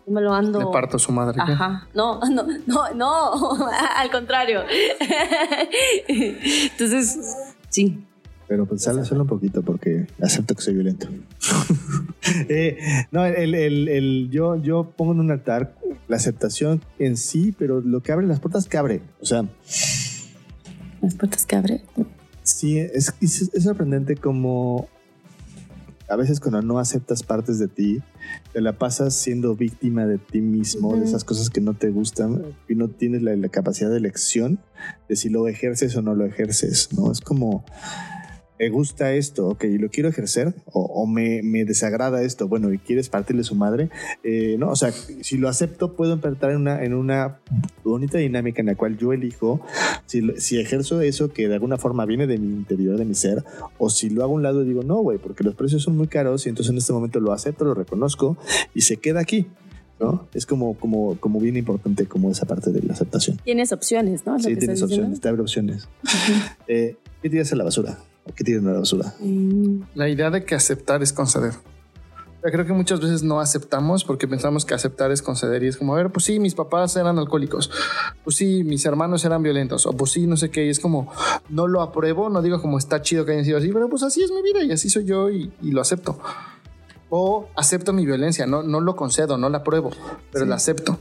no 0.07 0.13
me 0.15 0.21
lo 0.21 0.35
ando. 0.35 0.59
Le 0.61 0.67
parto 0.67 0.99
su 0.99 1.13
madre. 1.13 1.39
Ajá, 1.41 1.89
no, 1.95 2.21
no, 2.31 2.45
no, 2.67 2.91
no, 2.95 3.67
al 3.97 4.11
contrario. 4.11 4.63
Entonces, 6.09 7.19
sí. 7.71 7.99
Pero 8.49 8.65
pensarle 8.67 9.05
solo 9.05 9.23
un 9.23 9.29
poquito 9.29 9.63
porque 9.63 10.07
acepto 10.21 10.55
que 10.55 10.63
soy 10.63 10.75
violento. 10.75 11.09
Eh, 12.49 12.77
no, 13.13 13.25
el, 13.25 13.55
el- 13.55 13.89
el- 13.89 14.29
yo, 14.33 14.57
yo 14.61 14.91
pongo 14.97 15.13
en 15.13 15.21
un 15.21 15.31
altar 15.31 15.77
la 16.09 16.17
aceptación 16.17 16.83
en 16.99 17.17
sí, 17.17 17.55
pero 17.57 17.81
lo 17.81 18.03
que 18.03 18.11
abre 18.11 18.27
las 18.27 18.41
puertas 18.41 18.67
que 18.67 18.77
abre. 18.77 19.01
O 19.21 19.27
sea, 19.27 19.45
Las 21.01 21.15
puertas 21.15 21.47
que 21.47 21.55
abre. 21.57 21.85
sí, 22.43 22.79
es, 22.79 23.15
es, 23.21 23.51
es 23.55 23.63
sorprendente 23.63 24.17
como 24.17 24.89
a 26.09 26.17
veces 26.17 26.41
cuando 26.41 26.63
no 26.63 26.79
aceptas 26.81 27.23
partes 27.23 27.59
de 27.61 27.69
ti, 27.69 28.01
te 28.53 28.61
la 28.61 28.73
pasas 28.79 29.15
siendo 29.15 29.55
víctima 29.55 30.05
de 30.07 30.19
ti 30.19 30.41
mismo, 30.41 30.97
de 30.97 31.05
esas 31.05 31.23
cosas 31.25 31.49
que 31.51 31.61
no 31.61 31.75
te 31.75 31.91
gustan 31.91 32.43
y 32.69 32.75
no 32.75 32.89
tienes 32.89 33.23
la, 33.23 33.35
la 33.37 33.49
capacidad 33.49 33.91
de 33.91 33.97
elección 33.99 34.59
de 35.09 35.15
si 35.17 35.29
lo 35.31 35.47
ejerces 35.49 35.95
o 35.97 36.03
no 36.03 36.15
lo 36.15 36.25
ejerces, 36.25 36.89
¿no? 36.97 37.11
Es 37.13 37.21
como, 37.21 37.65
me 38.59 38.69
gusta 38.71 39.13
esto, 39.13 39.49
ok, 39.49 39.65
y 39.65 39.79
lo 39.79 39.91
quiero 39.91 40.09
ejercer, 40.09 40.55
o, 40.67 40.81
o 40.81 41.07
me, 41.07 41.43
me 41.43 41.65
desagrada 41.65 42.23
esto, 42.23 42.49
bueno, 42.49 42.73
y 42.73 42.79
quieres 42.79 43.09
partirle 43.09 43.45
su 43.45 43.55
madre, 43.55 43.91
eh, 44.25 44.57
¿no? 44.59 44.71
O 44.71 44.77
sea, 44.77 44.93
si 44.93 45.37
lo 45.37 45.49
acepto, 45.49 45.95
puedo 45.95 46.15
entrar 46.15 46.53
en 46.53 46.59
una, 46.59 46.83
en 46.83 46.95
una 46.95 47.39
bonita 47.85 48.19
dinámica 48.19 48.61
en 48.61 48.67
la 48.67 48.75
cual 48.75 48.97
yo 48.97 49.13
elijo 49.13 49.61
si, 50.07 50.23
si 50.39 50.59
ejerzo 50.59 51.01
eso 51.01 51.33
que 51.33 51.49
de 51.49 51.55
alguna 51.55 51.77
forma 51.77 52.07
viene 52.07 52.27
de 52.27 52.39
mi 52.39 52.49
interior, 52.49 52.97
de 52.97 53.05
mi 53.05 53.15
ser, 53.15 53.45
o 53.79 53.91
si 53.91 54.11
lo 54.11 54.23
hago 54.23 54.33
a 54.33 54.37
un 54.37 54.43
lado 54.43 54.63
y 54.63 54.69
digo, 54.69 54.83
no, 54.83 54.97
güey, 54.97 55.19
porque 55.19 55.45
los 55.45 55.55
precios 55.55 55.83
son 55.83 55.97
muy 55.97 56.09
caros 56.09 56.47
y 56.47 56.49
entonces 56.49 56.73
en 56.73 56.79
este 56.79 56.93
momento 56.93 57.21
lo 57.21 57.33
acepto, 57.33 57.65
lo 57.65 57.75
reconozco 57.75 58.37
y 58.75 58.83
se 58.83 58.97
queda 58.97 59.21
aquí. 59.21 59.47
¿No? 59.99 60.29
Es 60.35 60.45
como, 60.45 60.77
como, 60.77 61.17
como 61.19 61.41
bien 61.41 61.57
importante 61.57 62.05
como 62.05 62.31
esa 62.31 62.45
parte 62.45 62.71
de 62.71 62.83
la 62.83 62.93
aceptación. 62.93 63.39
Tienes 63.43 63.73
opciones, 63.73 64.27
¿no? 64.27 64.39
Sí, 64.39 64.55
tienes 64.55 64.83
opciones, 64.83 65.23
te 65.23 65.29
abre 65.31 65.41
opciones. 65.41 65.89
Eh, 66.69 66.97
¿Qué 67.23 67.31
tiras 67.31 67.51
a 67.53 67.57
la 67.57 67.65
basura? 67.65 67.99
¿O 68.29 68.33
qué 68.35 68.45
tiras 68.45 68.65
a 68.65 68.71
la 68.73 68.79
basura? 68.81 69.15
La 69.95 70.09
idea 70.09 70.31
de 70.31 70.45
que 70.45 70.55
aceptar 70.55 71.03
es 71.03 71.13
conceder. 71.13 71.53
O 71.53 72.41
sea, 72.43 72.51
creo 72.53 72.67
que 72.67 72.73
muchas 72.73 73.01
veces 73.01 73.23
no 73.23 73.41
aceptamos 73.41 74.05
porque 74.05 74.29
pensamos 74.29 74.65
que 74.65 74.75
aceptar 74.75 75.11
es 75.11 75.23
conceder 75.23 75.63
y 75.65 75.69
es 75.69 75.77
como, 75.77 75.95
a 75.95 75.97
ver, 75.97 76.11
pues 76.11 76.25
sí, 76.27 76.39
mis 76.39 76.55
papás 76.55 76.95
eran 76.97 77.19
alcohólicos, 77.19 77.71
pues 78.25 78.37
sí, 78.37 78.63
mis 78.63 78.85
hermanos 78.85 79.25
eran 79.25 79.43
violentos, 79.43 79.87
o 79.87 79.93
pues 79.93 80.13
sí, 80.13 80.27
no 80.27 80.37
sé 80.37 80.51
qué, 80.51 80.67
y 80.67 80.69
es 80.69 80.79
como, 80.79 81.11
no 81.49 81.67
lo 81.67 81.83
apruebo, 81.83 82.29
no 82.29 82.43
digo 82.43 82.61
como 82.61 82.79
está 82.79 83.01
chido 83.03 83.25
que 83.25 83.33
hayan 83.33 83.45
sido 83.45 83.59
así, 83.59 83.73
pero 83.73 83.89
pues 83.89 84.03
así 84.03 84.23
es 84.23 84.31
mi 84.31 84.43
vida 84.43 84.63
y 84.63 84.71
así 84.71 84.91
soy 84.91 85.05
yo 85.07 85.31
y, 85.31 85.51
y 85.63 85.71
lo 85.73 85.81
acepto. 85.81 86.19
O 87.09 87.49
acepto 87.57 87.93
mi 87.93 88.05
violencia, 88.05 88.47
no, 88.47 88.63
no 88.63 88.81
lo 88.81 88.97
concedo, 88.97 89.39
no 89.39 89.49
la 89.49 89.59
apruebo, 89.59 89.91
pero 90.31 90.45
Sí. 90.45 90.49
la 90.51 90.57
acepto. 90.57 90.99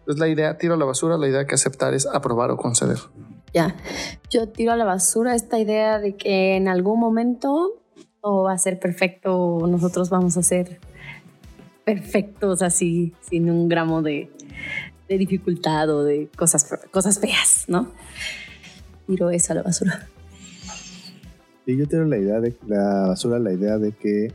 Entonces 0.00 0.18
la 0.20 0.28
idea, 0.28 0.58
tiro 0.58 0.74
a 0.74 0.76
la 0.76 0.86
basura, 0.86 1.16
la 1.18 1.28
idea 1.28 1.46
que 1.46 1.54
aceptar 1.54 1.94
es 1.94 2.06
aprobar 2.06 2.50
o 2.50 2.56
conceder. 2.56 2.98
Ya, 3.54 3.76
yo 4.30 4.48
tiro 4.48 4.72
a 4.72 4.76
la 4.76 4.84
basura 4.84 5.34
esta 5.34 5.58
idea 5.58 5.98
de 5.98 6.16
que 6.16 6.56
en 6.56 6.68
algún 6.68 7.00
momento 7.00 7.80
todo 8.20 8.44
va 8.44 8.52
a 8.52 8.58
ser 8.58 8.78
perfecto, 8.78 9.58
nosotros 9.66 10.10
vamos 10.10 10.36
a 10.36 10.42
ser 10.42 10.80
perfectos 11.84 12.60
así, 12.62 13.14
sin 13.22 13.50
un 13.50 13.68
gramo 13.68 14.02
de, 14.02 14.30
de 15.08 15.18
dificultad 15.18 15.88
o 15.88 16.04
de 16.04 16.28
cosas, 16.36 16.68
cosas 16.90 17.18
feas, 17.18 17.64
¿no? 17.68 17.90
Tiro 19.06 19.30
eso 19.30 19.52
a 19.52 19.56
la 19.56 19.62
basura. 19.62 20.06
Sí, 21.64 21.76
yo 21.76 21.86
tengo 21.86 22.04
la 22.04 22.18
idea 22.18 22.40
de 22.40 22.54
la 22.66 23.08
basura, 23.08 23.38
la 23.38 23.52
idea 23.52 23.78
de 23.78 23.92
que 23.92 24.32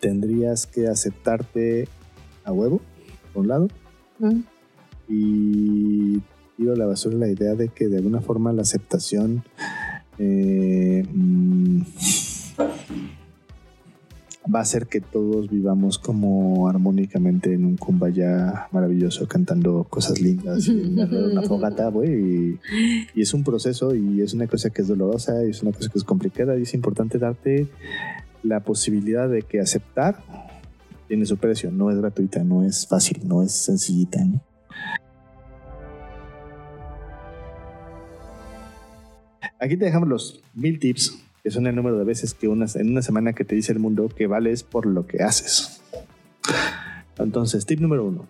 tendrías 0.00 0.66
que 0.66 0.88
aceptarte 0.88 1.88
a 2.44 2.52
huevo, 2.52 2.80
por 3.32 3.42
un 3.42 3.48
lado, 3.48 3.68
Mm. 4.18 4.40
y 5.08 6.22
tiro 6.56 6.72
a 6.72 6.76
la 6.76 6.86
basura 6.86 7.16
la 7.16 7.28
idea 7.28 7.54
de 7.54 7.68
que 7.68 7.88
de 7.88 7.98
alguna 7.98 8.20
forma 8.20 8.52
la 8.52 8.62
aceptación 8.62 9.44
eh, 10.18 11.04
mm, 11.12 11.82
va 14.54 14.60
a 14.60 14.62
hacer 14.62 14.86
que 14.86 15.00
todos 15.00 15.50
vivamos 15.50 15.98
como 15.98 16.68
armónicamente 16.68 17.52
en 17.52 17.64
un 17.64 17.76
kumbaya 17.76 18.68
maravilloso 18.72 19.26
cantando 19.26 19.84
cosas 19.84 20.20
lindas 20.20 20.68
y 20.68 20.80
una 20.80 21.42
fogata, 21.48 21.88
güey. 21.88 22.12
Y, 22.12 22.60
y 23.14 23.22
es 23.22 23.34
un 23.34 23.42
proceso 23.44 23.94
y 23.94 24.22
es 24.22 24.34
una 24.34 24.46
cosa 24.46 24.70
que 24.70 24.82
es 24.82 24.88
dolorosa 24.88 25.44
y 25.44 25.50
es 25.50 25.62
una 25.62 25.72
cosa 25.72 25.90
que 25.90 25.98
es 25.98 26.04
complicada 26.04 26.56
y 26.56 26.62
es 26.62 26.74
importante 26.74 27.18
darte 27.18 27.66
la 28.42 28.60
posibilidad 28.60 29.28
de 29.28 29.42
que 29.42 29.60
aceptar 29.60 30.22
tiene 31.08 31.26
su 31.26 31.36
precio, 31.36 31.70
no 31.70 31.90
es 31.90 31.98
gratuita, 31.98 32.42
no 32.42 32.64
es 32.64 32.86
fácil, 32.86 33.20
no 33.24 33.42
es 33.42 33.52
sencillita. 33.52 34.24
¿no? 34.24 34.40
Aquí 39.58 39.76
te 39.76 39.86
dejamos 39.86 40.08
los 40.08 40.42
mil 40.54 40.78
tips, 40.78 41.22
que 41.42 41.50
son 41.50 41.66
el 41.66 41.74
número 41.74 41.98
de 41.98 42.04
veces 42.04 42.34
que 42.34 42.48
una, 42.48 42.66
en 42.74 42.90
una 42.90 43.02
semana 43.02 43.32
que 43.32 43.44
te 43.44 43.54
dice 43.54 43.72
el 43.72 43.78
mundo 43.78 44.08
que 44.08 44.26
vales 44.26 44.62
por 44.62 44.84
lo 44.84 45.06
que 45.06 45.22
haces. 45.22 45.80
Entonces, 47.18 47.64
tip 47.64 47.80
número 47.80 48.04
uno. 48.04 48.28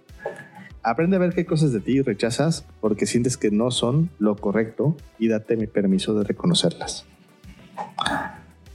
Aprende 0.83 1.17
a 1.17 1.19
ver 1.19 1.35
qué 1.35 1.45
cosas 1.45 1.73
de 1.73 1.81
ti 1.81 2.01
rechazas 2.01 2.65
porque 2.81 3.07
sientes 3.07 3.37
que 3.37 3.51
no 3.51 3.73
son 3.73 4.09
lo 4.21 4.37
correcto 4.37 4.97
y 5.19 5.27
date 5.27 5.57
mi 5.57 5.67
permiso 5.67 6.15
de 6.15 6.23
reconocerlas. 6.23 7.05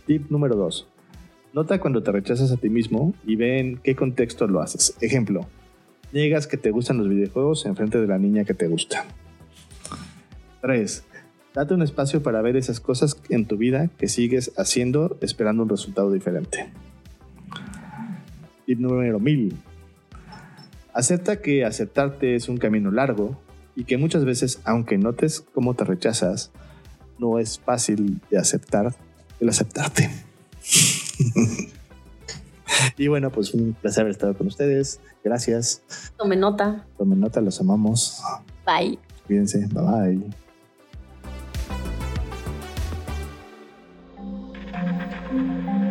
Tip 0.06 0.30
número 0.30 0.58
dos. 0.58 0.90
Nota 1.54 1.80
cuando 1.80 2.04
te 2.04 2.12
rechazas 2.12 2.52
a 2.52 2.58
ti 2.58 2.70
mismo 2.70 3.14
y 3.26 3.38
ve 3.38 3.60
en 3.60 3.78
qué 3.78 3.96
contexto 3.96 4.48
lo 4.48 4.62
haces. 4.62 4.98
Ejemplo, 5.00 5.48
niegas 6.12 6.48
que 6.48 6.58
te 6.58 6.72
gustan 6.72 6.98
los 6.98 7.08
videojuegos 7.08 7.66
en 7.66 7.78
frente 7.78 8.02
de 8.02 8.08
la 8.08 8.18
niña 8.18 8.44
que 8.44 8.54
te 8.54 8.68
gusta. 8.68 9.06
3. 10.62 11.06
Date 11.54 11.74
un 11.74 11.82
espacio 11.82 12.24
para 12.24 12.42
ver 12.42 12.56
esas 12.56 12.80
cosas 12.80 13.18
en 13.30 13.45
tu 13.45 13.58
vida 13.58 13.89
que 13.97 14.08
sigues 14.08 14.52
haciendo 14.58 15.18
esperando 15.22 15.64
un 15.64 15.70
resultado 15.70 16.12
diferente. 16.12 16.72
Tip 18.66 18.80
número 18.80 19.20
1000. 19.20 19.58
Acepta 20.93 21.41
que 21.41 21.66
aceptarte 21.66 22.36
es 22.36 22.47
un 22.47 22.58
camino 22.58 22.91
largo 22.91 23.38
y 23.76 23.84
que 23.84 23.97
muchas 23.97 24.24
veces, 24.24 24.62
aunque 24.64 24.97
notes 24.97 25.41
cómo 25.54 25.74
te 25.74 25.84
rechazas, 25.84 26.52
no 27.20 27.39
es 27.39 27.60
fácil 27.60 28.22
de 28.30 28.38
aceptar 28.38 28.93
el 29.39 29.49
aceptarte. 29.49 30.10
y 32.97 33.08
bueno, 33.08 33.30
pues 33.30 33.54
un 33.54 33.74
placer 33.74 34.02
haber 34.02 34.12
estado 34.12 34.38
con 34.38 34.47
ustedes. 34.47 35.02
Gracias. 35.24 35.82
Tome 36.18 36.36
nota. 36.36 36.86
Tomen 36.97 37.20
nota, 37.20 37.41
los 37.41 37.60
amamos. 37.60 38.22
Bye. 38.66 38.97
Cuídense. 39.28 39.68
Bye 39.68 40.18
bye. 40.18 40.51